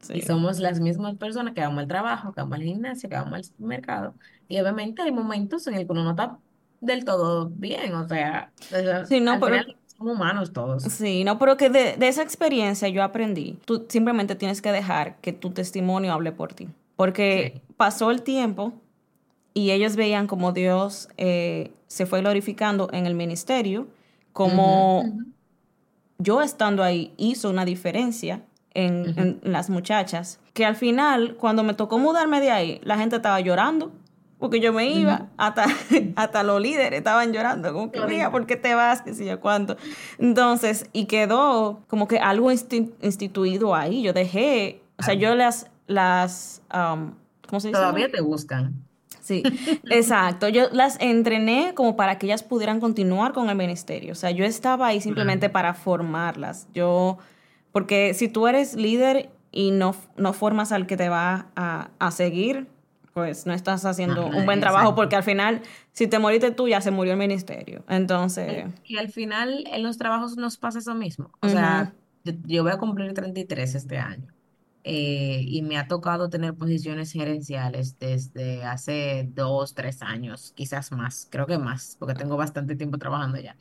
sí, 0.00 0.12
Y 0.12 0.22
sí. 0.22 0.22
somos 0.22 0.58
las 0.58 0.80
mismas 0.80 1.16
personas 1.16 1.54
que 1.54 1.60
vamos 1.60 1.80
al 1.80 1.88
trabajo, 1.88 2.32
que 2.32 2.40
vamos 2.40 2.56
al 2.58 2.62
gimnasio, 2.64 3.08
que 3.08 3.16
vamos 3.16 3.34
al 3.34 3.44
supermercado. 3.44 4.16
Y 4.48 4.58
obviamente 4.60 5.02
hay 5.02 5.12
momentos 5.12 5.66
en 5.66 5.74
el 5.74 5.86
que 5.86 5.92
uno 5.92 6.04
no 6.04 6.10
está 6.10 6.38
del 6.80 7.04
todo 7.04 7.50
bien. 7.50 7.94
O 7.94 8.06
sea, 8.08 8.50
sea, 8.60 9.04
Sí, 9.06 9.20
no, 9.20 9.32
al 9.32 9.40
pero- 9.40 9.52
final 9.58 9.76
somos 9.98 10.14
humanos 10.16 10.52
todos. 10.52 10.82
Sí, 10.84 11.24
no, 11.24 11.38
pero 11.38 11.56
que 11.56 11.68
de, 11.70 11.96
de 11.96 12.08
esa 12.08 12.22
experiencia 12.22 12.88
yo 12.88 13.02
aprendí. 13.02 13.58
Tú 13.64 13.86
simplemente 13.88 14.34
tienes 14.34 14.62
que 14.62 14.72
dejar 14.72 15.16
que 15.20 15.32
tu 15.32 15.50
testimonio 15.50 16.12
hable 16.12 16.32
por 16.32 16.54
ti. 16.54 16.68
Porque 16.96 17.60
pasó 17.76 18.10
el 18.10 18.22
tiempo 18.22 18.72
y 19.54 19.70
ellos 19.72 19.96
veían 19.96 20.26
como 20.26 20.52
Dios 20.52 21.08
eh, 21.16 21.72
se 21.86 22.06
fue 22.06 22.20
glorificando 22.20 22.88
en 22.92 23.06
el 23.06 23.14
ministerio, 23.14 23.88
como 24.32 25.04
yo 26.18 26.42
estando 26.42 26.82
ahí 26.82 27.12
hizo 27.16 27.50
una 27.50 27.64
diferencia 27.64 28.42
en 28.74 29.40
las 29.42 29.68
muchachas, 29.68 30.38
que 30.54 30.64
al 30.64 30.76
final, 30.76 31.34
cuando 31.36 31.62
me 31.64 31.74
tocó 31.74 31.98
mudarme 31.98 32.40
de 32.40 32.50
ahí, 32.52 32.80
la 32.84 32.96
gente 32.96 33.16
estaba 33.16 33.40
llorando, 33.40 33.90
porque 34.40 34.58
yo 34.58 34.72
me 34.72 34.86
iba, 34.90 35.28
hasta, 35.36 35.66
hasta 36.16 36.42
los 36.42 36.60
líderes 36.60 36.98
estaban 36.98 37.32
llorando, 37.32 37.72
como 37.72 37.92
que, 37.92 38.00
mira, 38.06 38.32
¿por 38.32 38.46
qué 38.46 38.56
te 38.56 38.74
vas? 38.74 39.02
Que 39.02 39.14
sé 39.14 39.24
yo 39.26 39.38
cuánto. 39.38 39.76
Entonces, 40.18 40.86
y 40.92 41.04
quedó 41.04 41.82
como 41.86 42.08
que 42.08 42.18
algo 42.18 42.50
insti- 42.50 42.90
instituido 43.02 43.74
ahí, 43.74 44.02
yo 44.02 44.12
dejé, 44.12 44.82
o 44.98 45.02
sea, 45.02 45.14
yo 45.14 45.34
las, 45.34 45.70
las, 45.86 46.62
um, 46.74 47.12
¿cómo 47.48 47.60
se 47.60 47.68
dice? 47.68 47.78
Todavía 47.80 48.10
te 48.10 48.20
buscan. 48.20 48.74
Sí, 49.20 49.42
exacto. 49.90 50.48
Yo 50.48 50.68
las 50.72 50.98
entrené 51.00 51.72
como 51.74 51.94
para 51.94 52.18
que 52.18 52.26
ellas 52.26 52.42
pudieran 52.42 52.80
continuar 52.80 53.32
con 53.32 53.48
el 53.50 53.56
ministerio. 53.56 54.12
O 54.12 54.16
sea, 54.16 54.30
yo 54.30 54.44
estaba 54.44 54.88
ahí 54.88 55.00
simplemente 55.00 55.48
para 55.50 55.74
formarlas. 55.74 56.66
Yo, 56.74 57.18
porque 57.70 58.14
si 58.14 58.28
tú 58.28 58.48
eres 58.48 58.74
líder 58.74 59.30
y 59.52 59.70
no, 59.70 59.94
no 60.16 60.32
formas 60.32 60.72
al 60.72 60.86
que 60.86 60.96
te 60.96 61.08
va 61.08 61.46
a, 61.54 61.90
a 61.98 62.10
seguir, 62.10 62.66
pues 63.12 63.46
no 63.46 63.52
estás 63.52 63.84
haciendo 63.84 64.26
Ajá, 64.26 64.36
un 64.36 64.46
buen 64.46 64.60
trabajo 64.60 64.84
exacto. 64.84 64.96
porque 64.96 65.16
al 65.16 65.22
final, 65.22 65.62
si 65.92 66.06
te 66.06 66.18
moriste 66.18 66.50
tú, 66.52 66.68
ya 66.68 66.80
se 66.80 66.90
murió 66.90 67.12
el 67.12 67.18
ministerio. 67.18 67.84
Entonces, 67.88 68.66
Y 68.84 68.98
al 68.98 69.08
final 69.08 69.64
en 69.72 69.82
los 69.82 69.98
trabajos 69.98 70.36
nos 70.36 70.56
pasa 70.56 70.78
eso 70.78 70.94
mismo. 70.94 71.30
O 71.40 71.48
sea, 71.48 71.92
yo, 72.24 72.32
yo 72.46 72.62
voy 72.62 72.72
a 72.72 72.78
cumplir 72.78 73.12
33 73.12 73.74
este 73.74 73.98
año. 73.98 74.32
Eh, 74.84 75.42
y 75.46 75.62
me 75.62 75.78
ha 75.78 75.88
tocado 75.88 76.30
tener 76.30 76.54
posiciones 76.56 77.12
gerenciales 77.12 77.98
desde 77.98 78.64
hace 78.64 79.26
dos, 79.32 79.74
tres 79.74 80.02
años, 80.02 80.52
quizás 80.56 80.92
más, 80.92 81.28
creo 81.30 81.46
que 81.46 81.58
más, 81.58 81.96
porque 81.98 82.14
tengo 82.14 82.36
bastante 82.36 82.76
tiempo 82.76 82.98
trabajando 82.98 83.38
ya. 83.40 83.56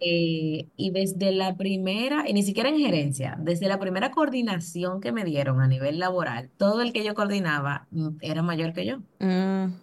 Eh, 0.00 0.70
y 0.76 0.90
desde 0.92 1.32
la 1.32 1.56
primera, 1.56 2.28
y 2.28 2.32
ni 2.32 2.42
siquiera 2.42 2.70
en 2.70 2.78
gerencia, 2.78 3.36
desde 3.40 3.68
la 3.68 3.78
primera 3.78 4.10
coordinación 4.12 5.00
que 5.00 5.12
me 5.12 5.24
dieron 5.24 5.60
a 5.60 5.68
nivel 5.68 5.98
laboral, 5.98 6.50
todo 6.56 6.80
el 6.82 6.92
que 6.92 7.04
yo 7.04 7.14
coordinaba 7.14 7.86
mm, 7.90 8.16
era 8.22 8.42
mayor 8.42 8.72
que 8.72 8.86
yo. 8.86 9.02
mm, 9.20 9.80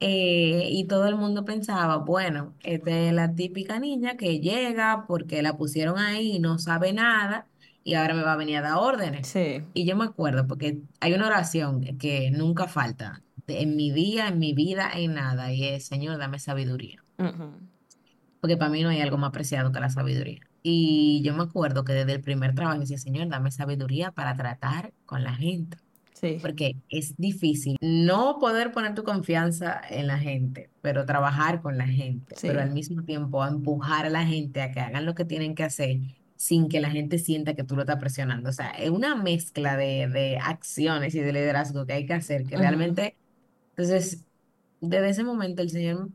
Eh, 0.00 0.68
y 0.70 0.86
todo 0.86 1.06
el 1.08 1.16
mundo 1.16 1.44
pensaba, 1.46 1.96
bueno, 1.96 2.54
esta 2.62 2.90
es 2.90 3.12
la 3.14 3.34
típica 3.34 3.78
niña 3.80 4.16
que 4.18 4.40
llega 4.40 5.06
porque 5.06 5.40
la 5.42 5.56
pusieron 5.56 5.98
ahí 5.98 6.32
y 6.36 6.38
no 6.38 6.58
sabe 6.58 6.92
nada 6.92 7.48
y 7.86 7.94
ahora 7.94 8.14
me 8.14 8.22
va 8.22 8.32
a 8.32 8.36
venir 8.36 8.56
a 8.56 8.62
dar 8.62 8.74
órdenes. 8.78 9.28
sí, 9.28 9.62
Y 9.72 9.86
yo 9.86 9.94
me 9.96 10.04
acuerdo 10.04 10.48
porque 10.48 10.80
hay 10.98 11.12
una 11.14 11.28
oración 11.28 11.80
que 11.98 12.32
nunca 12.32 12.66
falta 12.66 13.22
en 13.46 13.76
mi 13.76 13.92
día, 13.92 14.26
en 14.26 14.40
mi 14.40 14.54
vida, 14.54 14.90
en 14.92 15.14
nada, 15.14 15.52
y 15.52 15.62
es, 15.64 15.86
Señor, 15.86 16.18
dame 16.18 16.40
sabiduría, 16.40 17.04
porque 18.40 18.56
para 18.56 18.70
mí 18.72 18.82
no 18.82 18.88
hay 18.88 19.00
algo 19.00 19.18
más 19.18 19.30
preciado 19.30 19.70
que 19.70 19.78
la 19.78 19.88
sabiduría. 19.88 20.40
Y 20.64 21.22
yo 21.24 21.32
me 21.34 21.44
acuerdo 21.44 21.84
que 21.84 21.92
desde 21.92 22.12
el 22.14 22.20
primer 22.22 22.56
trabajo 22.56 22.80
decía, 22.80 22.98
Señor, 22.98 23.28
dame 23.28 23.52
sabiduría 23.52 24.10
para 24.10 24.34
tratar 24.34 24.92
con 25.04 25.22
la 25.22 25.32
gente 25.34 25.78
sí, 26.12 26.38
porque 26.42 26.74
es 26.88 27.14
difícil 27.16 27.76
no 27.80 28.38
poder 28.40 28.72
poner 28.72 28.96
tu 28.96 29.04
confianza 29.04 29.80
en 29.88 30.08
la 30.08 30.18
gente, 30.18 30.70
pero 30.82 31.06
trabajar 31.06 31.60
con 31.62 31.78
la 31.78 31.86
gente, 31.86 32.34
Sí. 32.36 32.48
pero 32.48 32.60
al 32.62 32.72
mismo 32.72 33.04
tiempo 33.04 33.46
empujar 33.46 34.06
a 34.06 34.10
la 34.10 34.26
gente 34.26 34.60
a 34.60 34.72
que 34.72 34.80
hagan 34.80 35.06
lo 35.06 35.14
que 35.14 35.24
tienen 35.24 35.54
que 35.54 35.62
hacer 35.62 35.98
sin 36.36 36.68
que 36.68 36.80
la 36.80 36.90
gente 36.90 37.18
sienta 37.18 37.54
que 37.54 37.64
tú 37.64 37.76
lo 37.76 37.82
estás 37.82 37.98
presionando. 37.98 38.50
O 38.50 38.52
sea, 38.52 38.70
es 38.70 38.90
una 38.90 39.14
mezcla 39.16 39.76
de, 39.76 40.08
de 40.08 40.38
acciones 40.38 41.14
y 41.14 41.20
de 41.20 41.32
liderazgo 41.32 41.86
que 41.86 41.94
hay 41.94 42.06
que 42.06 42.14
hacer, 42.14 42.44
que 42.46 42.56
realmente, 42.56 43.16
entonces, 43.70 44.24
desde 44.80 45.08
ese 45.10 45.24
momento 45.24 45.62
el 45.62 45.70
Señor 45.70 46.10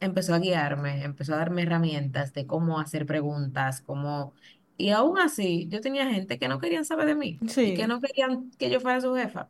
empezó 0.00 0.34
a 0.34 0.38
guiarme, 0.38 1.02
empezó 1.04 1.34
a 1.34 1.38
darme 1.38 1.62
herramientas 1.62 2.32
de 2.34 2.46
cómo 2.46 2.80
hacer 2.80 3.06
preguntas, 3.06 3.80
cómo... 3.82 4.34
Y 4.78 4.90
aún 4.90 5.18
así, 5.18 5.68
yo 5.70 5.80
tenía 5.80 6.10
gente 6.10 6.38
que 6.38 6.48
no 6.48 6.58
querían 6.58 6.84
saber 6.84 7.06
de 7.06 7.14
mí 7.14 7.38
y 7.40 7.48
Sí. 7.48 7.74
que 7.74 7.86
no 7.86 8.00
querían 8.00 8.50
que 8.58 8.70
yo 8.70 8.80
fuera 8.80 9.00
su 9.00 9.14
jefa. 9.14 9.48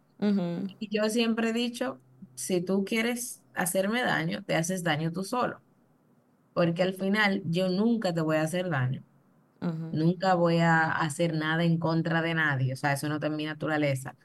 Y 0.79 0.89
yo 0.89 1.09
siempre 1.11 1.51
he 1.51 1.53
dicho, 1.53 2.01
si 2.35 2.61
tú 2.61 2.85
quieres 2.85 3.43
hacerme 3.55 4.03
daño, 4.03 4.45
te 4.45 4.55
haces 4.55 4.83
daño 4.85 5.13
tú 5.13 5.25
solo. 5.25 5.63
Porque 6.53 6.83
al 6.83 6.95
final 6.95 7.43
yo 7.45 7.69
nunca 7.69 8.15
te 8.15 8.21
voy 8.21 8.37
a 8.37 8.43
hacer 8.43 8.71
daño. 8.71 9.05
Nunca 9.91 10.35
voy 10.35 10.59
a 10.59 10.91
hacer 10.93 11.35
nada 11.35 11.65
en 11.65 11.79
contra 11.79 12.23
de 12.23 12.35
nadie. 12.35 12.73
O 12.75 12.77
sea, 12.77 12.93
eso 12.93 13.09
no 13.09 13.15
está 13.17 13.29
en 13.29 13.37
mi 13.37 13.45
naturaleza. 13.47 14.17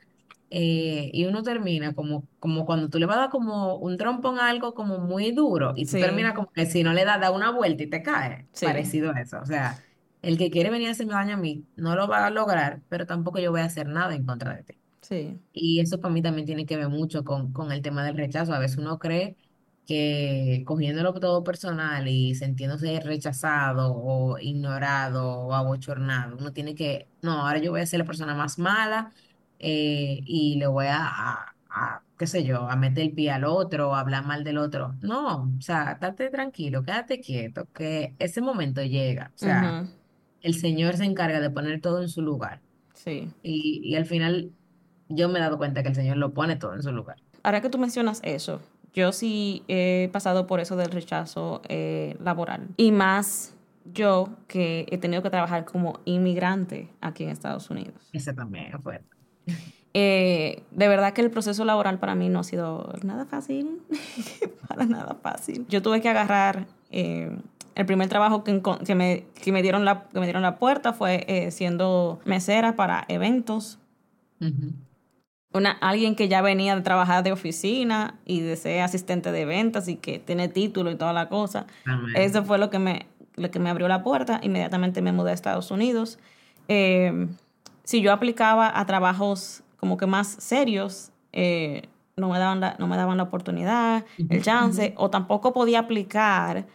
Eh, 0.50 1.10
y 1.14 1.26
uno 1.26 1.44
termina 1.44 1.94
como, 1.96 2.28
como 2.40 2.66
cuando 2.66 2.90
tú 2.90 3.00
le 3.00 3.06
vas 3.06 3.18
a 3.18 3.20
dar 3.22 3.30
como 3.30 3.76
un 3.78 3.98
trompón 3.98 4.38
a 4.40 4.50
algo 4.50 4.74
como 4.74 5.00
muy 5.00 5.32
duro 5.32 5.74
y 5.78 5.88
tú 5.88 5.92
Sí. 5.92 6.00
terminas 6.00 6.34
como 6.34 6.52
que 6.52 6.66
si 6.66 6.84
no 6.84 6.94
le 6.94 7.06
das, 7.06 7.22
da 7.22 7.32
una 7.32 7.52
vuelta 7.52 7.84
y 7.84 7.90
te 7.90 8.04
cae. 8.04 8.50
Sí. 8.54 8.66
Parecido 8.66 9.12
a 9.14 9.22
eso. 9.22 9.40
O 9.42 9.46
sea, 9.46 9.80
el 10.22 10.38
que 10.38 10.52
quiere 10.52 10.70
venir 10.70 10.90
a 10.90 10.92
hacerme 10.92 11.14
daño 11.14 11.36
a 11.36 11.38
mí 11.38 11.66
no 11.78 11.96
lo 11.96 12.08
va 12.08 12.26
a 12.26 12.30
lograr, 12.32 12.84
pero 12.90 13.06
tampoco 13.08 13.40
yo 13.40 13.52
voy 13.52 13.62
a 13.62 13.66
hacer 13.66 13.88
nada 13.88 14.14
en 14.16 14.26
contra 14.26 14.56
de 14.56 14.64
ti. 14.64 14.76
sí, 15.02 15.42
Y 15.54 15.82
eso 15.82 16.00
para 16.02 16.14
mí 16.14 16.22
también 16.22 16.46
tiene 16.46 16.66
que 16.66 16.78
ver 16.78 16.90
mucho 16.90 17.24
con, 17.26 17.52
con 17.54 17.72
el 17.72 17.82
tema 17.82 18.06
del 18.06 18.18
rechazo. 18.18 18.54
A 18.54 18.60
veces 18.60 18.78
uno 18.78 19.00
cree 19.00 19.38
que 19.86 20.64
cogiéndolo 20.66 21.14
todo 21.14 21.44
personal 21.44 22.08
y 22.08 22.36
sintiéndose 22.36 23.00
rechazado 23.02 23.94
o 23.96 24.38
ignorado 24.40 25.40
o 25.42 25.54
abochornado, 25.54 26.38
uno 26.38 26.54
tiene 26.54 26.76
que, 26.76 27.10
no, 27.22 27.34
ahora 27.46 27.60
yo 27.60 27.72
voy 27.72 27.82
a 27.82 27.86
ser 27.86 28.00
la 28.00 28.06
persona 28.06 28.36
más 28.36 28.60
mala 28.60 29.14
eh, 29.60 30.22
y 30.26 30.56
le 30.60 30.68
voy 30.68 30.88
a, 30.88 30.98
a, 31.08 31.56
a, 31.70 32.04
qué 32.18 32.28
sé 32.28 32.44
yo, 32.44 32.68
a 32.70 32.76
meter 32.76 33.04
el 33.06 33.14
pie 33.14 33.32
al 33.32 33.44
otro, 33.44 33.94
a 33.96 34.00
hablar 34.02 34.26
mal 34.26 34.44
del 34.44 34.58
otro. 34.58 34.96
No, 35.02 35.44
o 35.58 35.62
sea, 35.62 35.94
estate 35.94 36.30
tranquilo, 36.30 36.84
quédate 36.84 37.20
quieto, 37.22 37.68
que 37.74 38.16
ese 38.20 38.42
momento 38.42 38.82
llega. 38.84 39.32
O 39.36 39.38
sea, 39.38 39.80
Ujú, 39.82 39.88
el 40.42 40.56
Señor 40.56 40.98
se 40.98 41.06
encarga 41.06 41.40
de 41.42 41.50
poner 41.52 41.82
todo 41.82 42.02
en 42.02 42.10
su 42.10 42.22
lugar. 42.22 42.62
Sí. 42.94 43.32
Y, 43.44 43.82
y 43.84 43.96
al 43.96 44.06
final 44.06 44.54
yo 45.10 45.30
me 45.30 45.40
he 45.40 45.42
dado 45.42 45.58
cuenta 45.58 45.84
que 45.84 45.90
el 45.90 45.96
Señor 45.96 46.18
lo 46.18 46.34
pone 46.34 46.56
todo 46.58 46.76
en 46.76 46.84
su 46.84 46.92
lugar. 46.92 47.18
Ahora 47.44 47.62
que 47.62 47.70
tú 47.70 47.78
mencionas 47.78 48.20
eso, 48.24 48.62
yo 48.94 49.12
sí 49.12 49.64
he 49.68 50.10
pasado 50.12 50.48
por 50.48 50.60
eso 50.60 50.76
del 50.76 50.92
rechazo 50.92 51.62
eh, 51.70 52.16
laboral. 52.20 52.70
Y 52.78 52.92
más 52.92 53.56
yo 53.86 54.30
que 54.48 54.86
he 54.90 54.98
tenido 54.98 55.24
que 55.24 55.30
trabajar 55.30 55.66
como 55.66 56.00
inmigrante 56.06 56.90
aquí 57.02 57.24
en 57.24 57.30
Estados 57.30 57.70
Unidos. 57.70 58.10
Ese 58.14 58.34
también 58.34 58.74
es 58.74 58.82
fuerte. 58.82 59.08
Eh, 59.94 60.64
de 60.72 60.88
verdad 60.88 61.12
que 61.12 61.20
el 61.20 61.30
proceso 61.30 61.66
laboral 61.66 62.00
para 62.00 62.16
mí 62.16 62.30
no 62.30 62.40
ha 62.40 62.44
sido 62.46 62.94
nada 63.04 63.26
fácil, 63.26 63.82
para 64.70 64.86
nada 64.86 65.18
fácil. 65.22 65.66
Yo 65.68 65.82
tuve 65.82 66.00
que 66.00 66.08
agarrar, 66.08 66.66
eh, 66.92 67.36
el 67.76 67.86
primer 67.86 68.08
trabajo 68.08 68.44
que, 68.46 68.62
que 68.86 68.96
me, 68.96 69.26
que 69.34 69.52
me 69.52 69.62
dieron 69.62 69.84
la, 69.84 70.04
que 70.04 70.20
me 70.22 70.26
dieron 70.26 70.44
la 70.44 70.58
puerta 70.60 70.94
fue 70.94 71.26
eh, 71.28 71.52
siendo 71.52 72.22
mesera 72.24 72.78
para 72.78 73.04
eventos. 73.10 73.80
Ujú. 74.40 74.72
Una, 75.54 75.72
alguien 75.72 76.16
que 76.16 76.30
ya 76.30 76.42
venía 76.42 76.76
de 76.76 76.82
trabajar 76.82 77.24
de 77.24 77.32
oficina 77.32 78.16
y 78.26 78.40
de 78.40 78.56
ser 78.56 78.82
asistente 78.82 79.32
de 79.32 79.46
ventas 79.46 79.88
y 79.88 79.98
que 79.98 80.20
tiene 80.20 80.48
título 80.48 80.92
y 80.92 80.96
toda 80.96 81.14
la 81.14 81.28
cosa. 81.28 81.68
Amén. 81.86 82.16
Eso 82.16 82.44
fue 82.44 82.58
lo 82.58 82.70
que 82.70 82.80
me, 82.80 83.08
lo 83.36 83.52
que 83.52 83.60
me 83.60 83.70
abrió 83.70 83.88
la 83.88 84.04
puerta. 84.04 84.40
Inmediatamente 84.44 85.02
me 85.02 85.12
mudé 85.12 85.32
a 85.32 85.34
Estados 85.34 85.70
Unidos. 85.72 86.20
Eh, 86.68 87.28
si 87.84 88.02
yo 88.02 88.14
aplicaba 88.14 88.80
a 88.80 88.86
trabajos 88.86 89.64
como 89.78 89.98
que 89.98 90.06
más 90.06 90.28
serios, 90.28 91.12
eh, 91.34 91.90
no, 92.16 92.30
me 92.30 92.40
daban 92.40 92.60
la, 92.60 92.76
no 92.80 92.88
me 92.88 92.96
daban 92.96 93.18
la 93.18 93.24
oportunidad, 93.24 94.06
el 94.30 94.42
chance, 94.44 94.94
o 94.96 95.10
tampoco 95.10 95.54
podía 95.54 95.80
aplicar 95.80 96.68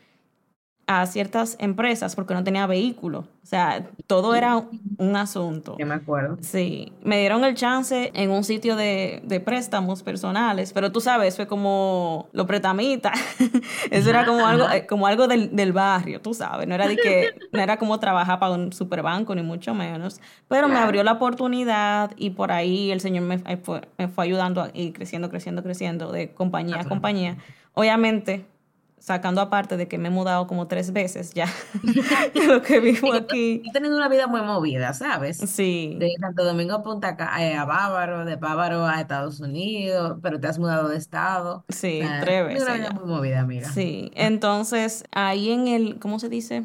a 0.89 1.05
ciertas 1.07 1.57
empresas 1.59 2.15
porque 2.15 2.33
no 2.33 2.45
tenía 2.45 2.67
vehículo. 2.67 3.27
O 3.43 3.49
sea, 3.49 3.89
todo 4.07 4.35
era 4.35 4.57
un, 4.57 4.81
un 4.99 5.17
asunto. 5.17 5.77
Yo 5.79 5.87
me 5.87 5.95
acuerdo. 5.95 6.39
Sí, 6.41 6.93
me 7.03 7.19
dieron 7.19 7.45
el 7.45 7.55
chance 7.55 8.13
en 8.15 8.31
un 8.31 8.45
sitio 8.45 8.77
de, 8.77 9.21
de 9.25 9.41
préstamos 9.41 10.05
personales, 10.05 10.73
pero 10.73 10.93
tú 10.93 11.01
sabes, 11.01 11.37
fue 11.37 11.49
como 11.49 12.29
lo 12.33 12.47
pretamita. 12.47 13.13
Eso 13.91 14.11
era 14.11 14.25
como 14.25 14.47
algo, 14.47 14.67
como 14.89 15.07
algo 15.09 15.27
del, 15.27 15.55
del 15.55 15.73
barrio, 15.73 16.21
tú 16.21 16.35
sabes. 16.35 16.69
No 16.69 16.75
era 16.75 16.87
de 16.87 16.97
que, 16.97 17.35
no 17.53 17.61
era 17.61 17.79
como 17.79 17.99
trabajar 17.99 18.39
para 18.39 18.53
un 18.53 18.73
superbanco, 18.73 19.35
ni 19.35 19.43
mucho 19.43 19.75
menos. 19.75 20.21
Pero 20.49 20.69
me 20.69 20.79
abrió 20.79 21.03
la 21.03 21.13
oportunidad 21.13 22.13
y 22.17 22.31
por 22.31 22.53
ahí 22.53 22.93
el 22.93 23.01
Señor 23.01 23.25
me, 23.25 23.39
fue, 23.59 23.83
me 23.99 24.07
fue 24.09 24.25
ayudando 24.25 24.69
ir 24.73 24.93
creciendo, 24.93 25.31
creciendo, 25.31 25.63
creciendo 25.65 26.13
de 26.13 26.33
compañía 26.33 26.81
a 26.81 26.85
compañía. 26.85 27.39
Obviamente, 27.75 28.47
sacando 29.07 29.41
aparte 29.41 29.77
de 29.77 29.87
que 29.87 29.99
me 29.99 30.09
he 30.09 30.11
mudado 30.11 30.49
como 30.49 30.67
tres 30.67 30.93
veces 30.93 31.33
ya, 31.33 31.47
de 32.35 32.45
lo 32.45 32.61
que 32.61 32.81
vivo 32.81 33.13
aquí. 33.13 33.63
He 33.65 33.71
tenido 33.71 33.97
una 33.97 34.09
vida 34.09 34.27
muy 34.27 34.43
movida, 34.43 34.95
¿sabes? 34.95 35.37
Sí, 35.37 35.95
De 36.01 36.13
Santo 36.21 36.45
Domingo 36.45 36.75
a 36.75 36.83
Punta 36.83 37.17
eh, 37.39 37.55
a 37.55 37.65
Bávaro, 37.65 38.25
de 38.25 38.35
Bávaro 38.35 38.85
a 38.85 39.01
Estados 39.01 39.39
Unidos, 39.39 40.19
pero 40.23 40.41
te 40.41 40.49
has 40.49 40.59
mudado 40.59 40.89
de 40.89 40.97
estado. 40.97 41.65
Sí, 41.69 42.01
tres 42.21 42.49
tenido 42.49 42.65
una 42.65 42.73
veces 42.73 42.79
vida 42.81 42.91
muy 42.91 43.05
movida, 43.05 43.41
amiga. 43.43 43.71
Sí, 43.71 44.11
entonces 44.17 45.05
ahí 45.13 45.53
en 45.53 45.69
el, 45.69 46.01
¿cómo 46.01 46.19
se 46.19 46.29
dice? 46.29 46.65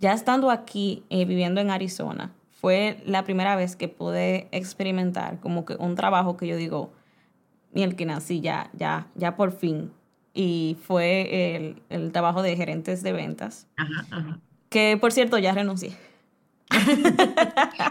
Ya 0.00 0.14
estando 0.14 0.50
aquí, 0.50 1.04
eh, 1.08 1.24
viviendo 1.24 1.60
en 1.60 1.70
Arizona, 1.70 2.32
fue 2.60 3.00
la 3.06 3.22
primera 3.22 3.54
vez 3.54 3.76
que 3.76 3.86
pude 3.86 4.48
experimentar 4.50 5.38
como 5.38 5.64
que 5.64 5.76
un 5.76 5.94
trabajo 5.94 6.36
que 6.36 6.48
yo 6.48 6.56
digo, 6.56 6.90
mielquina, 7.72 8.18
sí, 8.18 8.40
ya, 8.40 8.70
ya, 8.72 9.06
ya 9.14 9.36
por 9.36 9.52
fin. 9.52 9.92
Y 10.40 10.76
fue 10.86 11.56
el, 11.56 11.82
el 11.88 12.12
trabajo 12.12 12.42
de 12.42 12.54
gerentes 12.56 13.02
de 13.02 13.12
ventas, 13.12 13.66
Ajá, 13.76 14.06
ajá. 14.10 14.38
que 14.68 14.96
por 15.00 15.10
cierto 15.12 15.36
ya 15.38 15.52
renuncié. 15.52 15.96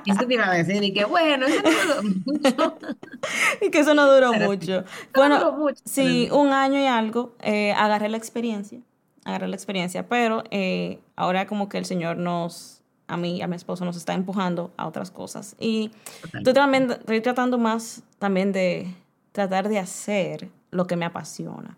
Y 0.05 0.11
eso 0.11 0.25
te 0.27 0.33
iba 0.35 0.49
a 0.49 0.53
decir, 0.53 0.81
y 0.81 0.93
que 0.93 1.03
bueno, 1.03 1.45
eso 1.45 1.61
no 1.61 1.71
duró 1.71 2.03
mucho. 2.25 2.77
Y 3.61 3.69
que 3.71 3.79
eso 3.79 3.93
no 3.93 4.05
duró 4.13 4.31
Pero 4.31 4.45
mucho. 4.45 4.81
no 4.81 4.85
Bueno, 5.13 5.39
duró 5.39 5.51
mucho, 5.57 5.81
sí, 5.83 6.29
un 6.31 6.49
año 6.53 6.79
y 6.79 6.85
algo, 6.85 7.35
eh, 7.41 7.73
agarré 7.73 8.07
la 8.07 8.17
experiencia, 8.17 8.79
agarré 9.25 9.47
la 9.49 9.55
experiencia, 9.55 10.07
pero 10.07 10.43
eh, 10.51 10.99
ahora 11.17 11.47
como 11.47 11.67
que 11.67 11.77
el 11.79 11.85
Señor 11.85 12.15
nos, 12.17 12.81
a 13.07 13.17
mí 13.17 13.37
y 13.37 13.41
a 13.41 13.47
mi 13.47 13.55
esposo 13.57 13.83
nos 13.83 13.97
está 13.97 14.13
empujando 14.13 14.71
a 14.77 14.87
otras 14.87 15.11
cosas. 15.11 15.55
Y 15.59 15.91
estoy, 16.33 16.53
también, 16.53 16.91
estoy 16.91 17.19
tratando 17.19 17.57
más 17.57 18.03
también 18.19 18.53
de 18.53 18.87
tratar 19.33 19.67
de 19.67 19.79
hacer 19.79 20.49
lo 20.71 20.87
que 20.87 20.95
me 20.95 21.05
apasiona. 21.05 21.75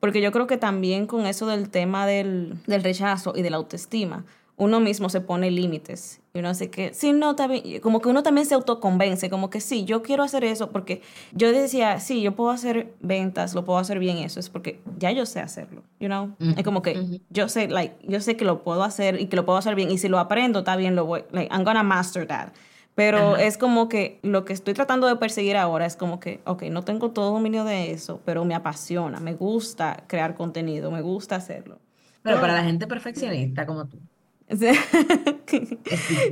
Porque 0.00 0.20
yo 0.20 0.32
creo 0.32 0.46
que 0.46 0.56
también 0.56 1.06
con 1.06 1.26
eso 1.26 1.46
del 1.46 1.68
tema 1.68 2.06
del, 2.06 2.58
del 2.66 2.82
rechazo 2.82 3.34
y 3.36 3.42
de 3.42 3.50
la 3.50 3.58
autoestima, 3.58 4.24
uno 4.56 4.78
mismo 4.78 5.08
se 5.08 5.22
pone 5.22 5.50
límites. 5.50 6.20
Y 6.34 6.40
uno 6.40 6.50
dice 6.50 6.70
que, 6.70 6.92
sí, 6.92 7.12
no, 7.14 7.34
bien. 7.34 7.80
Como 7.80 8.00
que 8.00 8.08
uno 8.08 8.22
también 8.22 8.46
se 8.46 8.54
autoconvence, 8.54 9.30
como 9.30 9.48
que 9.48 9.60
sí, 9.60 9.84
yo 9.84 10.02
quiero 10.02 10.22
hacer 10.22 10.44
eso, 10.44 10.70
porque 10.70 11.00
yo 11.32 11.50
decía, 11.50 11.98
sí, 11.98 12.20
yo 12.20 12.36
puedo 12.36 12.50
hacer 12.50 12.92
ventas, 13.00 13.54
lo 13.54 13.64
puedo 13.64 13.78
hacer 13.78 13.98
bien 13.98 14.18
eso, 14.18 14.38
es 14.38 14.50
porque 14.50 14.78
ya 14.98 15.10
yo 15.12 15.24
sé 15.24 15.40
hacerlo, 15.40 15.82
you 15.98 16.08
know? 16.08 16.36
Ujú, 16.38 16.54
Es 16.58 16.62
como 16.62 16.82
que 16.82 16.98
ujú. 16.98 17.20
yo 17.30 17.48
sé, 17.48 17.68
like, 17.68 17.96
yo 18.06 18.20
sé 18.20 18.36
que 18.36 18.44
lo 18.44 18.62
puedo 18.62 18.84
hacer 18.84 19.18
y 19.18 19.26
que 19.26 19.36
lo 19.36 19.46
puedo 19.46 19.58
hacer 19.58 19.74
bien, 19.74 19.90
y 19.90 19.96
si 19.96 20.08
lo 20.08 20.18
aprendo, 20.18 20.58
está 20.60 20.76
bien, 20.76 20.94
lo 20.94 21.06
voy, 21.06 21.24
like, 21.32 21.50
I'm 21.52 21.64
gonna 21.64 21.82
master 21.82 22.26
that. 22.26 22.48
Pero 22.94 23.34
Ajá. 23.34 23.42
es 23.44 23.56
como 23.56 23.88
que 23.88 24.18
lo 24.22 24.44
que 24.44 24.52
estoy 24.52 24.74
tratando 24.74 25.06
de 25.06 25.16
perseguir 25.16 25.56
ahora 25.56 25.86
es 25.86 25.96
como 25.96 26.20
que, 26.20 26.40
ok, 26.44 26.64
no 26.64 26.82
tengo 26.82 27.10
todo 27.12 27.32
dominio 27.32 27.64
de 27.64 27.92
eso, 27.92 28.20
pero 28.24 28.44
me 28.44 28.54
apasiona, 28.54 29.20
me 29.20 29.34
gusta 29.34 30.04
crear 30.06 30.34
contenido, 30.34 30.90
me 30.90 31.00
gusta 31.00 31.36
hacerlo. 31.36 31.78
Pero 32.22 32.40
para 32.40 32.54
la 32.54 32.64
gente 32.64 32.86
perfeccionista 32.86 33.64
como 33.64 33.86
tú, 33.86 33.98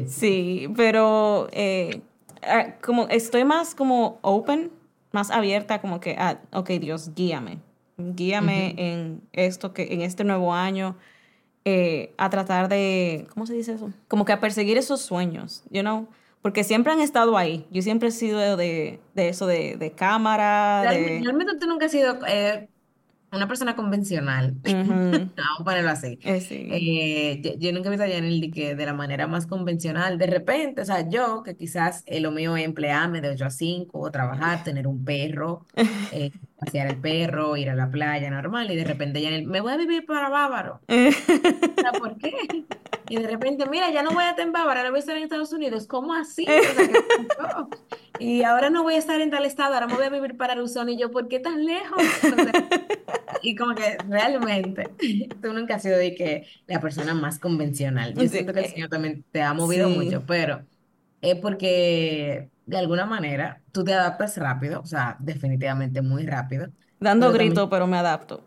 Sí, 0.07 0.69
pero 0.77 1.49
eh, 1.53 2.03
como 2.83 3.09
estoy 3.09 3.45
más 3.45 3.75
como 3.75 4.19
open, 4.23 4.71
más 5.13 5.31
abierta, 5.31 5.81
como 5.81 6.01
que, 6.01 6.17
ah, 6.19 6.41
ok, 6.53 6.71
Dios, 6.81 7.15
guíame, 7.15 7.59
guíame 7.97 8.71
Ujú. 8.71 8.81
en 8.81 9.23
esto, 9.33 9.73
que 9.73 9.95
en 9.95 10.03
este 10.03 10.25
nuevo 10.25 10.53
año, 10.53 10.97
eh, 11.65 12.13
a 12.19 12.31
tratar 12.31 12.69
de, 12.69 13.27
¿cómo 13.33 13.47
se 13.47 13.55
dice 13.55 13.73
eso? 13.75 13.91
Como 14.09 14.25
que 14.25 14.33
a 14.33 14.41
perseguir 14.41 14.77
esos 14.79 15.01
sueños, 15.01 15.63
you 15.71 15.83
know? 15.83 16.09
Porque 16.43 16.65
siempre 16.65 16.93
han 16.93 17.01
estado 17.01 17.37
ahí. 17.37 17.67
Yo 17.71 17.83
siempre 17.83 18.09
he 18.09 18.13
sido 18.13 18.57
de, 18.57 19.01
de 19.15 19.29
eso, 19.29 19.47
de, 19.47 19.77
de 19.77 19.93
cámara, 19.93 20.83
Realmente, 20.83 21.13
de... 21.15 21.21
realmente 21.25 21.53
tú 21.59 21.67
nunca 21.67 21.87
has 21.87 21.93
sido 21.93 22.19
eh, 22.27 22.69
una 23.33 23.47
persona 23.49 23.75
convencional. 23.77 24.55
Ujú, 24.65 24.65
Vamos 25.37 25.61
a 25.61 25.65
ponerlo 25.65 25.91
así. 25.91 26.19
eh, 26.23 26.41
sí. 26.41 26.69
Eh, 26.71 27.41
yo, 27.43 27.51
yo 27.59 27.73
nunca 27.73 27.89
he 27.89 27.91
visto 27.91 28.05
a 28.05 28.09
Yanel 28.09 28.41
de 28.41 28.51
que 28.51 28.75
de 28.75 28.87
la 28.87 28.95
manera 28.95 29.27
más 29.27 29.47
convencional. 29.47 30.17
De 30.17 30.27
repente, 30.27 30.81
o 30.81 30.85
sea, 30.85 31.09
yo 31.09 31.43
que 31.43 31.57
quizás 31.57 32.05
eh, 32.07 32.21
lo 32.21 32.31
mío 32.31 32.57
es 32.57 32.65
emplearme 32.65 33.21
de 33.21 33.31
8 33.31 33.45
a 33.47 33.51
5, 33.51 33.99
o 33.99 34.11
trabajar, 34.11 34.63
tener 34.65 34.87
un 34.87 35.05
perro, 35.05 35.67
eh, 36.13 36.31
pasear 36.59 36.89
el 36.89 36.97
perro, 36.97 37.57
ir 37.57 37.69
a 37.71 37.75
la 37.75 37.91
playa 37.91 38.31
normal, 38.31 38.71
y 38.71 38.77
de 38.77 38.85
repente 38.85 39.21
Yanel, 39.21 39.47
me 39.47 39.61
voy 39.61 39.73
a 39.73 39.77
vivir 39.77 40.07
para 40.07 40.29
Bávaro. 40.29 40.81
¿por 41.99 42.17
qué? 42.19 42.33
Y 43.09 43.19
de 43.19 43.27
repente, 43.29 43.67
mira, 43.67 43.91
ya 43.91 44.03
no 44.03 44.13
voy 44.13 44.25
a 44.25 44.31
estar 44.31 44.47
en 44.47 44.55
ahora 44.57 44.91
voy 44.91 44.99
a 44.99 45.01
estar 45.01 45.17
en 45.17 45.23
Estados 45.25 45.53
Unidos. 45.53 45.87
¿Cómo 45.87 46.15
así? 46.15 46.55
O 46.57 46.73
sea, 46.73 46.87
¿qué 46.87 46.97
pasó? 47.37 47.71
Y 48.19 48.43
ahora 48.43 48.71
no 48.71 48.83
voy 48.83 48.95
a 48.95 48.99
estar 48.99 49.21
en 49.21 49.31
tal 49.31 49.45
estado, 49.47 49.75
ahora 49.75 49.87
me 49.89 49.95
voy 49.97 50.05
a 50.07 50.11
vivir 50.11 50.37
para 50.37 50.55
Arizona. 50.55 50.91
Y 50.93 50.99
yo, 50.99 51.11
¿por 51.11 51.29
qué 51.29 51.41
tan 51.41 51.65
lejos? 51.65 52.21
O 52.31 52.39
sea, 52.39 52.59
y 53.41 53.55
como 53.57 53.75
que 53.75 53.99
realmente 54.09 54.97
tú 55.43 55.53
nunca 55.53 55.77
has 55.77 55.83
sido 55.83 55.99
de 55.99 56.15
que 56.15 56.47
la 56.67 56.81
persona 56.81 57.15
más 57.15 57.39
convencional. 57.39 58.15
Yo 58.15 58.29
Sí, 58.29 58.29
siento 58.29 58.53
que 58.53 58.61
el 58.61 58.67
eh, 58.67 58.69
Señor 58.69 58.89
también 58.91 59.25
te 59.31 59.43
ha 59.43 59.55
movido 59.55 59.91
sí. 59.91 59.91
mucho, 59.91 60.25
pero 60.27 60.67
es 61.21 61.37
porque 61.41 62.51
de 62.67 62.79
alguna 62.79 63.07
manera 63.07 63.65
tú 63.73 63.85
te 63.85 63.95
adaptas 63.95 64.37
rápido, 64.39 64.81
o 64.81 64.87
sea, 64.87 65.17
definitivamente 65.21 66.03
muy 66.03 66.27
rápido, 66.27 66.69
Dando 67.01 67.27
pero 67.27 67.37
también, 67.37 67.59
grito, 67.59 67.69
pero 67.71 67.87
me 67.87 67.97
adapto. 67.99 68.43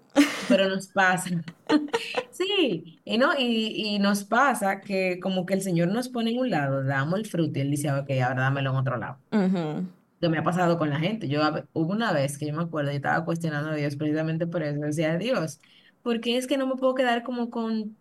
pero 0.48 0.68
nos 0.70 0.88
pasa. 0.94 1.30
Sí, 2.30 3.02
y 3.06 3.18
no, 3.18 3.34
y, 3.38 3.96
y 3.96 4.00
nos 4.00 4.24
pasa 4.26 4.82
que 4.82 5.20
como 5.22 5.46
que 5.46 5.54
el 5.54 5.62
Señor 5.62 5.90
nos 5.90 6.10
pone 6.10 6.32
en 6.32 6.40
un 6.40 6.50
lado, 6.50 6.84
damos 6.84 7.20
el 7.20 7.28
fruto 7.28 7.60
y 7.60 7.62
Él 7.64 7.72
dice, 7.72 7.92
ok, 7.92 8.10
ahora 8.24 8.44
dámelo 8.44 8.72
en 8.72 8.76
otro 8.78 8.98
lado. 8.98 9.22
Ujú. 9.32 9.88
que 10.20 10.30
me 10.30 10.38
ha 10.38 10.44
pasado 10.44 10.78
con 10.78 10.90
la 10.90 11.00
gente. 11.00 11.28
Yo 11.28 11.42
hubo 11.74 11.92
una 11.94 12.14
vez 12.14 12.38
que 12.38 12.48
yo 12.48 12.54
me 12.54 12.64
acuerdo, 12.64 12.92
yo 12.92 12.98
estaba 12.98 13.26
cuestionando 13.26 13.72
a 13.72 13.76
Dios 13.76 13.96
precisamente 13.96 14.48
por 14.48 14.64
eso. 14.64 14.80
Decía, 14.82 15.18
Dios, 15.18 15.60
¿por 16.02 16.22
qué 16.22 16.38
es 16.38 16.48
que 16.48 16.58
no 16.58 16.68
me 16.68 16.76
puedo 16.76 16.94
quedar 16.96 17.24
como 17.24 17.50
con 17.50 17.98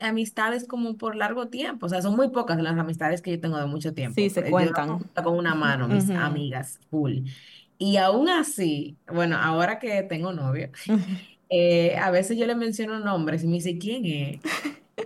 amistades 0.00 0.66
como 0.68 0.96
por 0.98 1.16
largo 1.16 1.48
tiempo? 1.48 1.86
O 1.86 1.88
sea, 1.90 2.02
son 2.02 2.16
muy 2.16 2.30
pocas 2.30 2.60
las 2.62 2.78
amistades 2.78 3.22
que 3.22 3.32
yo 3.32 3.40
tengo 3.40 3.58
de 3.58 3.66
mucho 3.66 3.94
Sí, 3.94 3.94
tiempo. 3.94 4.20
se 4.30 4.42
Yo 4.42 4.48
las 4.48 4.50
cuentan. 4.50 4.98
contar 4.98 5.24
con 5.24 5.36
una 5.38 5.54
mano, 5.54 5.88
mis 5.88 6.10
Ujú. 6.10 6.14
amigas, 6.14 6.80
full. 6.90 7.20
Y 7.78 7.96
aún 7.96 8.28
así, 8.28 8.96
bueno, 9.12 9.36
ahora 9.36 9.78
que 9.78 10.02
tengo 10.02 10.32
novio, 10.32 10.70
eh, 11.50 11.96
a 11.96 12.10
veces 12.10 12.36
yo 12.38 12.46
le 12.46 12.54
menciono 12.54 12.98
nombres 13.00 13.44
y 13.44 13.46
me 13.46 13.54
dice, 13.54 13.78
¿quién 13.78 14.04
es? 14.06 14.40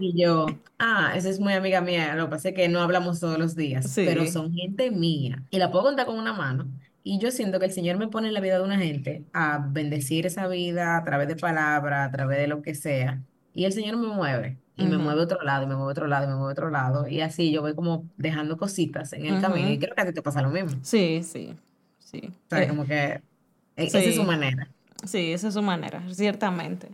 Y 0.01 0.21
yo, 0.21 0.47
ah, 0.79 1.13
esa 1.17 1.29
es 1.31 1.41
muy 1.41 1.55
amiga 1.55 1.81
mía. 1.81 2.15
Lo 2.15 2.27
que 2.27 2.31
pasa 2.31 2.49
es 2.51 2.55
que 2.55 2.69
no 2.69 2.81
hablamos 2.81 3.21
todos 3.21 3.39
los 3.39 3.57
días, 3.57 3.91
pero 3.95 4.25
Sí. 4.25 4.31
son 4.31 4.53
gente 4.53 4.91
mía. 4.91 5.43
Y 5.51 5.59
la 5.59 5.71
puedo 5.71 5.85
contar 5.85 6.07
con 6.07 6.19
una 6.19 6.33
mano. 6.33 6.67
Y 7.03 7.19
yo 7.19 7.31
siento 7.31 7.59
que 7.59 7.67
el 7.67 7.73
Señor 7.73 7.97
me 7.97 8.09
pone 8.09 8.29
en 8.29 8.35
la 8.35 8.41
vida 8.41 8.59
de 8.59 8.65
una 8.65 8.79
gente 8.79 9.25
a 9.33 9.67
bendecir 9.71 10.27
esa 10.27 10.47
vida 10.47 10.99
a 10.99 11.05
través 11.05 11.27
de 11.27 11.37
palabras, 11.37 12.07
a 12.07 12.13
través 12.13 12.39
de 12.39 12.49
lo 12.49 12.61
que 12.61 12.75
sea. 12.75 13.23
Y 13.55 13.65
el 13.65 13.73
Señor 13.73 13.97
me 13.97 14.09
mueve. 14.09 14.59
Y 14.77 14.85
me 14.85 14.97
mueve 14.99 15.23
a 15.23 15.25
otro 15.25 15.43
lado, 15.43 15.65
y 15.65 15.67
me 15.67 15.75
mueve 15.75 15.89
a 15.89 15.93
otro 15.93 16.07
lado, 16.07 16.25
y 16.27 16.29
me 16.29 16.35
mueve 16.37 16.51
a 16.51 16.53
otro 16.53 16.71
lado. 16.71 17.09
Y 17.09 17.21
así 17.21 17.51
yo 17.51 17.63
voy 17.63 17.75
como 17.75 18.05
dejando 18.17 18.57
cositas 18.57 19.13
en 19.13 19.27
el 19.27 19.41
camino. 19.41 19.69
Y 19.71 19.79
creo 19.79 19.93
que 19.95 20.03
a 20.03 20.07
ti 20.07 20.13
te 20.13 20.23
pasa 20.23 20.41
lo 20.41 20.51
mismo. 20.51 20.71
O 20.71 20.85
Sí, 21.23 21.51
sí, 22.11 22.21
sí. 22.21 22.33
sea, 22.49 22.61
Eh, 22.61 22.69
como 22.69 22.87
que 22.87 23.23
e- 23.77 23.97
esa 23.97 24.11
es 24.11 24.17
su 24.17 24.25
sí, 24.25 24.25
manera. 24.25 24.73
sí, 25.07 25.33
esa 25.33 25.49
es 25.49 25.55
su 25.55 25.63
manera, 25.63 26.03
ciertamente. 26.15 26.91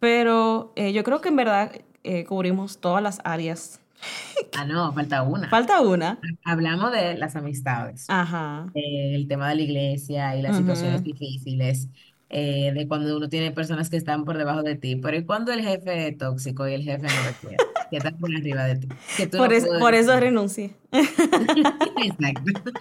Pero 0.00 0.72
eh, 0.76 0.92
yo 0.92 1.04
creo 1.04 1.20
que 1.20 1.30
en 1.30 1.36
verdad 1.36 1.72
eh, 2.04 2.24
cubrimos 2.26 2.80
todas 2.80 3.02
las 3.02 3.20
áreas. 3.24 3.80
Ah, 4.54 4.64
no, 4.66 4.92
falta 4.92 5.22
una. 5.22 5.50
Falta 5.50 5.80
una. 5.82 6.26
Hablamos 6.44 6.92
de 6.92 7.16
las 7.18 7.36
amistades. 7.36 8.14
Ajá. 8.18 8.72
eh, 8.74 9.14
el 9.16 9.28
tema 9.28 9.48
de 9.50 9.56
la 9.56 9.62
iglesia 9.62 10.36
y 10.36 10.42
las 10.42 10.56
situaciones 10.56 11.02
ujú. 11.02 11.04
difíciles, 11.04 11.90
eh, 12.30 12.72
de 12.74 12.88
cuando 12.88 13.16
uno 13.16 13.28
tiene 13.30 13.52
personas 13.52 13.90
que 13.90 13.96
están 13.98 14.24
por 14.24 14.38
debajo 14.38 14.62
de 14.64 14.76
ti, 14.76 14.96
pero 14.96 15.16
¿y 15.18 15.26
cuando 15.26 15.52
el 15.52 15.62
jefe 15.62 16.08
es 16.08 16.18
tóxico 16.18 16.68
y 16.68 16.74
el 16.74 16.84
jefe 16.84 17.10
no 17.10 17.22
te 17.24 17.36
quiere? 17.38 17.66
Que 17.90 17.98
está 17.98 18.12
por 18.12 18.30
arriba 18.36 18.64
de 18.66 18.76
ti, 18.78 18.98
que 19.14 19.26
tú 19.28 19.38
Por, 19.38 19.52
no 19.52 19.52
es- 19.52 19.66
por 19.78 19.94
eso 19.94 20.18
renuncié. 20.18 20.74
Exacto. 21.96 22.72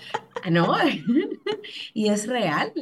Ah, 0.44 0.50
No, 0.52 0.76
y 1.94 2.10
es 2.10 2.28
real. 2.28 2.74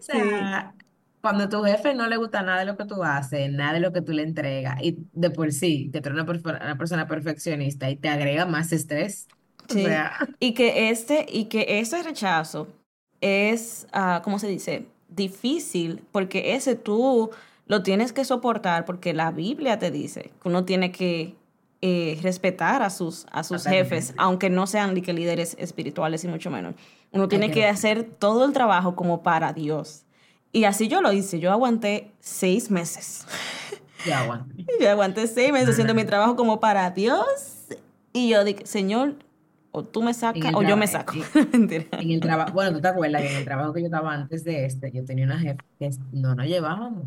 O 0.00 0.02
Sí, 0.10 0.18
sea, 0.30 0.74
cuando 1.20 1.48
tu 1.48 1.62
jefe 1.64 1.94
no 1.94 2.06
le 2.08 2.16
gusta 2.16 2.42
nada 2.42 2.60
de 2.60 2.66
lo 2.66 2.76
que 2.76 2.84
tú 2.86 3.02
haces, 3.04 3.50
nada 3.52 3.74
de 3.74 3.80
lo 3.80 3.92
que 3.92 4.02
tú 4.02 4.12
le 4.12 4.22
entregas, 4.22 4.78
y 4.82 4.98
de 5.12 5.30
por 5.30 5.52
sí, 5.52 5.90
tú 5.92 5.98
eres 5.98 6.12
una, 6.44 6.58
una 6.64 6.78
persona 6.78 7.06
perfeccionista 7.08 7.90
y 7.90 7.96
te 7.96 8.08
agrega 8.08 8.46
más 8.46 8.72
estrés, 8.72 9.30
o 9.68 9.78
sí. 9.78 9.78
sea, 9.78 10.12
Y 10.40 10.54
que 10.54 10.90
este, 10.90 11.26
y 11.28 11.46
que 11.46 11.80
ese 11.80 12.02
rechazo 12.02 12.68
es, 13.20 13.86
ah, 13.92 14.20
¿cómo 14.24 14.38
se 14.38 14.48
dice? 14.48 14.86
Difícil, 15.08 16.02
porque 16.12 16.54
ese 16.54 16.74
tú 16.76 17.30
lo 17.66 17.82
tienes 17.82 18.12
que 18.12 18.24
soportar 18.24 18.84
porque 18.84 19.14
la 19.14 19.30
Biblia 19.30 19.78
te 19.78 19.90
dice 19.90 20.32
que 20.42 20.48
uno 20.48 20.64
tiene 20.64 20.92
que 20.92 21.36
eh, 21.80 22.18
respetar 22.22 22.82
a 22.82 22.90
sus, 22.90 23.26
a 23.30 23.44
sus 23.44 23.66
jefes, 23.66 24.14
aunque 24.18 24.50
no 24.50 24.66
sean 24.66 24.94
líderes 24.94 25.56
espirituales 25.58 26.24
y 26.24 26.28
mucho 26.28 26.50
menos. 26.50 26.74
Uno 27.14 27.28
tiene 27.28 27.48
que 27.48 27.54
que 27.54 27.66
hacer 27.66 28.04
todo 28.04 28.44
el 28.44 28.52
trabajo 28.52 28.96
como 28.96 29.22
para 29.22 29.52
Dios. 29.52 30.04
Y 30.52 30.64
así 30.64 30.88
yo 30.88 31.00
lo 31.00 31.12
hice. 31.12 31.40
Yo 31.40 31.50
aguanté 31.50 32.12
seis 32.20 32.70
meses. 32.70 33.26
Ya 34.06 34.20
aguante. 34.20 34.66
Yo 34.80 34.90
aguanté 34.90 35.26
seis 35.26 35.50
meses 35.50 35.70
haciendo 35.70 35.94
mi 35.94 36.04
trabajo 36.04 36.36
como 36.36 36.60
para 36.60 36.90
Dios. 36.90 37.24
Y 38.12 38.28
yo 38.28 38.44
dije, 38.44 38.66
Señor, 38.66 39.14
o 39.72 39.82
tú 39.82 40.02
me 40.02 40.10
En 40.10 40.14
sacas 40.14 40.52
o 40.54 40.62
yo 40.62 40.76
me 40.76 40.86
saco. 40.86 41.14
Mentira. 41.52 41.86
En 41.92 42.10
el 42.10 42.20
trabajo, 42.20 42.52
bueno, 42.52 42.72
tú 42.74 42.80
te 42.80 42.88
acuerdas 42.88 43.22
que 43.22 43.30
en 43.30 43.36
el 43.38 43.44
trabajo 43.44 43.72
que 43.72 43.80
yo 43.80 43.86
estaba 43.86 44.12
antes 44.12 44.44
de 44.44 44.66
este, 44.66 44.92
yo 44.92 45.04
tenía 45.04 45.24
una 45.24 45.40
jefa 45.40 45.64
que 45.78 45.90
no 46.12 46.34
nos 46.34 46.46
llevábamos. 46.46 47.06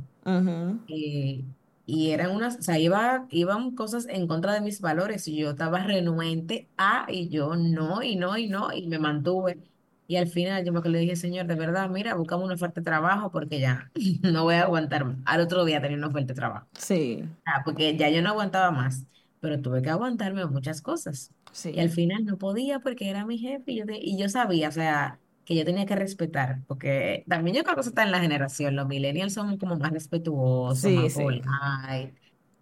Eh, 0.88 1.45
y 1.86 2.10
eran 2.10 2.32
unas, 2.32 2.58
o 2.58 2.62
sea, 2.62 2.78
iba, 2.78 3.26
iban 3.30 3.72
cosas 3.72 4.05
en 4.10 4.28
contra 4.28 4.53
de 4.53 4.60
mis 4.60 4.82
valores 4.82 5.28
y 5.30 5.38
yo 5.38 5.51
estaba 5.51 5.84
renuente 5.84 6.68
a 6.78 7.05
y 7.08 7.30
yo 7.30 7.55
no, 7.55 8.03
y 8.03 8.18
no, 8.18 8.38
y 8.38 8.49
no, 8.49 8.74
y 8.74 8.88
me 8.88 8.99
mantuve. 8.99 9.60
Y 10.08 10.16
al 10.18 10.28
final 10.28 10.64
yo 10.66 10.72
me 10.74 10.82
le 10.89 10.99
dije, 10.99 11.16
Señor, 11.16 11.47
de 11.47 11.55
verdad, 11.55 11.89
mira, 11.89 12.16
buscamos 12.16 12.45
una 12.45 12.55
oferta 12.55 12.82
de 12.82 12.86
trabajo 12.86 13.32
porque 13.32 13.60
ya 13.60 13.91
no 14.24 14.43
voy 14.43 14.55
a 14.55 14.64
aguantar. 14.64 15.05
más". 15.05 15.18
Al 15.26 15.41
otro 15.41 15.66
día 15.66 15.82
tenía 15.82 15.97
una 15.97 16.08
oferta 16.08 16.28
de 16.34 16.36
trabajo. 16.36 16.68
Sí, 16.74 17.24
Ah, 17.45 17.62
porque 17.66 17.95
ya 17.97 18.10
yo 18.10 18.22
no 18.22 18.30
aguantaba 18.30 18.72
más, 18.72 19.05
pero 19.39 19.62
tuve 19.62 19.82
que 19.82 19.89
aguantarme 19.89 20.45
muchas 20.47 20.82
cosas. 20.82 21.34
Y 21.72 21.80
al 21.80 21.89
sí, 21.89 21.91
final 21.91 22.26
no 22.26 22.38
podía 22.38 22.80
porque 22.80 23.10
era 23.10 23.26
mi 23.26 23.38
jefe 23.38 23.72
y 23.74 23.78
yo, 23.80 23.86
te- 23.86 23.97
y 23.99 24.18
yo 24.20 24.28
sabía, 24.30 24.70
o 24.70 24.72
sea, 24.72 25.22
que 25.45 25.55
yo 25.55 25.64
tenía 25.66 25.86
que 25.86 25.95
respetar, 25.95 26.64
porque 26.68 27.24
también 27.30 27.55
yo 27.58 27.64
creo 27.64 27.76
que 27.76 27.82
eso 27.82 27.89
está 27.89 28.03
en 28.03 28.12
la 28.12 28.20
generación, 28.20 28.76
los 28.76 28.88
millennials 28.88 29.34
son 29.34 29.58
como 29.58 29.78
más 29.78 29.91
respetuosos, 29.93 30.91
sí, 30.91 30.93
más 30.93 31.10
sí, 31.10 31.41
polite, 31.47 32.14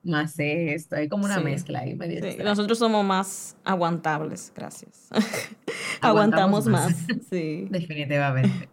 más 0.06 0.36
esto, 0.38 0.95
hay 0.95 1.10
como 1.10 1.26
una 1.26 1.39
sí. 1.39 1.43
mezcla 1.43 1.80
ahí 1.80 1.95
medio 1.95 2.22
sí. 2.32 2.38
Nosotros 2.43 2.78
somos 2.78 3.03
más 3.03 3.58
aguantables, 3.64 4.51
gracias. 4.56 5.10
Aguantamos 6.01 6.66
Aguantamos 6.66 6.68
más, 6.68 7.08
más, 7.08 7.18
sí. 7.30 7.68
definitivamente. 7.72 8.70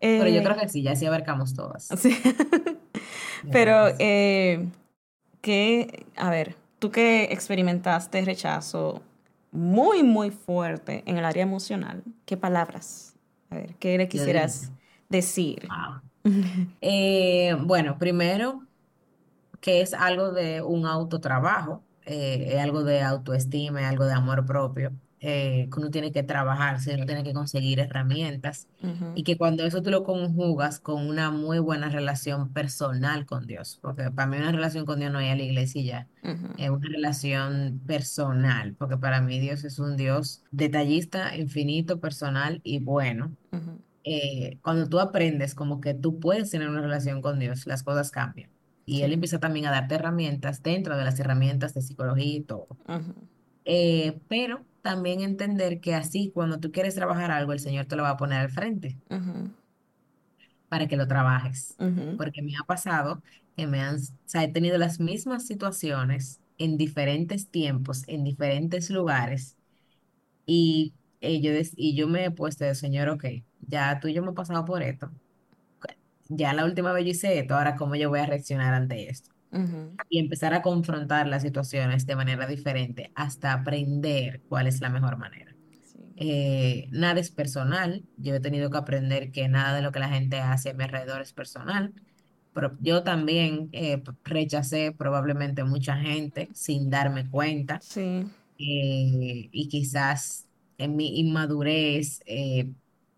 Pero 0.00 0.28
yo 0.28 0.42
creo 0.42 0.56
que 0.56 0.68
sí, 0.68 0.82
ya 0.82 0.94
sí 0.94 1.06
abarcamos 1.06 1.54
todas. 1.54 1.88
sí. 1.98 2.16
Pero, 3.50 3.96
que 3.96 4.52
eh, 4.52 4.68
¿qué? 5.40 6.06
A 6.16 6.30
ver, 6.30 6.56
tú 6.78 6.90
que 6.90 7.24
experimentaste 7.24 8.24
rechazo 8.24 9.02
muy, 9.50 10.02
muy 10.02 10.30
fuerte 10.30 11.02
en 11.06 11.18
el 11.18 11.24
área 11.24 11.42
emocional, 11.42 12.02
¿qué 12.24 12.36
palabras? 12.36 13.14
A 13.50 13.56
ver, 13.56 13.74
¿qué 13.76 13.96
le 13.98 14.08
quisieras 14.08 14.72
decir? 15.08 15.66
wow. 15.68 16.00
Eh, 16.80 17.54
bueno, 17.60 17.98
primero. 17.98 18.63
Que 19.64 19.80
es 19.80 19.94
algo 19.94 20.32
de 20.32 20.60
un 20.62 20.86
autotrabajo, 20.86 21.86
eh, 22.04 22.48
es 22.54 22.60
algo 22.60 22.84
de 22.84 23.00
autoestima, 23.02 23.80
es 23.82 23.86
algo 23.88 24.04
de 24.06 24.12
amor 24.14 24.44
propio, 24.46 24.92
eh, 25.20 25.68
que 25.72 25.80
uno 25.80 25.90
tiene 25.90 26.12
que 26.12 26.22
trabajarse, 26.22 26.94
uno 26.96 27.06
tiene 27.06 27.24
que 27.24 27.32
conseguir 27.32 27.80
herramientas 27.80 28.68
Ujú, 28.82 29.08
y 29.14 29.22
que 29.24 29.38
cuando 29.38 29.64
eso 29.64 29.80
tú 29.82 29.90
lo 29.90 30.04
conjugas 30.04 30.80
con 30.80 31.06
una 31.08 31.30
muy 31.30 31.58
buena 31.60 31.88
relación 31.88 32.52
personal 32.52 33.24
con 33.26 33.46
Dios, 33.46 33.78
porque 33.82 34.10
para 34.10 34.26
mí 34.28 34.36
una 34.36 34.52
relación 34.52 34.84
con 34.86 34.98
Dios 35.00 35.12
no 35.12 35.20
es 35.20 35.32
a 35.32 35.36
la 35.36 35.42
iglesia 35.42 35.80
y 35.82 35.84
ya, 35.86 36.10
ujú, 36.24 36.48
es 36.56 36.70
una 36.70 36.88
relación 36.88 37.80
personal, 37.86 38.74
porque 38.76 38.98
para 38.98 39.20
mí 39.22 39.38
Dios 39.40 39.64
es 39.64 39.78
un 39.78 39.96
Dios 39.96 40.44
detallista, 40.50 41.36
infinito, 41.36 42.00
personal 42.00 42.60
y 42.64 42.80
bueno. 42.84 43.36
ujú, 43.52 43.80
Eh, 44.04 44.58
cuando 44.62 44.88
tú 44.88 45.00
aprendes 45.00 45.54
como 45.54 45.80
que 45.80 45.94
tú 45.94 46.20
puedes 46.20 46.50
tener 46.50 46.68
una 46.70 46.82
relación 46.82 47.22
con 47.22 47.38
Dios, 47.40 47.66
las 47.66 47.82
cosas 47.84 48.10
cambian. 48.12 48.53
Y 48.86 49.02
Él 49.02 49.12
empieza 49.12 49.40
también 49.40 49.66
a 49.66 49.70
darte 49.72 49.96
herramientas 49.96 50.62
dentro 50.62 50.96
de 50.96 51.04
las 51.04 51.18
herramientas 51.20 51.74
de 51.74 51.82
psicología 51.82 52.36
y 52.38 52.42
todo. 52.44 52.68
Eh, 53.64 54.20
pero 54.28 54.66
también 54.82 55.20
entender 55.22 55.80
que 55.80 55.94
así, 55.94 56.30
cuando 56.34 56.60
tú 56.60 56.72
quieres 56.72 56.94
trabajar 56.96 57.30
algo, 57.30 57.52
el 57.52 57.60
Señor 57.60 57.86
te 57.86 57.96
lo 57.96 58.02
va 58.04 58.10
a 58.10 58.16
poner 58.16 58.40
al 58.40 58.50
frente 58.50 58.98
para 60.68 60.88
que 60.88 60.96
lo 60.96 61.06
trabajes. 61.08 61.78
Porque 62.16 62.42
me 62.42 62.52
ha 62.60 62.64
pasado 62.66 63.22
que 63.56 63.66
me 63.66 63.80
han, 63.80 63.96
o 63.96 64.00
sea, 64.24 64.44
he 64.44 64.52
tenido 64.52 64.78
las 64.78 65.00
mismas 65.00 65.46
situaciones 65.46 66.40
en 66.58 66.76
diferentes 66.76 67.50
tiempos, 67.50 68.02
en 68.08 68.24
diferentes 68.24 68.90
lugares, 68.90 69.56
y, 70.46 70.94
eh, 71.20 71.40
yo, 71.42 71.52
des- 71.52 71.74
y 71.76 71.96
yo 71.96 72.08
me 72.08 72.24
he 72.26 72.30
puesto, 72.30 72.64
de, 72.64 72.74
Señor, 72.74 73.08
ok, 73.10 73.24
ya 73.60 74.00
tú 74.00 74.08
y 74.08 74.14
yo 74.14 74.22
hemos 74.22 74.34
pasado 74.34 74.64
por 74.64 74.82
esto. 74.82 75.12
Ya 76.28 76.52
la 76.54 76.64
última 76.64 76.92
vez 76.92 77.04
yo 77.04 77.10
hice 77.12 77.38
esto, 77.38 77.54
ahora 77.56 77.76
cómo 77.76 77.94
yo 77.96 78.08
voy 78.10 78.20
a 78.20 78.26
reaccionar 78.26 78.74
ante 78.74 79.08
esto. 79.10 79.30
y 80.08 80.18
empezar 80.20 80.54
a 80.54 80.62
confrontar 80.62 81.26
las 81.28 81.42
situaciones 81.42 82.06
de 82.06 82.16
manera 82.16 82.46
diferente 82.46 83.12
hasta 83.14 83.52
aprender 83.52 84.42
cuál 84.48 84.66
es 84.68 84.80
la 84.80 84.90
mejor 84.90 85.16
manera. 85.18 85.56
sí, 85.82 86.00
Eh, 86.16 86.88
nada 86.92 87.20
es 87.20 87.30
personal. 87.32 88.06
Yo 88.16 88.34
he 88.36 88.40
tenido 88.40 88.70
que 88.70 88.78
aprender 88.78 89.32
que 89.32 89.48
nada 89.48 89.76
de 89.76 89.82
lo 89.82 89.92
que 89.92 90.00
la 90.00 90.08
gente 90.10 90.38
hace 90.40 90.70
a 90.70 90.74
mi 90.74 90.84
alrededor 90.84 91.22
es 91.22 91.32
personal. 91.34 91.94
Pero 92.52 92.76
yo 92.80 93.04
también 93.04 93.70
eh, 93.72 94.02
rechacé 94.24 94.92
probablemente 94.92 95.64
mucha 95.64 95.96
gente 95.98 96.50
sin 96.54 96.90
darme 96.90 97.28
cuenta 97.30 97.84
sí, 97.88 98.30
eh, 98.58 99.48
y 99.52 99.68
quizás 99.68 100.48
en 100.78 100.96
mi 100.96 101.18
inmadurez 101.20 102.20
eh, 102.26 102.72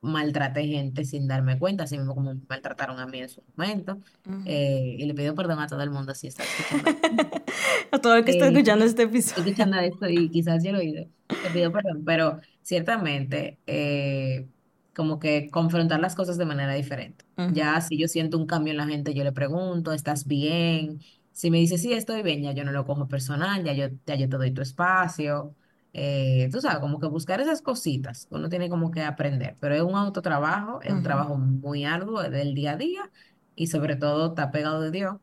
maltraté 0.07 0.67
gente 0.67 1.05
sin 1.05 1.29
darme 1.29 1.59
cuenta, 1.59 1.85
así 1.85 1.99
mismo 1.99 2.15
como 2.15 2.35
me 2.35 2.41
maltrataron 2.49 2.99
a 3.01 3.07
mí 3.07 3.21
en 3.21 3.29
su 3.29 3.43
momento. 3.57 4.01
Eh, 4.45 4.97
y 4.99 5.05
le 5.07 5.15
pido 5.15 5.35
perdón 5.35 5.61
a 5.61 5.69
todo 5.69 5.83
el 5.83 5.91
mundo 5.91 6.15
si 6.15 6.29
está 6.29 6.45
escuchando. 6.45 6.91
A 7.93 7.99
todo 8.01 8.17
el 8.17 8.25
que 8.25 8.31
está 8.33 8.47
Eh, 8.47 8.49
escuchando 8.49 8.85
este 8.85 9.03
episodio. 9.05 9.45
escuchando 9.45 9.79
esto 9.79 10.09
y 10.09 10.31
quizás 10.31 10.63
yo 10.65 10.73
lo 10.73 10.79
oído, 10.79 11.07
te 11.41 11.51
pido 11.51 11.73
perdón, 11.73 12.05
pero 12.05 12.41
ciertamente 12.63 13.61
eh, 13.67 14.49
como 14.95 15.19
que 15.19 15.51
confrontar 15.51 16.01
las 16.01 16.15
cosas 16.15 16.39
de 16.39 16.47
manera 16.47 16.75
diferente. 16.75 17.25
Ya 17.47 17.81
si 17.81 17.99
yo 17.99 18.09
siento 18.09 18.39
un 18.39 18.47
cambio 18.47 18.73
en 18.73 18.79
la 18.79 18.87
gente, 18.87 19.15
yo 19.15 19.25
le 19.25 19.33
pregunto, 19.33 19.93
¿estás 19.93 20.27
bien? 20.27 21.01
Si 21.33 21.51
me 21.51 21.59
dice, 21.59 21.79
sí, 21.79 21.93
estoy 21.93 22.23
bien, 22.23 22.43
ya 22.43 22.53
yo 22.53 22.65
no 22.65 22.73
lo 22.73 22.87
cojo 22.87 23.09
personal, 23.09 23.63
ya 23.65 23.75
yo, 23.75 23.89
ya 24.07 24.15
yo 24.17 24.29
te 24.29 24.37
doy 24.39 24.53
tu 24.53 24.63
espacio. 24.63 25.55
Eh, 25.99 26.49
tú 26.53 26.61
sabes, 26.61 26.81
como 26.81 27.01
que 27.01 27.07
buscar 27.09 27.41
esas 27.41 27.63
cositas, 27.63 28.27
uno 28.31 28.49
tiene 28.51 28.69
como 28.69 28.91
que 28.91 29.03
aprender, 29.03 29.57
pero 29.61 29.75
es 29.75 29.83
un 29.83 29.95
autotrabajo, 29.97 30.81
es 30.83 30.93
un 30.93 31.01
ujú, 31.01 31.03
trabajo 31.03 31.37
muy 31.39 31.85
arduo, 31.87 32.23
es 32.23 32.31
del 32.33 32.55
día 32.55 32.73
a 32.73 32.77
día 32.77 33.11
y 33.55 33.69
sobre 33.69 33.97
todo 33.97 34.29
está 34.29 34.51
pegado 34.51 34.81
de 34.83 34.91
Dios 34.91 35.17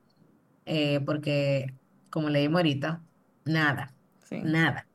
eh, 0.65 0.99
porque 1.05 1.67
como 2.09 2.30
leímos 2.30 2.59
ahorita, 2.59 3.03
nada, 3.45 3.95
Sí, 4.30 4.41
nada, 4.41 4.89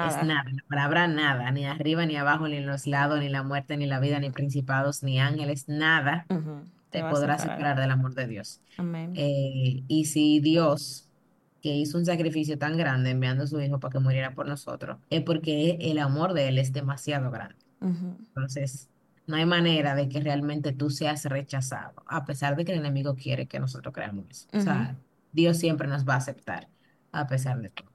es 0.00 0.20
nada. 0.20 0.22
nada, 0.22 0.44
la 0.50 0.62
palabra 0.68 1.08
nada, 1.08 1.50
ni 1.50 1.66
arriba, 1.66 2.06
ni 2.06 2.16
abajo, 2.16 2.48
ni 2.48 2.56
en 2.58 2.66
los 2.66 2.86
lados, 2.86 3.20
ni 3.20 3.28
la 3.28 3.42
muerte, 3.42 3.76
ni 3.76 3.86
la 3.86 4.00
vida, 4.00 4.20
ni 4.20 4.30
principados, 4.30 5.02
ni 5.02 5.20
ángeles, 5.20 5.68
nada 5.68 6.30
Ujú, 6.30 6.64
te, 6.90 7.04
podrá 7.04 7.38
separar. 7.38 7.80
del 7.80 7.90
amor 7.92 8.14
de 8.14 8.26
Dios. 8.28 8.62
Eh, 9.14 9.84
y 9.88 10.06
si 10.06 10.40
Dios, 10.40 11.09
que 11.60 11.74
hizo 11.74 11.98
un 11.98 12.06
sacrificio 12.06 12.58
tan 12.58 12.76
grande 12.76 13.10
enviando 13.10 13.44
a 13.44 13.46
su 13.46 13.60
hijo 13.60 13.78
para 13.80 13.92
que 13.92 13.98
muriera 13.98 14.34
por 14.34 14.48
nosotros, 14.48 14.98
es 15.10 15.22
porque 15.22 15.78
el 15.80 15.98
amor 15.98 16.32
de 16.32 16.48
él 16.48 16.58
es 16.58 16.72
demasiado 16.72 17.30
grande. 17.30 17.56
Entonces, 17.80 18.88
no 19.26 19.36
hay 19.36 19.46
manera 19.46 19.94
de 19.94 20.08
que 20.08 20.20
realmente 20.20 20.72
tú 20.72 20.90
seas 20.90 21.24
rechazado, 21.24 22.02
a 22.06 22.24
pesar 22.24 22.56
de 22.56 22.64
que 22.64 22.72
el 22.72 22.78
enemigo 22.78 23.14
quiere 23.14 23.46
que 23.46 23.60
nosotros 23.60 23.94
creamos 23.94 24.26
eso. 24.28 24.48
O 24.52 24.60
sea, 24.60 24.96
Dios 25.32 25.56
siempre 25.56 25.88
nos 25.88 26.06
va 26.06 26.14
a 26.14 26.18
aceptar, 26.18 26.68
a 27.12 27.26
pesar 27.26 27.60
de 27.60 27.70
todo. 27.70 27.88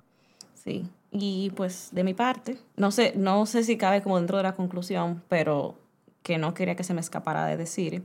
Sí, 0.53 0.89
y 1.11 1.51
pues 1.55 1.89
de 1.91 2.03
mi 2.03 2.13
parte, 2.13 2.57
no 2.75 2.91
sé, 2.91 3.13
no 3.15 3.45
sé 3.45 3.63
si 3.63 3.77
cabe 3.77 4.01
como 4.01 4.17
dentro 4.17 4.37
de 4.37 4.43
la 4.43 4.55
conclusión, 4.55 5.23
pero 5.29 5.77
que 6.23 6.37
no 6.37 6.53
quería 6.53 6.75
que 6.75 6.83
se 6.83 6.93
me 6.93 7.01
escapara 7.01 7.45
de 7.45 7.57
decir, 7.57 8.03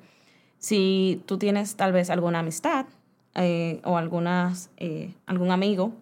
si 0.58 1.22
tú 1.24 1.38
tienes 1.38 1.76
tal 1.76 1.92
vez 1.92 2.10
alguna 2.10 2.40
amistad 2.40 2.86
eh, 3.34 3.80
o 3.84 3.96
algunas, 3.96 4.70
eh, 4.76 5.14
algún 5.26 5.50
amigo 5.50 5.92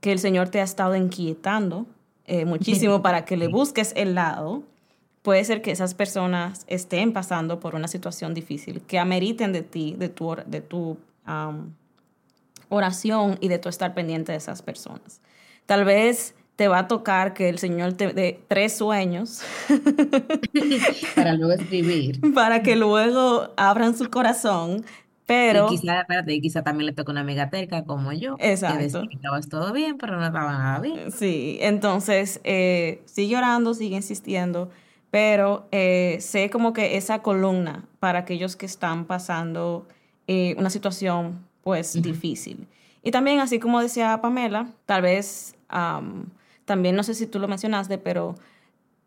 que 0.00 0.12
el 0.12 0.18
Señor 0.18 0.48
te 0.48 0.60
ha 0.60 0.64
estado 0.64 0.94
inquietando 0.96 1.86
eh, 2.26 2.44
muchísimo 2.44 3.02
para 3.02 3.24
que 3.24 3.36
le 3.36 3.48
busques 3.48 3.92
el 3.96 4.14
lado, 4.14 4.62
puede 5.22 5.44
ser 5.44 5.60
que 5.62 5.70
esas 5.70 5.94
personas 5.94 6.64
estén 6.68 7.12
pasando 7.12 7.60
por 7.60 7.74
una 7.74 7.88
situación 7.88 8.34
difícil, 8.34 8.82
que 8.82 8.98
ameriten 8.98 9.52
de 9.52 9.62
ti, 9.62 9.96
de 9.98 10.08
tu, 10.08 10.36
de 10.46 10.60
tu 10.60 10.96
oración 12.68 13.38
y 13.40 13.48
de 13.48 13.58
tu 13.58 13.68
estar 13.68 13.94
pendiente 13.94 14.32
de 14.32 14.38
esas 14.38 14.62
personas. 14.62 15.20
Tal 15.66 15.84
vez 15.84 16.34
te 16.58 16.66
va 16.66 16.80
a 16.80 16.88
tocar 16.88 17.34
que 17.34 17.48
el 17.48 17.58
Señor 17.58 17.92
te 17.92 18.12
dé 18.12 18.40
tres 18.48 18.76
sueños. 18.78 19.42
para 21.14 21.34
luego 21.34 21.52
escribir. 21.52 22.20
Para 22.34 22.64
que 22.64 22.74
luego 22.74 23.50
abran 23.56 23.96
su 23.96 24.10
corazón. 24.10 24.84
Pero. 25.28 25.66
Y 25.66 25.76
quizá, 25.76 26.00
espérate, 26.00 26.40
quizá 26.40 26.62
también 26.62 26.86
le 26.86 26.92
toca 26.92 27.12
una 27.12 27.20
amiga 27.20 27.50
terca 27.50 27.84
como 27.84 28.12
yo. 28.12 28.36
Exacto. 28.38 29.02
Que 29.06 29.16
estabas 29.16 29.50
todo 29.50 29.74
bien, 29.74 29.98
pero 29.98 30.16
no 30.16 30.24
estaba 30.24 30.52
nada 30.52 30.80
bien. 30.80 31.12
Sí, 31.12 31.58
entonces 31.60 32.40
eh, 32.44 33.02
sigue 33.04 33.36
orando, 33.36 33.74
sigue 33.74 33.96
insistiendo, 33.96 34.70
pero 35.10 35.68
eh, 35.70 36.16
sé 36.20 36.48
como 36.48 36.72
que 36.72 36.96
esa 36.96 37.20
columna 37.20 37.84
para 38.00 38.20
aquellos 38.20 38.56
que 38.56 38.64
están 38.64 39.04
pasando 39.04 39.86
eh, 40.28 40.54
una 40.56 40.70
situación 40.70 41.44
pues 41.62 41.92
difícil. 42.02 42.66
Y 43.02 43.10
también, 43.10 43.40
así 43.40 43.58
como 43.58 43.82
decía 43.82 44.18
Pamela, 44.22 44.68
tal 44.86 45.02
vez 45.02 45.54
también 46.64 46.96
no 46.96 47.02
sé 47.02 47.12
si 47.12 47.26
tú 47.26 47.38
lo 47.38 47.48
mencionaste, 47.48 47.98
pero 47.98 48.34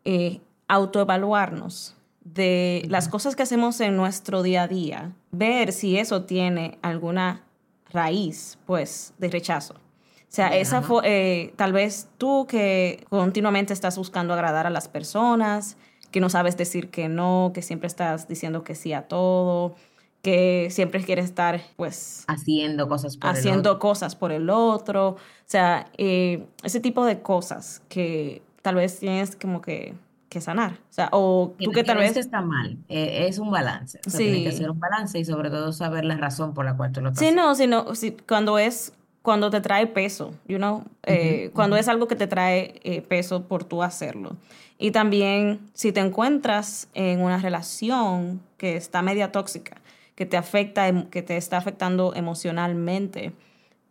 eh, 0.04 0.40
autoevaluarnos 0.68 1.96
de 2.24 2.84
las 2.88 3.08
cosas 3.08 3.36
que 3.36 3.42
hacemos 3.42 3.80
en 3.80 3.96
nuestro 3.96 4.42
día 4.42 4.62
a 4.62 4.68
día, 4.68 5.12
ver 5.30 5.72
si 5.72 5.98
eso 5.98 6.24
tiene 6.24 6.78
alguna 6.82 7.44
raíz, 7.90 8.58
pues, 8.66 9.14
de 9.18 9.28
rechazo. 9.28 9.74
O 9.74 10.34
sea, 10.34 10.56
esa 10.56 10.80
fue, 10.80 11.02
eh, 11.04 11.52
tal 11.56 11.74
vez 11.74 12.08
tú 12.16 12.46
que 12.48 13.04
continuamente 13.10 13.74
estás 13.74 13.98
buscando 13.98 14.32
agradar 14.32 14.66
a 14.66 14.70
las 14.70 14.88
personas, 14.88 15.76
que 16.10 16.20
no 16.20 16.30
sabes 16.30 16.56
decir 16.56 16.90
que 16.90 17.08
no, 17.08 17.50
que 17.52 17.60
siempre 17.60 17.86
estás 17.86 18.28
diciendo 18.28 18.64
que 18.64 18.74
sí 18.74 18.94
a 18.94 19.08
todo, 19.08 19.74
que 20.22 20.68
siempre 20.70 21.04
quiere 21.04 21.20
estar, 21.20 21.60
pues... 21.76 22.24
Haciendo 22.28 22.88
cosas 22.88 23.16
por 23.16 23.28
haciendo 23.28 23.70
el 23.70 23.76
otro. 23.76 23.78
cosas 23.78 24.16
por 24.16 24.32
el 24.32 24.48
otro. 24.48 25.08
O 25.08 25.18
sea, 25.44 25.90
eh, 25.98 26.46
ese 26.62 26.80
tipo 26.80 27.04
de 27.04 27.20
cosas 27.20 27.82
que 27.88 28.42
tal 28.62 28.76
vez 28.76 29.00
tienes 29.00 29.36
como 29.36 29.60
que, 29.60 29.94
que 30.32 30.40
sanar. 30.40 30.72
O 30.72 30.92
sea, 30.92 31.08
o 31.12 31.54
tú 31.58 31.70
que, 31.72 31.84
tal 31.84 31.98
vez... 31.98 32.16
está 32.16 32.40
mal, 32.40 32.78
eh, 32.88 33.26
es 33.28 33.38
un 33.38 33.50
balance. 33.50 34.00
sí. 34.06 34.16
Tiene 34.16 34.44
que 34.44 34.52
ser 34.52 34.70
un 34.70 34.80
balance 34.80 35.18
y 35.18 35.24
sobre 35.24 35.50
todo 35.50 35.72
saber 35.72 36.04
la 36.04 36.16
razón 36.16 36.54
por 36.54 36.64
la 36.64 36.76
cual 36.76 36.90
tú 36.90 37.02
lo 37.02 37.10
estás 37.10 37.26
Sí, 37.26 37.34
no, 37.34 37.54
sino 37.54 37.94
si, 37.94 38.12
cuando 38.12 38.58
es... 38.58 38.94
Cuando 39.20 39.50
te 39.50 39.60
trae 39.60 39.86
peso, 39.86 40.34
you 40.48 40.56
know, 40.56 40.82
eh, 41.04 41.52
cuando 41.54 41.76
es 41.76 41.86
algo 41.86 42.08
que 42.08 42.16
te 42.16 42.26
trae 42.26 43.04
peso 43.08 43.44
por 43.44 43.62
tú 43.62 43.84
hacerlo. 43.84 44.36
Y 44.78 44.90
también 44.90 45.60
si 45.74 45.92
te 45.92 46.00
encuentras 46.00 46.88
en 46.92 47.20
una 47.20 47.38
relación 47.38 48.42
que 48.56 48.74
está 48.74 49.00
media 49.00 49.30
tóxica, 49.30 49.80
que 50.16 50.26
te 50.26 50.36
afecta, 50.36 50.88
em, 50.88 51.04
que 51.06 51.22
te 51.22 51.36
está 51.36 51.56
afectando 51.56 52.14
emocionalmente, 52.16 53.32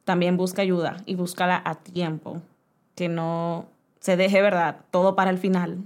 también 0.03 0.35
busca 0.35 0.63
ayuda 0.63 0.97
y 1.05 1.15
búscala 1.15 1.61
a 1.63 1.75
tiempo, 1.75 2.41
que 2.95 3.07
no 3.07 3.67
se 4.01 4.17
deje, 4.17 4.41
¿verdad? 4.41 4.81
Todo 4.91 5.15
para 5.15 5.31
el 5.31 5.37
final, 5.37 5.77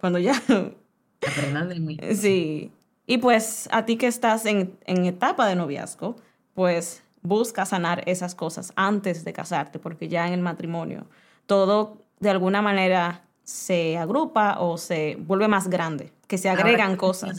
cuando 0.00 0.18
ya... 0.18 0.40
de 0.48 1.80
mí. 1.80 1.98
Sí. 2.14 2.72
Y 3.06 3.18
pues 3.18 3.68
a 3.72 3.84
ti 3.84 3.96
que 3.96 4.06
estás 4.06 4.46
en, 4.46 4.78
en 4.86 5.04
etapa 5.04 5.46
de 5.46 5.56
noviazgo, 5.56 6.16
pues 6.54 7.02
busca 7.22 7.66
sanar 7.66 8.02
esas 8.06 8.34
cosas 8.34 8.72
antes 8.76 9.24
de 9.24 9.32
casarte, 9.32 9.78
porque 9.78 10.08
ya 10.08 10.26
en 10.26 10.32
el 10.32 10.40
matrimonio 10.40 11.06
todo 11.46 11.98
de 12.20 12.30
alguna 12.30 12.62
manera 12.62 13.24
se 13.42 13.98
agrupa 13.98 14.60
o 14.60 14.78
se 14.78 15.16
vuelve 15.18 15.48
más 15.48 15.68
grande, 15.68 16.12
que 16.28 16.38
se 16.38 16.48
agregan 16.48 16.96
cosas. 16.96 17.36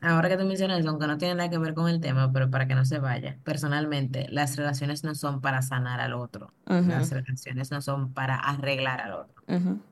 ahora 0.00 0.28
que 0.28 0.36
tú 0.36 0.44
mencionas 0.44 0.80
eso, 0.80 0.88
aunque 0.88 1.06
no 1.06 1.18
tiene 1.18 1.36
nada 1.36 1.48
que 1.48 1.58
ver 1.58 1.74
con 1.74 1.88
el 1.88 2.00
tema, 2.00 2.32
pero 2.32 2.50
para 2.50 2.66
que 2.66 2.74
no 2.74 2.84
se 2.84 2.98
vaya, 2.98 3.38
personalmente, 3.44 4.26
las 4.30 4.56
relaciones 4.56 5.04
no 5.04 5.14
son 5.14 5.40
para 5.40 5.62
sanar 5.62 6.00
al 6.00 6.14
otro, 6.14 6.52
las 6.66 7.10
relaciones 7.10 7.70
no 7.70 7.80
son 7.80 8.12
para 8.12 8.34
arreglar 8.34 9.00
al 9.00 9.12
otro. 9.12 9.44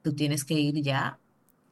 Tú 0.02 0.14
tienes 0.14 0.44
que 0.44 0.54
ir 0.54 0.82
ya 0.82 1.18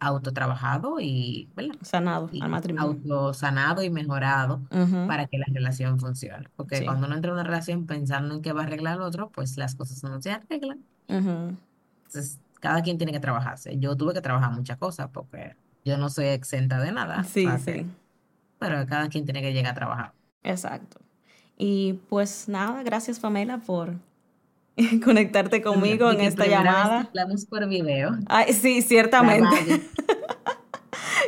autotrabajado 0.03 1.01
y 1.01 1.49
sanado 1.83 2.29
al 2.41 2.49
matrimonio. 2.49 2.91
Autosanado 2.91 3.83
y 3.83 3.91
mejorado 3.91 4.61
para 5.07 5.27
que 5.27 5.39
la 5.39 5.47
relación 5.49 5.99
funcione. 6.01 6.49
Porque 6.57 6.85
cuando 6.85 7.07
uno 7.07 7.17
entra 7.17 7.31
en 7.31 7.35
una 7.35 7.45
relación 7.45 7.87
pensando 7.87 8.35
en 8.35 8.43
que 8.43 8.53
va 8.53 8.63
a 8.63 8.65
arreglar 8.65 8.95
al 8.95 9.03
otro, 9.03 9.31
pues 9.31 9.57
las 9.57 9.75
cosas 9.75 10.03
no 10.03 10.21
se 10.21 10.33
arreglan. 10.33 10.85
Entonces, 11.09 12.41
cada 12.61 12.83
quien 12.83 12.99
tiene 12.99 13.13
que 13.13 13.21
trabajarse. 13.21 13.79
Yo 13.79 13.97
tuve 13.97 14.13
que 14.13 14.21
trabajar 14.21 14.53
muchas 14.53 14.77
cosas 14.79 15.09
porque 15.13 15.57
yo 15.85 15.97
no 15.97 16.11
soy 16.11 16.27
exenta 16.27 16.81
de 16.81 16.93
nada. 16.93 17.25
Sí, 17.25 17.47
sí. 17.65 17.87
pero 18.59 18.87
cada 18.87 19.09
quien 19.09 19.25
tiene 19.25 19.41
que 19.41 19.53
llegar 19.53 19.73
a 19.73 19.75
trabajar. 19.75 20.13
Exacto. 20.43 21.01
Y 21.57 21.95
pues 22.09 22.49
nada, 22.49 22.83
gracias 22.83 23.21
Pamela 23.21 23.59
por 23.59 23.95
conectarte 25.05 25.63
conmigo 25.63 26.11
en 26.11 26.21
esta 26.21 26.47
llamada. 26.47 27.09
Hablamos 27.09 27.47
por 27.47 27.69
video. 27.69 28.19
Ay, 28.27 28.53
sí, 28.53 28.83
ciertamente. 28.83 29.83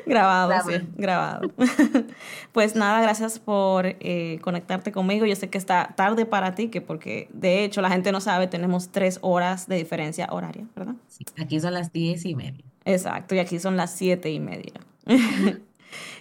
grabado, 0.06 0.52
sí, 0.68 0.86
grabado. 0.96 1.50
pues 2.52 2.74
nada, 2.74 3.02
gracias 3.02 3.38
por 3.38 3.86
eh, 3.86 4.38
conectarte 4.42 4.92
conmigo. 4.92 5.26
Yo 5.26 5.36
sé 5.36 5.50
que 5.50 5.58
está 5.58 5.94
tarde 5.96 6.26
para 6.26 6.54
ti, 6.54 6.68
que 6.68 6.80
porque 6.80 7.28
de 7.32 7.64
hecho 7.64 7.82
la 7.82 7.90
gente 7.90 8.12
no 8.12 8.20
sabe, 8.20 8.46
tenemos 8.46 8.90
tres 8.90 9.18
horas 9.22 9.68
de 9.68 9.76
diferencia 9.76 10.28
horaria, 10.30 10.66
¿verdad? 10.74 10.94
Sí, 11.08 11.24
aquí 11.40 11.60
son 11.60 11.74
las 11.74 11.92
diez 11.92 12.24
y 12.24 12.34
media. 12.34 12.64
Exacto, 12.84 13.34
y 13.34 13.38
aquí 13.38 13.58
son 13.58 13.76
las 13.76 13.90
siete 13.92 14.30
y 14.30 14.40
media. 14.40 14.72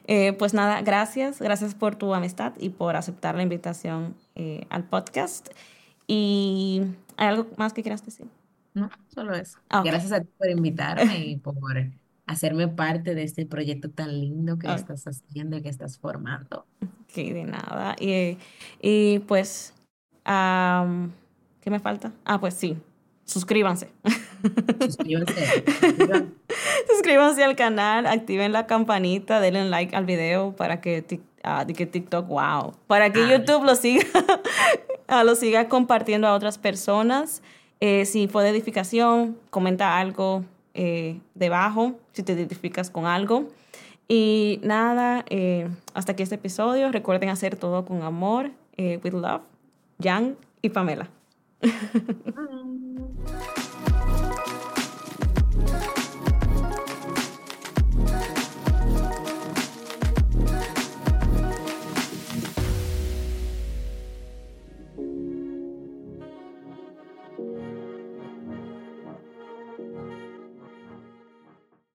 Eh, 0.06 0.34
pues 0.34 0.54
nada, 0.54 0.82
gracias, 0.82 1.40
gracias 1.40 1.76
por 1.76 1.96
tu 1.96 2.14
amistad 2.14 2.54
y 2.60 2.70
por 2.70 2.96
aceptar 2.98 3.36
la 3.36 3.44
invitación 3.44 4.16
eh, 4.36 4.66
al 4.70 4.84
podcast. 4.84 5.50
¿Y 6.08 6.82
hay 7.18 7.28
algo 7.28 7.48
más 7.58 7.74
que 7.74 7.82
quieras 7.82 8.06
decir? 8.06 8.28
No, 8.74 8.90
solo 9.14 9.36
eso. 9.36 9.60
Ah, 9.70 9.84
gracias 9.86 10.12
a 10.12 10.22
ti 10.22 10.30
por 10.38 10.50
invitarme 10.50 11.20
y 11.20 11.38
por 11.38 11.54
hacerme 12.26 12.68
parte 12.68 13.16
de 13.16 13.24
este 13.24 13.46
proyecto 13.46 13.90
tan 13.90 14.20
lindo 14.20 14.58
que 14.58 14.74
estás 14.74 15.06
haciendo 15.06 15.58
y 15.58 15.62
que 15.62 15.70
estás 15.70 15.98
formando. 15.98 16.66
Que 17.08 17.34
de 17.34 17.44
nada. 17.44 17.96
Y, 18.00 18.38
y 18.82 19.20
pues, 19.20 19.74
¿qué 20.24 21.70
me 21.70 21.80
falta? 21.80 22.12
Ah, 22.26 22.40
pues 22.40 22.56
sí, 22.56 22.78
suscríbanse. 23.26 23.92
Suscríbanse. 24.80 25.64
suscríbanse 26.90 27.44
al 27.44 27.56
canal, 27.56 28.06
activen 28.06 28.52
la 28.52 28.68
campanita, 28.68 29.40
denle 29.40 29.70
like 29.70 29.96
al 29.96 30.06
video 30.06 30.56
para 30.56 30.82
que, 30.82 31.06
uh, 31.44 31.74
que 31.74 31.86
TikTok, 31.86 32.28
wow, 32.28 32.74
para 32.88 33.12
que 33.12 33.28
YouTube 33.28 33.64
lo 33.64 33.76
siga, 33.76 34.06
lo 35.08 35.36
siga 35.36 35.68
compartiendo 35.70 36.28
a 36.28 36.34
otras 36.34 36.58
personas. 36.58 37.42
Eh, 37.80 38.06
si 38.06 38.28
fue 38.28 38.44
de 38.44 38.50
edificación, 38.50 39.38
comenta 39.50 40.00
algo, 40.00 40.44
eh, 40.74 41.20
debajo 41.36 42.00
si 42.14 42.24
te 42.24 42.34
identificas 42.34 42.90
con 42.90 43.06
algo. 43.06 43.50
Y 44.08 44.60
nada, 44.64 45.26
eh, 45.30 45.68
hasta 45.94 46.14
aquí 46.14 46.24
este 46.24 46.36
episodio. 46.36 46.92
Recuerden 46.92 47.30
hacer 47.30 47.56
todo 47.56 47.86
con 47.86 48.02
amor, 48.04 48.52
with 48.78 49.14
love, 49.14 49.42
Jan 50.02 50.36
y 50.62 50.70
Pamela. 50.70 51.10